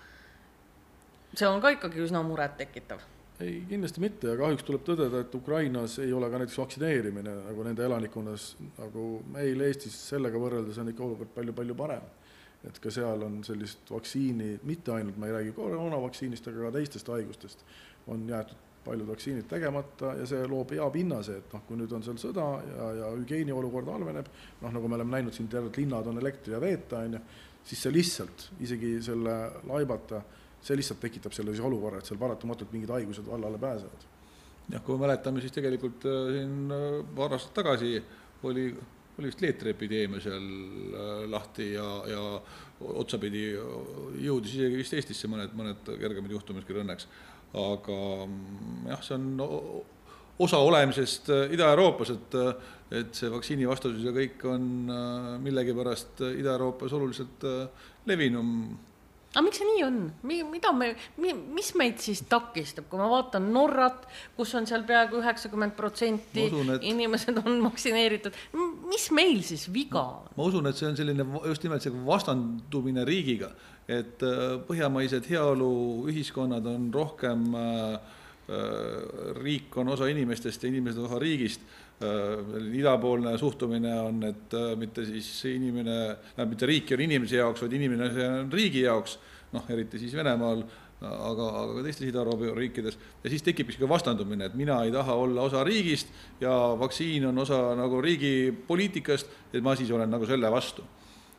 see 1.34 1.48
on 1.48 1.60
ka 1.60 1.76
ikkagi 1.76 2.00
üsna 2.06 2.22
murettekitav 2.24 3.04
ei, 3.40 3.64
kindlasti 3.68 4.02
mitte 4.02 4.32
ja 4.32 4.36
kahjuks 4.38 4.66
tuleb 4.66 4.84
tõdeda, 4.86 5.22
et 5.22 5.34
Ukrainas 5.38 5.98
ei 6.02 6.12
ole 6.14 6.30
ka 6.30 6.40
näiteks 6.42 6.58
vaktsineerimine 6.58 7.34
nagu 7.46 7.66
nende 7.66 7.84
elanikkonnas 7.86 8.48
nagu 8.78 9.08
meil 9.34 9.66
Eestis 9.68 9.98
sellega 10.10 10.40
võrreldes 10.42 10.80
on 10.82 10.90
ikka 10.92 11.04
olukord 11.06 11.34
palju-palju 11.36 11.76
parem. 11.78 12.06
et 12.66 12.78
ka 12.82 12.90
seal 12.90 13.20
on 13.22 13.36
sellist 13.46 13.86
vaktsiini, 13.86 14.56
mitte 14.66 14.90
ainult, 14.90 15.16
ma 15.16 15.28
ei 15.28 15.34
räägi 15.36 15.52
koroonavaktsiinist, 15.54 16.48
aga 16.50 16.64
ka 16.64 16.72
teistest 16.74 17.06
haigustest, 17.06 17.62
on 18.10 18.24
jäetud 18.26 18.66
paljud 18.84 19.06
vaktsiinid 19.06 19.46
tegemata 19.46 20.14
ja 20.18 20.26
see 20.26 20.46
loob 20.50 20.72
hea 20.74 20.88
pinnase, 20.90 21.36
et 21.38 21.54
noh, 21.54 21.62
kui 21.68 21.78
nüüd 21.78 21.92
on 21.94 22.02
seal 22.02 22.18
sõda 22.18 22.46
ja, 22.66 22.88
ja 22.98 23.10
hügieeniolukord 23.14 23.90
halveneb, 23.92 24.30
noh, 24.62 24.74
nagu 24.74 24.90
me 24.90 24.98
oleme 24.98 25.16
näinud 25.18 25.36
siin 25.36 25.46
terved 25.52 25.78
linnad 25.78 26.10
on 26.10 26.18
elektri 26.18 26.56
ja 26.56 26.60
veeta, 26.62 27.04
on 27.06 27.18
ju, 27.18 27.22
siis 27.68 27.84
see 27.84 27.94
lihtsalt 27.94 28.48
isegi 28.66 28.96
selle 29.06 29.36
laibata 29.68 30.22
see 30.62 30.78
lihtsalt 30.78 31.00
tekitab 31.02 31.34
sellise 31.36 31.64
olukorra, 31.64 32.00
et 32.00 32.08
seal 32.08 32.20
paratamatult 32.20 32.72
mingid 32.74 32.92
haigused 32.92 33.26
vallale 33.26 33.58
pääsevad. 33.62 34.06
jah, 34.68 34.82
kui 34.84 34.96
me 34.96 35.06
mäletame, 35.06 35.40
siis 35.40 35.54
tegelikult 35.54 36.04
äh, 36.08 36.30
siin 36.36 36.72
äh, 36.74 36.86
paar 37.16 37.32
aastat 37.36 37.54
tagasi 37.56 37.92
oli, 38.48 38.66
oli 39.18 39.30
vist 39.30 39.40
leetriepideemia 39.42 40.20
seal 40.20 40.48
äh, 40.48 41.12
lahti 41.30 41.72
ja, 41.72 41.86
ja 42.10 42.24
otsapidi 43.02 43.46
jõudis 44.26 44.58
isegi 44.58 44.82
vist 44.82 44.98
Eestisse 44.98 45.30
mõned, 45.30 45.54
mõned 45.58 45.94
kergemad 46.02 46.34
juhtumid 46.36 46.66
küll 46.68 46.82
õnneks. 46.82 47.08
aga 47.54 48.00
mm, 48.26 48.90
jah, 48.90 49.06
see 49.06 49.16
on 49.16 49.30
osa 50.38 50.58
olemisest 50.62 51.32
Ida-Euroopas, 51.54 52.12
et, 52.14 52.36
et 53.00 53.16
see 53.16 53.30
vaktsiinivastasus 53.32 54.04
ja 54.04 54.12
kõik 54.14 54.44
on 54.46 54.68
millegipärast 55.42 56.20
Ida-Euroopas 56.28 56.94
oluliselt 56.94 57.48
levinum 58.06 58.52
aga 59.34 59.44
miks 59.44 59.60
see 59.60 59.66
nii 59.68 59.82
on, 59.84 59.96
mida 60.24 60.70
me, 60.72 60.92
mis 61.20 61.70
meid 61.76 62.00
siis 62.00 62.22
takistab, 62.30 62.86
kui 62.88 63.00
ma 63.00 63.08
vaatan 63.12 63.50
Norrat, 63.52 64.06
kus 64.36 64.54
on 64.56 64.68
seal 64.68 64.86
peaaegu 64.88 65.20
üheksakümmend 65.20 65.76
protsenti 65.76 66.46
inimesed 66.88 67.40
on 67.42 67.58
vaktsineeritud, 67.66 68.36
mis 68.88 69.08
meil 69.16 69.42
siis 69.46 69.66
viga 69.72 70.04
on? 70.16 70.30
ma 70.38 70.48
usun, 70.48 70.70
et 70.70 70.80
see 70.80 70.88
on 70.88 70.96
selline 70.96 71.26
just 71.44 71.66
nimelt 71.66 71.84
see 71.84 71.92
vastandumine 72.06 73.04
riigiga, 73.08 73.52
et 73.88 74.24
äh, 74.24 74.46
põhjamaised 74.68 75.28
heaoluühiskonnad 75.28 76.64
on 76.72 76.88
rohkem 76.94 77.44
äh, 77.52 78.16
äh, 78.48 79.36
riik 79.42 79.76
on 79.76 79.92
osa 79.92 80.08
inimestest 80.08 80.64
ja 80.64 80.72
inimesed 80.72 81.04
on 81.04 81.10
osa 81.12 81.20
riigist 81.20 81.68
idapoolne 82.78 83.32
suhtumine 83.38 83.94
on, 84.00 84.20
et 84.28 84.52
mitte 84.78 85.02
siis 85.06 85.30
inimene, 85.50 85.96
mitte 86.46 86.68
riik 86.68 86.92
ei 86.92 86.98
ole 86.98 87.08
inimese 87.08 87.40
jaoks, 87.40 87.64
vaid 87.64 87.74
inimene 87.74 88.10
on 88.26 88.52
riigi 88.52 88.84
jaoks, 88.84 89.16
noh, 89.56 89.64
eriti 89.74 89.98
siis 89.98 90.14
Venemaal, 90.14 90.62
aga, 91.02 91.48
aga 91.62 91.74
ka 91.78 91.82
teistes 91.86 92.06
Ida-Euroopa 92.10 92.52
riikides, 92.58 92.98
ja 93.24 93.32
siis 93.32 93.42
tekib 93.46 93.70
niisugune 93.70 93.90
vastandumine, 93.90 94.46
et 94.46 94.54
mina 94.58 94.78
ei 94.86 94.94
taha 94.94 95.16
olla 95.18 95.48
osa 95.48 95.64
riigist 95.66 96.14
ja 96.40 96.54
vaktsiin 96.78 97.26
on 97.32 97.42
osa 97.42 97.58
nagu 97.78 98.02
riigi 98.04 98.52
poliitikast, 98.68 99.34
et 99.52 99.64
ma 99.64 99.74
siis 99.78 99.90
olen 99.90 100.10
nagu 100.10 100.26
selle 100.26 100.50
vastu 100.54 100.86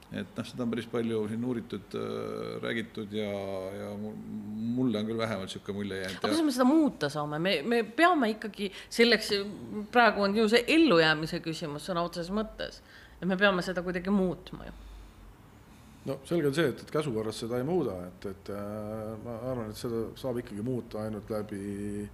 et 0.10 0.38
noh, 0.38 0.46
seda 0.48 0.66
on 0.66 0.72
päris 0.74 0.88
palju 0.90 1.22
siin 1.30 1.44
uuritud 1.46 1.96
äh,, 2.00 2.56
räägitud 2.64 3.14
ja, 3.14 3.30
ja 3.78 3.90
mulle 4.00 5.02
on 5.02 5.10
küll 5.10 5.22
vähemalt 5.22 5.50
niisugune 5.52 5.78
mulje 5.78 6.02
jäänud. 6.02 6.18
aga 6.18 6.28
kuidas 6.28 6.46
me 6.48 6.54
seda 6.56 6.68
muuta 6.70 7.10
saame, 7.14 7.40
me, 7.40 7.56
me 7.62 7.84
peame 7.84 8.32
ikkagi 8.34 8.72
selleks, 8.90 9.34
praegu 9.94 10.26
on 10.26 10.38
ju 10.38 10.48
see 10.50 10.64
ellujäämise 10.78 11.44
küsimus 11.46 11.86
sõna 11.92 12.06
otseses 12.10 12.34
mõttes, 12.34 12.82
et 13.20 13.28
me 13.30 13.38
peame 13.38 13.66
seda 13.66 13.86
kuidagi 13.86 14.14
muutma 14.14 14.66
ju 14.70 14.78
no 16.10 16.18
selge 16.26 16.50
on 16.50 16.58
see, 16.58 16.72
et, 16.72 16.82
et 16.86 16.92
käsu 16.94 17.14
korras 17.14 17.44
seda 17.44 17.60
ei 17.60 17.68
muuda, 17.68 18.00
et, 18.08 18.28
et 18.32 18.52
äh, 18.56 19.14
ma 19.24 19.38
arvan, 19.52 19.70
et 19.70 19.78
seda 19.78 20.08
saab 20.20 20.42
ikkagi 20.42 20.66
muuta 20.66 21.04
ainult 21.04 21.30
läbi 21.34 22.08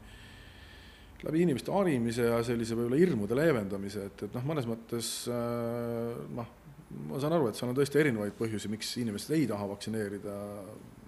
läbi 1.26 1.42
inimeste 1.46 1.72
harimise 1.74 2.28
ja 2.28 2.42
sellise 2.46 2.76
võib-olla 2.78 3.00
hirmude 3.00 3.38
leevendamise, 3.38 4.10
et, 4.10 4.28
et 4.28 4.36
noh, 4.36 4.46
mõnes 4.52 4.68
mõttes 4.70 5.14
äh, 5.32 6.24
noh, 6.36 6.52
ma 6.90 7.20
saan 7.20 7.34
aru, 7.36 7.50
et 7.50 7.58
seal 7.58 7.72
on 7.72 7.78
tõesti 7.78 8.00
erinevaid 8.02 8.36
põhjusi, 8.38 8.70
miks 8.72 8.92
inimesed 9.02 9.34
ei 9.36 9.48
taha 9.50 9.68
vaktsineerida, 9.72 10.36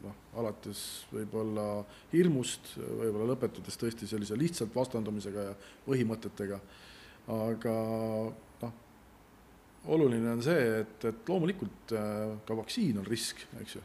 noh, 0.04 0.18
alates 0.42 0.82
võib-olla 1.12 1.68
hirmust, 2.14 2.74
võib-olla 2.78 3.32
lõpetades 3.34 3.80
tõesti 3.80 4.10
sellise 4.10 4.38
lihtsalt 4.40 4.74
vastandumisega 4.76 5.50
ja 5.50 5.58
põhimõtetega, 5.86 6.60
aga 7.34 7.76
noh, 8.64 8.80
oluline 9.98 10.34
on 10.38 10.42
see, 10.46 10.66
et, 10.82 10.98
et 11.12 11.30
loomulikult 11.30 11.94
äh, 11.98 12.24
ka 12.48 12.58
vaktsiin 12.58 13.02
on 13.02 13.08
risk, 13.08 13.44
eks 13.62 13.78
ju. 13.78 13.84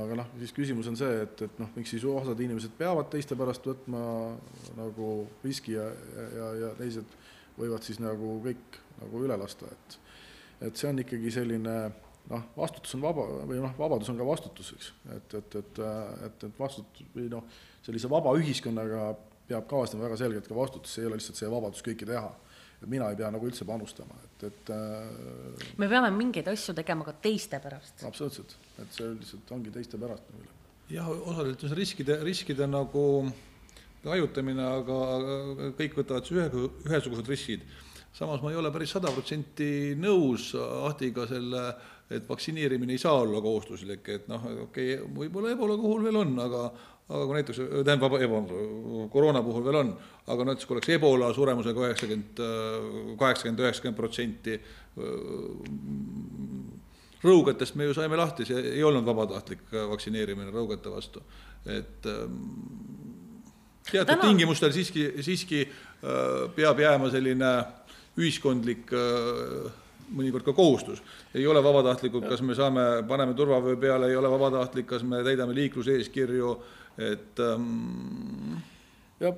aga 0.00 0.20
noh, 0.22 0.28
siis 0.42 0.54
küsimus 0.56 0.90
on 0.90 0.98
see, 0.98 1.24
et, 1.24 1.46
et 1.48 1.62
noh, 1.62 1.72
miks 1.76 1.94
siis 1.96 2.06
osad 2.06 2.38
inimesed 2.40 2.76
peavad 2.78 3.10
teiste 3.12 3.38
pärast 3.38 3.66
võtma 3.66 4.04
nagu 4.78 5.10
riski 5.42 5.74
ja, 5.74 5.88
ja, 6.36 6.52
ja 6.64 6.70
teised 6.78 7.18
võivad 7.58 7.84
siis 7.84 7.98
nagu 8.00 8.38
kõik 8.44 8.78
nagu 9.00 9.24
üle 9.24 9.36
lasta, 9.40 9.68
et 9.72 9.98
et 10.60 10.76
see 10.76 10.90
on 10.90 11.00
ikkagi 11.02 11.32
selline 11.34 11.76
noh, 12.30 12.44
vastutus 12.56 12.94
on 12.96 13.02
vaba 13.04 13.24
või 13.48 13.58
noh, 13.62 13.72
vabadus 13.78 14.10
on 14.12 14.20
ka 14.20 14.26
vastutus, 14.28 14.74
eks, 14.76 14.92
et, 15.16 15.34
et, 15.40 15.58
et, 15.62 15.82
et, 16.28 16.46
et 16.48 16.60
vastutus 16.60 17.10
või 17.14 17.26
noh, 17.32 17.46
sellise 17.86 18.10
vaba 18.12 18.34
ühiskonnaga 18.38 19.10
peab 19.50 19.66
kaasnema 19.70 20.06
väga 20.06 20.20
selgelt 20.20 20.46
ka 20.48 20.56
vastutus, 20.56 20.94
see 20.94 21.04
ei 21.04 21.10
ole 21.10 21.18
lihtsalt 21.18 21.40
see 21.40 21.50
vabadus 21.50 21.84
kõike 21.86 22.06
teha. 22.08 22.30
et 22.80 22.88
mina 22.88 23.10
ei 23.12 23.16
pea 23.18 23.28
nagu 23.28 23.44
üldse 23.44 23.66
panustama, 23.68 24.14
et, 24.24 24.46
et 24.48 24.70
äh, 24.72 25.66
me 25.76 25.88
peame 25.90 26.08
mingeid 26.16 26.48
asju 26.48 26.74
tegema 26.78 27.04
ka 27.04 27.16
teiste 27.26 27.60
pärast. 27.60 28.04
absoluutselt, 28.06 28.56
et 28.78 28.96
see 28.96 29.08
üldiselt 29.10 29.52
ongi 29.56 29.74
teiste 29.74 30.00
pärast 30.00 30.30
nagu. 30.32 30.56
jah, 30.92 31.10
osaliselt 31.10 31.64
on 31.66 31.72
see 31.72 31.80
riskide, 31.82 32.18
riskide 32.24 32.68
nagu 32.70 33.04
hajutamine, 34.04 34.64
aga 34.80 34.98
kõik 35.76 35.98
võtavad 35.98 36.30
ühe, 36.32 36.46
ühesugused 36.88 37.28
riskid 37.28 37.66
samas 38.12 38.42
ma 38.42 38.50
ei 38.50 38.58
ole 38.58 38.72
päris 38.74 38.94
sada 38.96 39.12
protsenti 39.14 39.96
nõus 39.98 40.52
Ahtiga 40.58 41.26
selle, 41.30 41.66
et 42.10 42.26
vaktsineerimine 42.28 42.96
ei 42.96 43.02
saa 43.02 43.20
olla 43.22 43.42
kohustuslik, 43.42 44.08
et 44.08 44.30
noh, 44.30 44.46
okei 44.66 44.96
okay,, 44.98 45.12
võib-olla 45.14 45.52
ebola 45.54 45.76
puhul 45.78 46.08
veel 46.08 46.22
on, 46.24 46.34
aga 46.42 46.64
aga 47.10 47.26
kui 47.26 47.34
näiteks, 47.40 47.58
tähendab, 47.86 48.12
koroona 49.10 49.42
puhul 49.42 49.64
veel 49.66 49.78
on, 49.80 49.88
aga 50.30 50.46
näiteks 50.46 50.68
kui 50.68 50.76
oleks 50.76 50.92
ebola 50.94 51.32
suremusega 51.34 51.88
üheksakümmend, 51.88 52.42
kaheksakümmend, 53.18 53.62
üheksakümmend 53.64 53.98
protsenti, 53.98 54.54
rõugetest 57.24 57.76
me 57.76 57.88
ju 57.88 57.96
saime 57.98 58.18
lahti, 58.20 58.46
see 58.48 58.62
ei 58.76 58.84
olnud 58.86 59.06
vabatahtlik 59.08 59.66
vaktsineerimine 59.90 60.54
rõugete 60.54 60.92
vastu, 60.92 61.24
et 61.66 61.98
teatud 63.90 64.06
Täna... 64.14 64.22
tingimustel 64.22 64.72
siiski, 64.76 65.10
siiski 65.26 65.64
peab 66.54 66.78
jääma 66.80 67.10
selline 67.10 67.52
ühiskondlik 68.20 68.92
äh, 68.96 69.70
mõnikord 70.14 70.46
ka 70.46 70.54
kohustus. 70.56 71.02
ei 71.34 71.46
ole 71.46 71.62
vabatahtlikud, 71.64 72.26
kas 72.28 72.42
me 72.42 72.54
saame, 72.58 72.86
paneme 73.08 73.34
turvavöö 73.34 73.76
peale, 73.76 74.10
ei 74.10 74.16
ole 74.16 74.30
vabatahtlik, 74.30 74.86
kas 74.86 75.04
me 75.06 75.22
täidame 75.26 75.54
liikluseeskirju, 75.54 76.54
et 76.98 77.42
ähm.... 77.44 78.58
jah, 79.20 79.36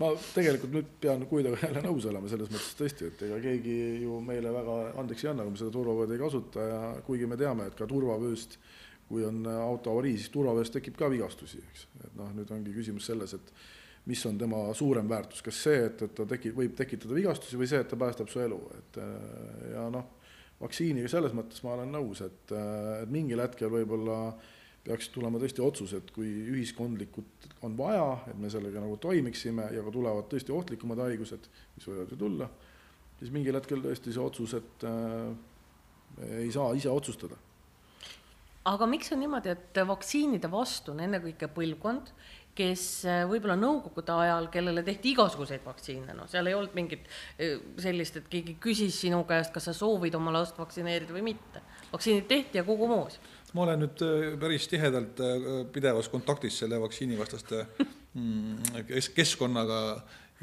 ma 0.00 0.12
tegelikult 0.34 0.72
nüüd 0.76 0.94
pean 1.02 1.26
kuidagi 1.30 1.66
jälle 1.66 1.82
nõus 1.84 2.06
olema 2.10 2.30
selles 2.30 2.50
mõttes 2.52 2.78
tõesti, 2.78 3.10
et 3.10 3.26
ega 3.28 3.40
keegi 3.42 3.76
ju 4.04 4.20
meile 4.24 4.54
väga 4.54 4.78
andeks 5.02 5.26
ei 5.26 5.32
anna, 5.32 5.46
kui 5.46 5.56
me 5.56 5.60
seda 5.60 5.74
turvavööd 5.74 6.14
ei 6.14 6.22
kasuta 6.22 6.70
ja 6.70 6.80
kuigi 7.06 7.28
me 7.28 7.38
teame, 7.40 7.68
et 7.68 7.76
ka 7.78 7.88
turvavööst, 7.90 8.58
kui 9.10 9.26
on 9.28 9.44
auto 9.52 9.92
avarii, 9.92 10.16
siis 10.16 10.32
turvavööst 10.32 10.78
tekib 10.78 10.96
ka 10.96 11.10
vigastusi, 11.12 11.60
eks, 11.72 11.86
et 12.06 12.18
noh, 12.18 12.32
nüüd 12.36 12.50
ongi 12.54 12.74
küsimus 12.74 13.10
selles, 13.10 13.36
et 13.36 13.54
mis 14.06 14.24
on 14.26 14.38
tema 14.38 14.64
suurem 14.74 15.08
väärtus, 15.08 15.42
kas 15.46 15.60
see, 15.66 15.84
et, 15.86 16.00
et 16.02 16.14
ta 16.16 16.26
tekib, 16.28 16.56
võib 16.58 16.74
tekitada 16.78 17.14
vigastusi 17.14 17.58
või 17.58 17.68
see, 17.70 17.82
et 17.84 17.90
ta 17.90 17.98
päästab 17.98 18.30
su 18.32 18.42
elu, 18.42 18.58
et 18.78 18.98
äh, 19.02 19.68
ja 19.76 19.84
noh, 19.94 20.08
vaktsiiniga 20.62 21.10
selles 21.10 21.34
mõttes 21.36 21.62
ma 21.62 21.76
olen 21.76 21.94
nõus, 21.94 22.24
et, 22.26 22.54
äh, 22.56 23.04
et 23.04 23.12
mingil 23.12 23.42
hetkel 23.42 23.70
võib-olla 23.72 24.18
peaks 24.82 25.12
tulema 25.14 25.38
tõesti 25.38 25.62
otsus, 25.62 25.94
et 25.94 26.10
kui 26.14 26.26
ühiskondlikult 26.50 27.46
on 27.62 27.76
vaja, 27.78 28.08
et 28.32 28.38
me 28.42 28.50
sellega 28.50 28.82
nagu 28.82 28.98
toimiksime 29.02 29.68
ja 29.76 29.84
ka 29.86 29.94
tulevad 29.94 30.26
tõesti 30.32 30.54
ohtlikumad 30.54 31.04
haigused, 31.04 31.46
mis 31.76 31.86
võivad 31.86 32.10
ju 32.10 32.18
tulla, 32.18 32.50
siis 33.20 33.30
mingil 33.34 33.58
hetkel 33.60 33.84
tõesti 33.84 34.14
see 34.14 34.24
otsus, 34.24 34.56
et 34.58 34.86
äh, 34.90 35.30
ei 36.42 36.50
saa 36.54 36.74
ise 36.74 36.90
otsustada. 36.90 37.38
Aga 38.70 38.86
miks 38.86 39.10
on 39.14 39.18
niimoodi, 39.18 39.50
et 39.50 39.78
vaktsiinide 39.86 40.46
vastu 40.50 40.92
on 40.92 41.00
ennekõike 41.02 41.48
põlvkond, 41.50 42.12
kes 42.56 42.84
äh, 43.08 43.22
võib-olla 43.28 43.56
nõukogude 43.56 44.14
ajal, 44.24 44.48
kellele 44.52 44.84
tehti 44.84 45.14
igasuguseid 45.14 45.64
vaktsiine, 45.64 46.16
noh, 46.16 46.28
seal 46.30 46.50
ei 46.50 46.56
olnud 46.56 46.74
mingit 46.76 47.06
äh, 47.08 47.60
sellist, 47.80 48.18
et 48.20 48.28
keegi 48.32 48.56
küsis 48.62 48.98
sinu 49.04 49.22
käest, 49.28 49.54
kas 49.54 49.70
sa 49.70 49.76
soovid 49.76 50.16
oma 50.18 50.34
last 50.34 50.58
vaktsineerida 50.60 51.16
või 51.16 51.24
mitte. 51.32 51.64
vaktsiinid 51.92 52.28
tehti 52.28 52.60
ja 52.60 52.64
kogu 52.68 52.88
moos. 52.90 53.18
ma 53.52 53.64
olen 53.66 53.84
nüüd 53.86 54.04
äh, 54.04 54.26
päris 54.40 54.68
tihedalt 54.68 55.20
pidevas 55.72 56.08
kontaktis 56.12 56.58
selle 56.62 56.80
vaktsiinivastaste 56.80 57.64
mm, 58.14 58.84
keskkonnaga 59.16 59.80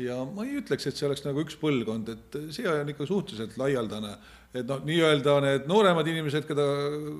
ja 0.01 0.18
ma 0.26 0.47
ei 0.47 0.57
ütleks, 0.64 0.89
et 0.89 0.97
see 0.97 1.07
oleks 1.10 1.26
nagu 1.26 1.45
üks 1.45 1.57
põlvkond, 1.62 2.10
et 2.16 2.41
see 2.55 2.68
on 2.70 2.89
ikka 2.89 3.05
suhteliselt 3.10 3.57
laialdane 3.62 4.16
et 4.50 4.66
noh, 4.66 4.80
nii-öelda 4.82 5.36
need 5.43 5.68
nooremad 5.70 6.08
inimesed, 6.10 6.47
keda 6.50 6.64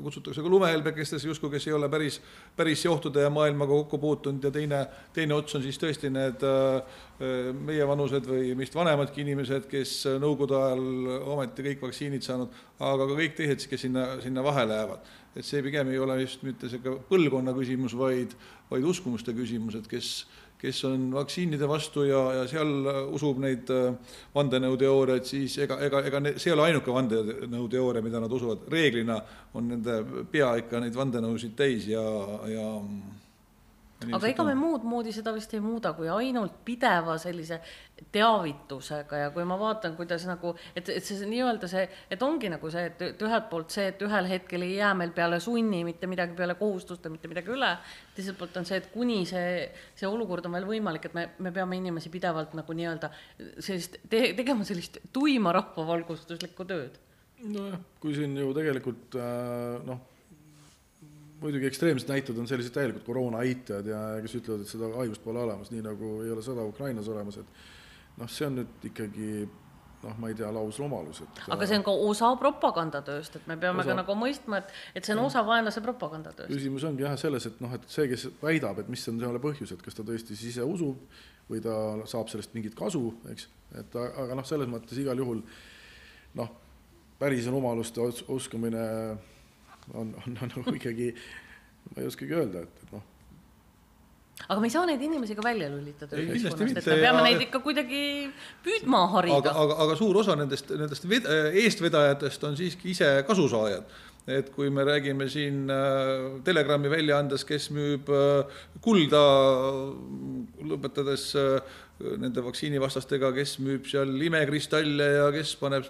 kutsutakse 0.02 0.42
ka 0.42 0.50
lumehelbekestesse 0.50 1.30
justkui, 1.30 1.52
kes 1.54 1.68
ei 1.70 1.76
ole 1.78 1.90
päris, 1.92 2.18
päris 2.58 2.86
ohtude 2.90 3.22
ja 3.22 3.30
maailmaga 3.34 3.76
kokku 3.84 4.00
puutunud 4.02 4.48
ja 4.48 4.52
teine, 4.52 4.80
teine 5.14 5.38
ots 5.38 5.60
on 5.60 5.64
siis 5.66 5.78
tõesti 5.82 6.10
need 6.14 6.46
äh, 6.48 6.98
meievanused 7.54 8.26
või 8.26 8.56
meist 8.58 8.74
vanemadki 8.78 9.22
inimesed, 9.22 9.70
kes 9.70 9.94
nõukogude 10.18 10.58
ajal 10.58 10.84
ometi 11.36 11.68
kõik 11.70 11.86
vaktsiinid 11.86 12.26
saanud, 12.26 12.54
aga 12.80 13.06
ka 13.12 13.22
kõik 13.22 13.38
teised, 13.38 13.70
kes 13.70 13.86
sinna, 13.86 14.10
sinna 14.24 14.46
vahele 14.46 14.82
jäävad. 14.82 15.16
et 15.36 15.46
see 15.46 15.62
pigem 15.62 15.88
ei 15.92 16.00
ole 16.02 16.22
just 16.24 16.42
mitte 16.44 16.66
niisugune 16.66 17.06
põlvkonna 17.08 17.54
küsimus, 17.54 17.94
vaid, 17.94 18.34
vaid 18.72 18.84
uskumuste 18.84 19.34
küsimus, 19.38 19.76
et 19.78 19.88
kes 19.88 20.26
kes 20.60 20.82
on 20.90 21.06
vaktsiinide 21.14 21.68
vastu 21.70 22.04
ja, 22.08 22.20
ja 22.40 22.48
seal 22.52 22.90
usub 23.16 23.40
neid 23.40 23.70
äh, 23.72 23.94
vandenõuteooriaid, 24.36 25.28
siis 25.28 25.56
ega, 25.64 25.80
ega, 25.86 26.04
ega 26.10 26.22
see 26.36 26.52
ei 26.52 26.56
ole 26.58 26.68
ainuke 26.68 26.94
vandenõuteooria, 26.96 28.04
mida 28.04 28.20
nad 28.20 28.36
usuvad, 28.36 28.68
reeglina 28.72 29.22
on 29.56 29.72
nende 29.72 30.02
pea 30.32 30.52
ikka 30.60 30.84
neid 30.84 31.00
vandenõusid 31.00 31.56
täis 31.60 31.88
ja, 31.88 32.04
ja 32.52 32.68
aga 34.00 34.30
ega 34.30 34.44
me 34.48 34.54
muud 34.56 34.86
moodi 34.88 35.12
seda 35.12 35.34
vist 35.36 35.52
ei 35.56 35.60
muuda, 35.64 35.92
kui 35.98 36.08
ainult 36.12 36.62
pideva 36.66 37.18
sellise 37.20 37.58
teavitusega 38.16 39.20
ja 39.24 39.32
kui 39.36 39.44
ma 39.48 39.58
vaatan, 39.60 39.98
kuidas 39.98 40.24
nagu, 40.30 40.54
et, 40.72 40.88
et 40.94 41.04
see 41.04 41.28
nii-öelda 41.28 41.68
see, 41.68 41.84
et 42.12 42.22
ongi 42.24 42.52
nagu 42.52 42.72
see, 42.72 42.86
et, 42.88 43.02
et 43.10 43.26
ühelt 43.28 43.50
poolt 43.52 43.76
see, 43.76 43.90
et 43.92 44.04
ühel 44.06 44.30
hetkel 44.32 44.64
ei 44.64 44.78
jää 44.78 44.94
meil 45.02 45.12
peale 45.16 45.42
sunni 45.44 45.82
mitte 45.88 46.08
midagi, 46.08 46.38
peale 46.38 46.56
kohustuste 46.60 47.12
mitte 47.12 47.32
midagi 47.32 47.52
üle, 47.56 47.74
teiselt 48.16 48.40
poolt 48.40 48.56
on 48.62 48.70
see, 48.70 48.80
et 48.80 48.88
kuni 48.94 49.20
see, 49.28 49.66
see 50.00 50.08
olukord 50.08 50.48
on 50.48 50.56
veel 50.56 50.70
võimalik, 50.70 51.10
et 51.10 51.18
me, 51.18 51.26
me 51.44 51.52
peame 51.56 51.82
inimesi 51.82 52.12
pidevalt 52.14 52.56
nagu 52.60 52.78
nii-öelda 52.80 53.12
sellist 53.58 54.00
te,, 54.08 54.30
tegema 54.38 54.68
sellist 54.68 55.02
tuima 55.16 55.52
rahvavalgustuslikku 55.60 56.68
tööd. 56.70 56.96
nojah, 57.44 57.84
kui 58.00 58.16
siin 58.16 58.38
ju 58.40 58.56
tegelikult 58.56 59.20
äh, 59.20 59.84
noh 59.88 60.08
muidugi 61.42 61.70
ekstreemsed 61.70 62.12
näited 62.12 62.38
on 62.38 62.48
sellised 62.50 62.74
täielikud 62.76 63.06
koroona 63.08 63.44
eitajad 63.48 63.88
ja 63.90 64.02
kes 64.24 64.36
ütlevad, 64.42 64.66
et 64.66 64.72
seda 64.72 64.92
haigust 64.98 65.24
pole 65.24 65.42
olemas, 65.44 65.72
nii 65.74 65.84
nagu 65.86 66.20
ei 66.26 66.34
ole 66.34 66.44
sõda 66.46 66.66
Ukrainas 66.68 67.10
olemas, 67.12 67.40
et 67.42 68.20
noh, 68.20 68.30
see 68.32 68.48
on 68.50 68.60
nüüd 68.60 68.88
ikkagi 68.92 69.32
noh, 70.04 70.16
ma 70.20 70.30
ei 70.32 70.38
tea, 70.40 70.50
lausrumalus, 70.56 71.24
et 71.26 71.42
aga 71.52 71.68
see 71.68 71.80
on 71.80 71.86
ka 71.88 71.96
osa 72.10 72.30
propagandatööst, 72.40 73.40
et 73.40 73.50
me 73.52 73.58
peame 73.60 73.84
osa... 73.84 73.92
ka 73.92 73.98
nagu 74.02 74.16
mõistma, 74.20 74.62
et, 74.64 74.72
et 74.96 75.08
see 75.08 75.16
on 75.16 75.26
osa 75.26 75.44
vaenlase 75.48 75.84
propagandatööst. 75.86 76.52
küsimus 76.54 76.86
ongi 76.88 77.04
jah 77.04 77.18
selles, 77.20 77.50
et 77.50 77.60
noh, 77.64 77.74
et 77.76 77.90
see, 77.92 78.08
kes 78.12 78.30
väidab, 78.44 78.80
et 78.84 78.92
mis 78.92 79.04
on 79.12 79.20
selle 79.24 79.44
põhjus, 79.44 79.76
et 79.76 79.84
kas 79.84 79.98
ta 79.98 80.06
tõesti 80.08 80.38
siis 80.38 80.56
ise 80.56 80.68
usub 80.68 81.04
või 81.50 81.64
ta 81.66 81.76
saab 82.08 82.32
sellest 82.32 82.56
mingit 82.56 82.78
kasu, 82.80 83.04
eks, 83.34 83.50
et 83.82 84.00
aga 84.00 84.38
noh, 84.40 84.48
selles 84.48 84.72
mõttes 84.72 85.00
igal 85.02 85.20
juhul 85.20 85.44
noh, 86.40 86.56
päris 87.20 87.50
rumaluste 87.52 88.06
uskumine 88.32 88.86
on, 89.94 90.12
on, 90.22 90.36
on 90.42 90.52
nagu 90.56 90.76
ikkagi, 90.76 91.14
ma 91.94 92.04
ei 92.04 92.10
oskagi 92.10 92.38
öelda, 92.38 92.66
et, 92.66 92.84
et 92.84 92.98
noh. 92.98 93.06
Aga 94.48 94.62
me 94.64 94.70
ei 94.70 94.72
saa 94.72 94.86
neid 94.88 95.02
inimesi 95.04 95.36
ka 95.36 95.44
välja 95.44 95.68
lülitada 95.68 96.16
ühiskonnast, 96.16 96.78
et 96.80 96.86
me 96.88 97.00
peame 97.02 97.20
ja... 97.20 97.24
neid 97.26 97.42
ikka 97.44 97.60
kuidagi 97.64 98.04
püüdma 98.64 99.02
harida. 99.12 99.42
aga, 99.42 99.56
aga, 99.66 99.80
aga 99.86 99.98
suur 100.00 100.22
osa 100.22 100.38
nendest, 100.40 100.72
nendest 100.80 101.08
ved, 101.12 101.28
eestvedajatest 101.60 102.46
on 102.48 102.56
siiski 102.60 102.94
ise 102.94 103.10
kasusaajad. 103.28 103.90
Et 104.30 104.50
kui 104.54 104.70
me 104.70 104.84
räägime 104.86 105.26
siin 105.32 105.64
äh, 105.74 106.40
Telegrami 106.46 106.90
väljaandes, 106.92 107.44
kes 107.50 107.70
müüb 107.74 108.10
äh, 108.14 108.60
kulda, 108.86 109.22
lõpetades 110.70 111.32
äh, 111.40 111.80
nende 112.00 112.44
vaktsiinivastastega, 112.44 113.32
kes 113.36 113.58
müüb 113.60 113.88
seal 113.90 114.14
imekristalle 114.24 115.08
ja 115.18 115.26
kes 115.36 115.56
paneb 115.60 115.88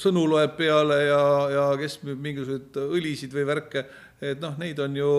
sõnu 0.00 0.24
loeb 0.30 0.54
peale 0.56 1.02
ja, 1.04 1.22
ja 1.52 1.64
kes 1.80 1.98
müüb 2.06 2.22
mingisuguseid 2.24 2.78
õlisid 2.88 3.36
või 3.36 3.44
värke 3.50 3.84
et 4.18 4.40
noh, 4.42 4.54
neid 4.58 4.78
on 4.82 4.96
ju 4.98 5.10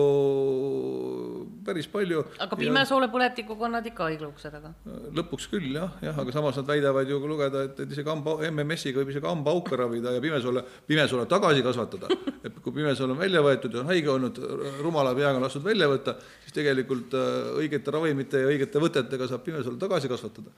päris 1.64 1.86
palju. 1.88 2.20
aga 2.44 2.58
pimesoolepõletikuga 2.60 3.64
on 3.68 3.74
nad 3.78 3.86
ikka 3.88 4.10
haiglaukse 4.10 4.52
taga? 4.52 4.74
lõpuks 5.16 5.48
küll 5.52 5.72
jah, 5.78 5.94
jah, 6.04 6.18
aga 6.20 6.34
samas 6.34 6.58
nad 6.60 6.68
väidavad 6.68 7.08
ju 7.08 7.20
lugeda, 7.24 7.64
et, 7.70 7.80
et 7.80 7.96
isegi 7.96 8.12
hamba, 8.12 8.36
MMS-iga 8.50 9.00
võib 9.00 9.14
isegi 9.14 9.30
hambaauke 9.30 9.80
ravida 9.80 10.12
ja 10.16 10.20
pimesoole, 10.20 10.64
pimesoole 10.88 11.24
tagasi 11.30 11.64
kasvatada. 11.64 12.12
et 12.46 12.60
kui 12.60 12.76
pimesool 12.76 13.16
on 13.16 13.20
välja 13.22 13.40
võetud 13.44 13.72
ja 13.72 13.82
on 13.82 13.90
haige 13.92 14.12
olnud, 14.12 14.40
rumala 14.84 15.16
peaga 15.16 15.40
lastud 15.40 15.64
välja 15.64 15.88
võtta, 15.88 16.18
siis 16.44 16.60
tegelikult 16.60 17.16
äh, 17.16 17.52
õigete 17.64 17.96
ravimite 17.96 18.44
ja 18.44 18.52
õigete 18.52 18.84
võtetega 18.84 19.28
saab 19.30 19.44
pimesoole 19.48 19.80
tagasi 19.80 20.12
kasvatada 20.12 20.52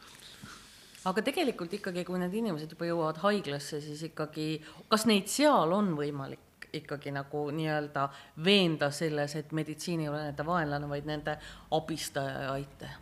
aga 1.10 1.22
tegelikult 1.26 1.72
ikkagi, 1.74 2.04
kui 2.06 2.18
need 2.18 2.34
inimesed 2.38 2.70
juba 2.74 2.86
jõuavad 2.86 3.18
haiglasse, 3.24 3.80
siis 3.82 4.02
ikkagi, 4.06 4.46
kas 4.90 5.06
neid 5.10 5.30
seal 5.30 5.74
on 5.74 5.94
võimalik 5.98 6.51
ikkagi 6.72 7.12
nagu 7.12 7.46
nii-öelda 7.52 8.08
veenda 8.44 8.90
selles, 8.90 9.36
et 9.36 9.52
meditsiin 9.52 10.04
ei 10.04 10.08
ole 10.08 10.22
nende 10.28 10.46
vaenlane, 10.46 10.88
vaid 10.88 11.08
nende 11.08 11.36
abistaja 11.70 12.46
ja 12.46 12.52
aitaja? 12.58 12.98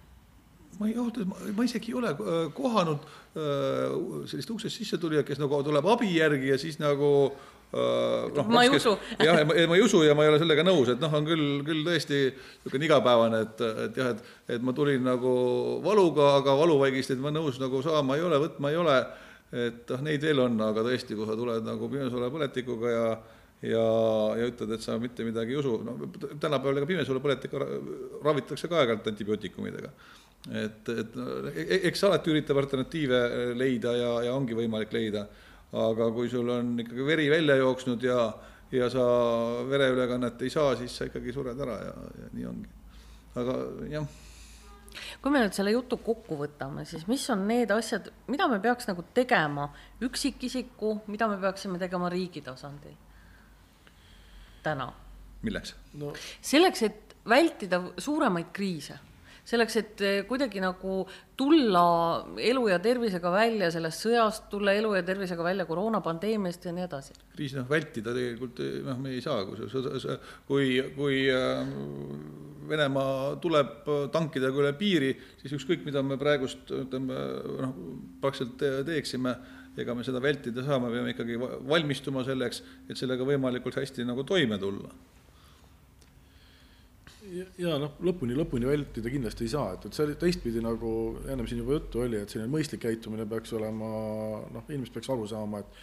ma 0.81 0.89
ei, 0.89 0.95
öeldes 0.97 1.27
ma 1.57 1.65
isegi 1.67 1.93
ei 1.93 1.99
ole 1.99 2.11
äh, 2.15 2.43
kohanud 2.57 3.03
äh, 3.05 3.97
sellist 4.31 4.51
uksest 4.55 4.81
sissetulijat, 4.81 5.27
kes 5.29 5.41
nagu 5.43 5.63
tuleb 5.67 5.87
abi 5.93 6.13
järgi 6.17 6.55
ja 6.55 6.59
siis 6.59 6.79
nagu 6.81 7.11
Uh, 7.71 8.27
no, 8.35 8.43
ma 8.51 8.65
ei 8.65 8.71
usu. 8.75 8.97
jah, 9.23 9.45
ma, 9.47 9.55
ei 9.77 9.83
usu 9.85 10.01
ja 10.03 10.15
ma 10.19 10.25
ei 10.25 10.31
ole 10.33 10.41
sellega 10.43 10.65
nõus, 10.67 10.89
et 10.91 10.99
noh, 10.99 11.13
on 11.15 11.23
küll, 11.23 11.61
küll 11.63 11.85
tõesti 11.87 12.17
niisugune 12.33 12.89
igapäevane, 12.89 13.43
et, 13.45 13.61
et 13.85 14.01
jah, 14.01 14.09
et, 14.11 14.33
et 14.57 14.65
ma 14.67 14.75
tulin 14.75 15.05
nagu 15.07 15.35
valuga, 15.85 16.33
aga 16.41 16.57
valuvaigisteid 16.59 17.23
ma 17.23 17.31
nõus 17.31 17.61
nagu 17.63 17.79
saama 17.87 18.17
ei 18.19 18.25
ole, 18.27 18.41
võtma 18.43 18.73
ei 18.75 18.81
ole. 18.81 18.97
et 19.55 19.95
noh, 19.95 20.03
neid 20.03 20.27
veel 20.27 20.43
on, 20.43 20.59
aga 20.67 20.83
tõesti, 20.89 21.15
kui 21.15 21.31
sa 21.31 21.39
tuled 21.39 21.63
nagu 21.67 21.93
pimesoole 21.95 22.33
põletikuga 22.35 22.91
ja 22.91 23.07
ja, 23.63 23.85
ja 24.41 24.49
ütled, 24.49 24.73
et 24.75 24.85
sa 24.85 24.97
mitte 25.01 25.25
midagi 25.27 25.55
ei 25.55 25.61
usu, 25.61 25.77
no 25.85 25.97
tänapäeval 26.41 26.81
ega 26.81 26.89
pimesuulepõletikku 26.89 27.61
ravitakse 28.25 28.71
ka 28.71 28.81
aeg-ajalt 28.81 29.11
antibiootikumidega. 29.13 29.91
et, 30.63 30.89
et 30.89 31.19
e-, 31.53 31.81
eks 31.91 32.05
alati 32.09 32.33
üritab 32.33 32.61
alternatiive 32.63 33.21
leida 33.59 33.93
ja, 33.99 34.15
ja 34.29 34.37
ongi 34.37 34.57
võimalik 34.57 34.95
leida, 34.97 35.27
aga 35.77 36.09
kui 36.17 36.31
sul 36.33 36.49
on 36.49 36.73
ikkagi 36.81 37.05
veri 37.07 37.29
välja 37.31 37.59
jooksnud 37.61 38.09
ja, 38.09 38.25
ja 38.73 38.89
sa 38.91 39.05
vereülekannet 39.69 40.43
ei 40.43 40.51
saa, 40.51 40.73
siis 40.81 40.97
sa 40.97 41.11
ikkagi 41.11 41.37
sured 41.37 41.61
ära 41.61 41.77
ja, 41.85 41.95
ja 42.25 42.33
nii 42.33 42.51
ongi. 42.55 42.75
aga 43.41 43.61
jah 43.93 44.19
kui 45.23 45.31
me 45.31 45.39
nüüd 45.45 45.55
selle 45.55 45.71
jutu 45.71 46.01
kokku 46.03 46.35
võtame, 46.41 46.83
siis 46.89 47.05
mis 47.07 47.23
on 47.31 47.45
need 47.47 47.71
asjad, 47.71 48.09
mida 48.27 48.49
me 48.51 48.59
peaks 48.63 48.89
nagu 48.89 49.05
tegema 49.15 49.69
üksikisiku, 50.03 50.97
mida 51.13 51.29
me 51.31 51.37
peaksime 51.39 51.79
tegema 51.79 52.11
riigi 52.11 52.43
tasandil? 52.43 52.97
Täna? 54.63 54.91
milleks 55.43 55.75
no.? 56.01 56.13
selleks, 56.41 56.83
et 56.89 57.17
vältida 57.29 57.83
suuremaid 57.99 58.53
kriise 58.53 58.99
selleks, 59.51 59.77
et 59.81 60.03
eh, 60.05 60.19
kuidagi 60.29 60.61
nagu 60.63 61.01
tulla 61.39 61.85
elu 62.51 62.67
ja 62.71 62.79
tervisega 62.83 63.33
välja 63.35 63.71
sellest 63.73 64.05
sõjast, 64.05 64.47
tulla 64.53 64.75
elu 64.77 64.93
ja 64.99 65.03
tervisega 65.07 65.45
välja 65.45 65.67
koroonapandeemiast 65.69 66.69
ja 66.69 66.75
nii 66.77 66.87
edasi. 66.87 67.17
kriisi 67.35 67.59
noh, 67.59 67.67
vältida 67.71 68.15
tegelikult 68.17 68.63
eh, 68.65 68.79
noh, 68.87 69.01
me 69.03 69.15
ei 69.17 69.25
saa, 69.25 69.43
kui 69.49 69.59
see, 69.61 70.19
kui, 70.49 70.71
kui 70.97 71.25
äh, 71.35 71.65
Venemaa 72.71 73.33
tuleb 73.43 73.89
tankidega 74.15 74.61
üle 74.63 74.71
piiri, 74.79 75.09
siis 75.41 75.57
ükskõik, 75.57 75.81
mida 75.83 76.05
me 76.07 76.15
praegust 76.21 76.71
ütleme 76.71 77.17
noh, 77.65 77.73
praktiliselt 78.23 78.87
teeksime 78.87 79.35
ega 79.79 79.95
me 79.95 80.05
seda 80.07 80.21
vältida 80.23 80.65
saa, 80.67 80.81
me 80.83 80.91
peame 80.93 81.15
ikkagi 81.15 81.39
valmistuma 81.41 82.25
selleks, 82.27 82.63
et 82.89 82.99
sellega 82.99 83.27
võimalikult 83.27 83.79
hästi 83.79 84.07
nagu 84.09 84.25
toime 84.27 84.59
tulla. 84.59 84.91
ja, 87.31 87.45
ja 87.61 87.77
noh, 87.79 87.95
lõpuni, 88.03 88.35
lõpuni 88.35 88.67
vältida 88.67 89.13
kindlasti 89.13 89.47
ei 89.47 89.53
saa, 89.53 89.77
et, 89.77 89.87
et 89.87 89.95
see 89.95 90.17
teistpidi 90.19 90.63
nagu 90.65 90.91
ennem 91.27 91.47
siin 91.47 91.63
juba 91.63 91.79
juttu 91.79 92.03
oli, 92.03 92.19
et 92.19 92.33
selline 92.33 92.51
mõistlik 92.51 92.83
käitumine 92.83 93.29
peaks 93.31 93.55
olema 93.55 93.91
noh, 94.51 94.67
inimesed 94.67 94.97
peaks 94.97 95.13
aru 95.15 95.29
saama, 95.31 95.63
et 95.63 95.81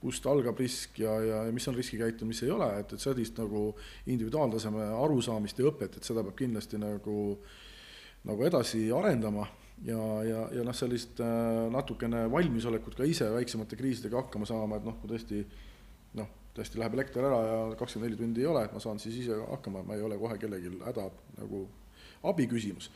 kust 0.00 0.26
algab 0.28 0.58
risk 0.60 1.00
ja, 1.00 1.12
ja, 1.24 1.42
ja 1.48 1.52
mis 1.52 1.66
on 1.68 1.76
riskikäitumine, 1.76 2.32
mis 2.32 2.42
ei 2.44 2.52
ole, 2.52 2.68
et, 2.80 2.92
et 2.92 3.02
sellist 3.02 3.38
nagu 3.40 3.68
individuaaltaseme 4.06 4.88
arusaamist 5.02 5.60
ja 5.60 5.68
õpet, 5.70 5.98
et 5.98 6.08
seda 6.08 6.24
peab 6.24 6.36
kindlasti 6.38 6.80
nagu, 6.80 7.16
nagu 8.28 8.48
edasi 8.48 8.86
arendama 8.94 9.46
ja, 9.84 10.00
ja, 10.24 10.40
ja 10.56 10.64
noh, 10.64 10.74
sellist 10.76 11.20
äh, 11.20 11.66
natukene 11.72 12.24
valmisolekut 12.32 12.96
ka 12.98 13.06
ise 13.08 13.28
väiksemate 13.34 13.78
kriisidega 13.78 14.22
hakkama 14.22 14.48
saama, 14.48 14.80
et 14.80 14.88
noh, 14.88 14.96
kui 15.00 15.10
tõesti 15.12 15.42
noh, 16.16 16.30
tõesti 16.56 16.80
läheb 16.80 16.96
elekter 16.96 17.26
ära 17.28 17.42
ja 17.44 17.58
kakskümmend 17.76 18.10
neli 18.10 18.20
tundi 18.20 18.44
ei 18.44 18.50
ole, 18.50 18.64
et 18.66 18.74
ma 18.74 18.82
saan 18.82 19.00
siis 19.02 19.20
ise 19.24 19.36
hakkama, 19.52 19.84
ma 19.86 19.98
ei 19.98 20.04
ole 20.06 20.18
kohe 20.20 20.38
kellelgi 20.40 20.72
häda 20.86 21.10
nagu 21.40 21.66
abi 22.26 22.48
küsimus. 22.50 22.90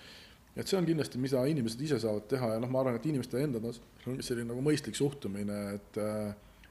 et 0.57 0.67
see 0.67 0.79
on 0.79 0.87
kindlasti, 0.87 1.19
mida 1.23 1.45
inimesed 1.47 1.81
ise 1.81 2.01
saavad 2.03 2.27
teha 2.29 2.55
ja 2.55 2.63
noh, 2.63 2.71
ma 2.73 2.81
arvan, 2.81 2.97
et 2.99 3.07
inimeste 3.07 3.39
enda 3.39 3.61
on 3.63 4.23
selline 4.25 4.49
nagu 4.51 4.65
mõistlik 4.65 4.97
suhtumine, 4.99 5.61
et 5.77 6.01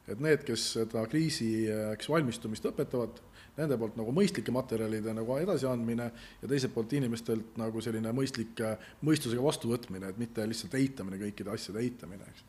et 0.09 0.21
need, 0.25 0.41
kes 0.41 0.63
seda 0.73 1.03
kriisiks 1.05 2.09
valmistumist 2.09 2.65
õpetavad, 2.65 3.19
nende 3.59 3.77
poolt 3.79 3.97
nagu 3.99 4.13
mõistlike 4.15 4.53
materjalide 4.55 5.13
nagu 5.15 5.37
edasiandmine 5.41 6.09
ja 6.41 6.49
teiselt 6.49 6.73
poolt 6.75 6.95
inimestelt 6.97 7.57
nagu 7.59 7.83
selline 7.83 8.13
mõistlik 8.15 8.63
mõistusega 9.05 9.43
vastuvõtmine, 9.43 10.11
et 10.11 10.21
mitte 10.21 10.45
lihtsalt 10.47 10.77
eitamine, 10.79 11.19
kõikide 11.21 11.53
asjade 11.53 11.83
eitamine, 11.83 12.29
eks. 12.31 12.45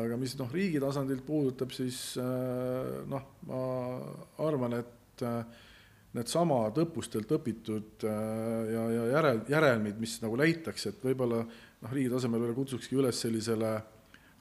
aga 0.00 0.18
mis 0.20 0.34
noh, 0.40 0.50
riigi 0.52 0.82
tasandilt 0.82 1.24
puudutab, 1.26 1.74
siis 1.76 2.18
äh, 2.20 3.04
noh, 3.10 3.30
ma 3.48 3.62
arvan, 4.46 4.80
et 4.82 5.24
äh, 5.26 5.62
needsamad 6.14 6.78
õppustelt 6.84 7.30
õpitud 7.38 8.06
äh, 8.06 8.74
ja, 8.74 8.84
ja 8.98 9.08
järel, 9.16 9.42
järelmid, 9.50 9.98
mis 10.02 10.20
nagu 10.22 10.38
leitakse, 10.38 10.94
et 10.94 11.08
võib-olla 11.10 11.42
noh, 11.44 11.90
riigi 11.92 12.12
tasemel 12.12 12.46
veel 12.46 12.56
kutsukski 12.58 12.98
üles 13.00 13.22
sellisele 13.26 13.74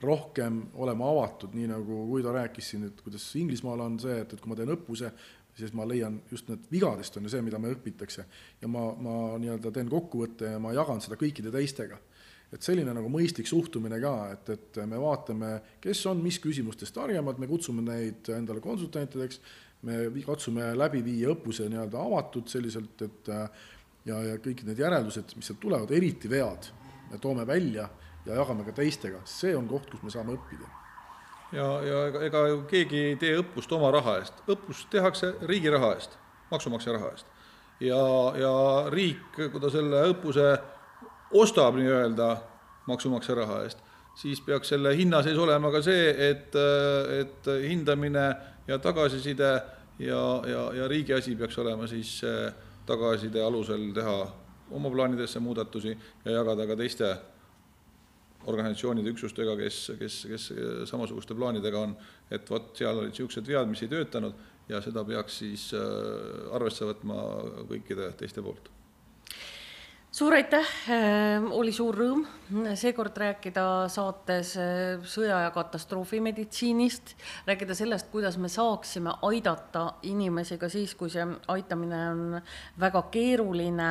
rohkem 0.04 0.60
olema 0.84 1.08
avatud, 1.14 1.54
nii 1.56 1.70
nagu 1.72 2.04
Guido 2.10 2.34
rääkis 2.36 2.74
siin, 2.74 2.88
et 2.90 3.02
kuidas 3.04 3.24
Inglismaal 3.40 3.86
on 3.86 3.96
see, 4.04 4.18
et, 4.24 4.36
et 4.36 4.42
kui 4.42 4.52
ma 4.52 4.58
teen 4.60 4.74
õppuse, 4.74 5.12
siis 5.58 5.74
ma 5.78 5.86
leian 5.88 6.20
just 6.32 6.50
need 6.50 6.66
vigadest 6.72 7.18
on 7.18 7.28
ju 7.28 7.34
see, 7.34 7.44
mida 7.46 7.60
me 7.62 7.72
õpitakse. 7.74 8.26
ja 8.62 8.70
ma, 8.72 8.88
ma 8.96 9.16
nii-öelda 9.42 9.72
teen 9.74 9.92
kokkuvõtte 9.92 10.56
ja 10.56 10.62
ma 10.62 10.74
jagan 10.74 11.02
seda 11.04 11.18
kõikide 11.20 11.54
teistega. 11.54 12.00
et 12.54 12.62
selline 12.62 12.94
nagu 12.94 13.10
mõistlik 13.10 13.50
suhtumine 13.50 13.98
ka, 14.02 14.14
et, 14.34 14.50
et 14.54 14.82
me 14.86 15.00
vaatame, 15.02 15.54
kes 15.82 16.06
on 16.10 16.22
mis 16.22 16.38
küsimustes 16.40 16.94
targemad, 16.94 17.40
me 17.42 17.50
kutsume 17.50 17.82
neid 17.82 18.30
endale 18.30 18.62
konsultantideks, 18.62 19.40
me 19.90 20.06
katsume 20.26 20.70
läbi 20.78 21.02
viia 21.06 21.34
õppuse 21.34 21.66
nii-öelda 21.70 22.04
avatud 22.04 22.48
selliselt, 22.52 23.02
et 23.02 23.34
ja, 24.06 24.22
ja 24.22 24.38
kõik 24.38 24.62
need 24.68 24.80
järeldused, 24.86 25.34
mis 25.36 25.50
sealt 25.50 25.62
tulevad, 25.66 25.92
eriti 25.98 26.30
vead, 26.30 26.70
me 27.10 27.18
toome 27.22 27.48
välja 27.50 27.90
ja 28.26 28.38
jagame 28.38 28.70
ka 28.70 28.78
teistega, 28.84 29.26
see 29.26 29.58
on 29.58 29.68
koht, 29.68 29.90
kus 29.90 30.06
me 30.06 30.14
saame 30.14 30.38
õppida 30.38 30.83
ja, 31.54 31.68
ja 31.86 32.02
ega, 32.26 32.48
ju 32.48 32.62
keegi 32.70 33.02
ei 33.12 33.16
tee 33.20 33.38
õppust 33.42 33.72
oma 33.76 33.92
raha 33.94 34.18
eest, 34.22 34.44
õppust 34.50 34.90
tehakse 34.94 35.34
riigi 35.50 35.72
raha 35.74 35.94
eest, 35.98 36.18
maksumaksja 36.52 36.96
raha 36.98 37.12
eest. 37.14 37.30
ja, 37.80 38.04
ja 38.40 38.54
riik, 38.94 39.38
kui 39.38 39.62
ta 39.62 39.72
selle 39.74 40.04
õppuse 40.14 40.48
ostab 41.34 41.78
nii-öelda 41.80 42.30
maksumaksja 42.88 43.36
raha 43.42 43.64
eest, 43.68 43.80
siis 44.20 44.42
peaks 44.46 44.74
selle 44.74 44.94
hinna 44.98 45.24
sees 45.26 45.38
olema 45.38 45.72
ka 45.74 45.82
see, 45.86 46.10
et, 46.30 46.56
et 47.20 47.50
hindamine 47.64 48.28
ja 48.68 48.78
tagasiside 48.80 49.52
ja, 50.00 50.24
ja, 50.50 50.68
ja 50.78 50.88
riigi 50.88 51.14
asi 51.14 51.36
peaks 51.36 51.58
olema 51.58 51.88
siis 51.90 52.20
tagasiside 52.86 53.42
alusel 53.42 53.92
teha 53.96 54.18
oma 54.74 54.90
plaanidesse 54.90 55.40
muudatusi 55.40 55.98
ja 56.26 56.32
jagada 56.32 56.68
ka 56.68 56.76
teiste 56.76 57.14
organisatsioonide 58.52 59.14
üksustega, 59.14 59.56
kes, 59.60 59.80
kes, 60.00 60.20
kes 60.30 60.50
samasuguste 60.90 61.38
plaanidega 61.38 61.86
on, 61.88 61.96
et 62.32 62.50
vot 62.50 62.72
seal 62.78 63.04
olid 63.04 63.14
niisugused 63.14 63.48
vead, 63.48 63.70
mis 63.72 63.84
ei 63.86 63.92
töötanud 63.92 64.40
ja 64.70 64.80
seda 64.84 65.04
peaks 65.08 65.42
siis 65.44 65.70
arvesse 66.56 66.88
võtma 66.88 67.20
kõikide 67.70 68.14
teiste 68.20 68.44
poolt 68.46 68.72
suur 70.14 70.34
aitäh, 70.34 70.68
äh, 70.94 71.46
oli 71.58 71.72
suur 71.74 71.96
rõõm 71.98 72.22
seekord 72.78 73.16
rääkida 73.18 73.64
saates 73.90 74.52
äh, 74.62 75.02
sõja 75.10 75.40
ja 75.48 75.50
katastroofimeditsiinist, 75.56 77.16
rääkida 77.48 77.74
sellest, 77.78 78.12
kuidas 78.14 78.38
me 78.38 78.52
saaksime 78.52 79.16
aidata 79.26 79.88
inimesi 80.06 80.60
ka 80.62 80.70
siis, 80.70 80.94
kui 81.00 81.10
see 81.10 81.26
aitamine 81.50 82.04
on 82.12 82.24
väga 82.80 83.08
keeruline. 83.14 83.90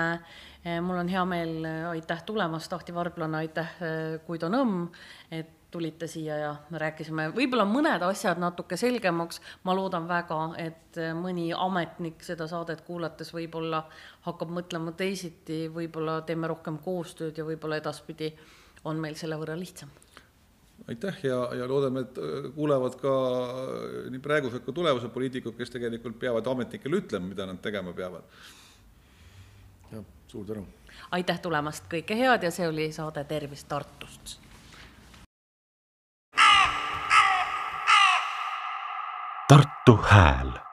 Äh, 0.66 0.78
mul 0.80 1.01
on 1.01 1.09
hea 1.09 1.24
meel, 1.24 1.66
aitäh 1.90 2.22
tulemast, 2.26 2.72
Ahti 2.72 2.94
Varblane, 2.94 3.43
aitäh, 3.43 3.74
Guido 4.26 4.48
Nõmm, 4.52 4.86
et 5.30 5.59
tulite 5.72 6.06
siia 6.10 6.36
ja 6.36 6.51
rääkisime 6.78 7.30
võib-olla 7.32 7.64
mõned 7.68 8.05
asjad 8.05 8.40
natuke 8.40 8.76
selgemaks. 8.76 9.40
ma 9.64 9.74
loodan 9.74 10.06
väga, 10.09 10.39
et 10.60 11.01
mõni 11.16 11.48
ametnik 11.56 12.22
seda 12.22 12.47
saadet 12.48 12.84
kuulates 12.86 13.32
võib-olla 13.34 13.86
hakkab 14.28 14.52
mõtlema 14.52 14.93
teisiti, 14.93 15.64
võib-olla 15.72 16.20
teeme 16.28 16.51
rohkem 16.52 16.78
koostööd 16.78 17.39
ja 17.39 17.44
võib-olla 17.48 17.80
edaspidi 17.80 18.32
on 18.84 19.01
meil 19.01 19.16
selle 19.16 19.39
võrra 19.40 19.56
lihtsam. 19.59 19.89
aitäh 20.89 21.24
ja, 21.24 21.39
ja 21.56 21.68
loodame, 21.68 22.01
et 22.01 22.18
kuulevad 22.55 22.98
ka 23.01 23.12
nii 24.10 24.20
praegused 24.20 24.64
kui 24.64 24.74
tulevased 24.74 25.12
poliitikud, 25.14 25.56
kes 25.56 25.70
tegelikult 25.70 26.18
peavad 26.18 26.47
ametnikele 26.47 27.01
ütlema, 27.05 27.32
mida 27.32 27.47
nad 27.47 27.62
tegema 27.64 27.94
peavad. 27.97 28.28
Suur 30.32 30.46
tänu. 30.46 30.66
aitäh 31.10 31.40
tulemast, 31.40 31.84
kõike 31.92 32.16
head 32.16 32.42
ja 32.42 32.50
see 32.50 32.68
oli 32.68 32.88
saade 32.92 33.24
Tervist 33.24 33.68
Tartust. 33.68 34.38
Tartu 39.48 39.96
Hääl 40.09 40.72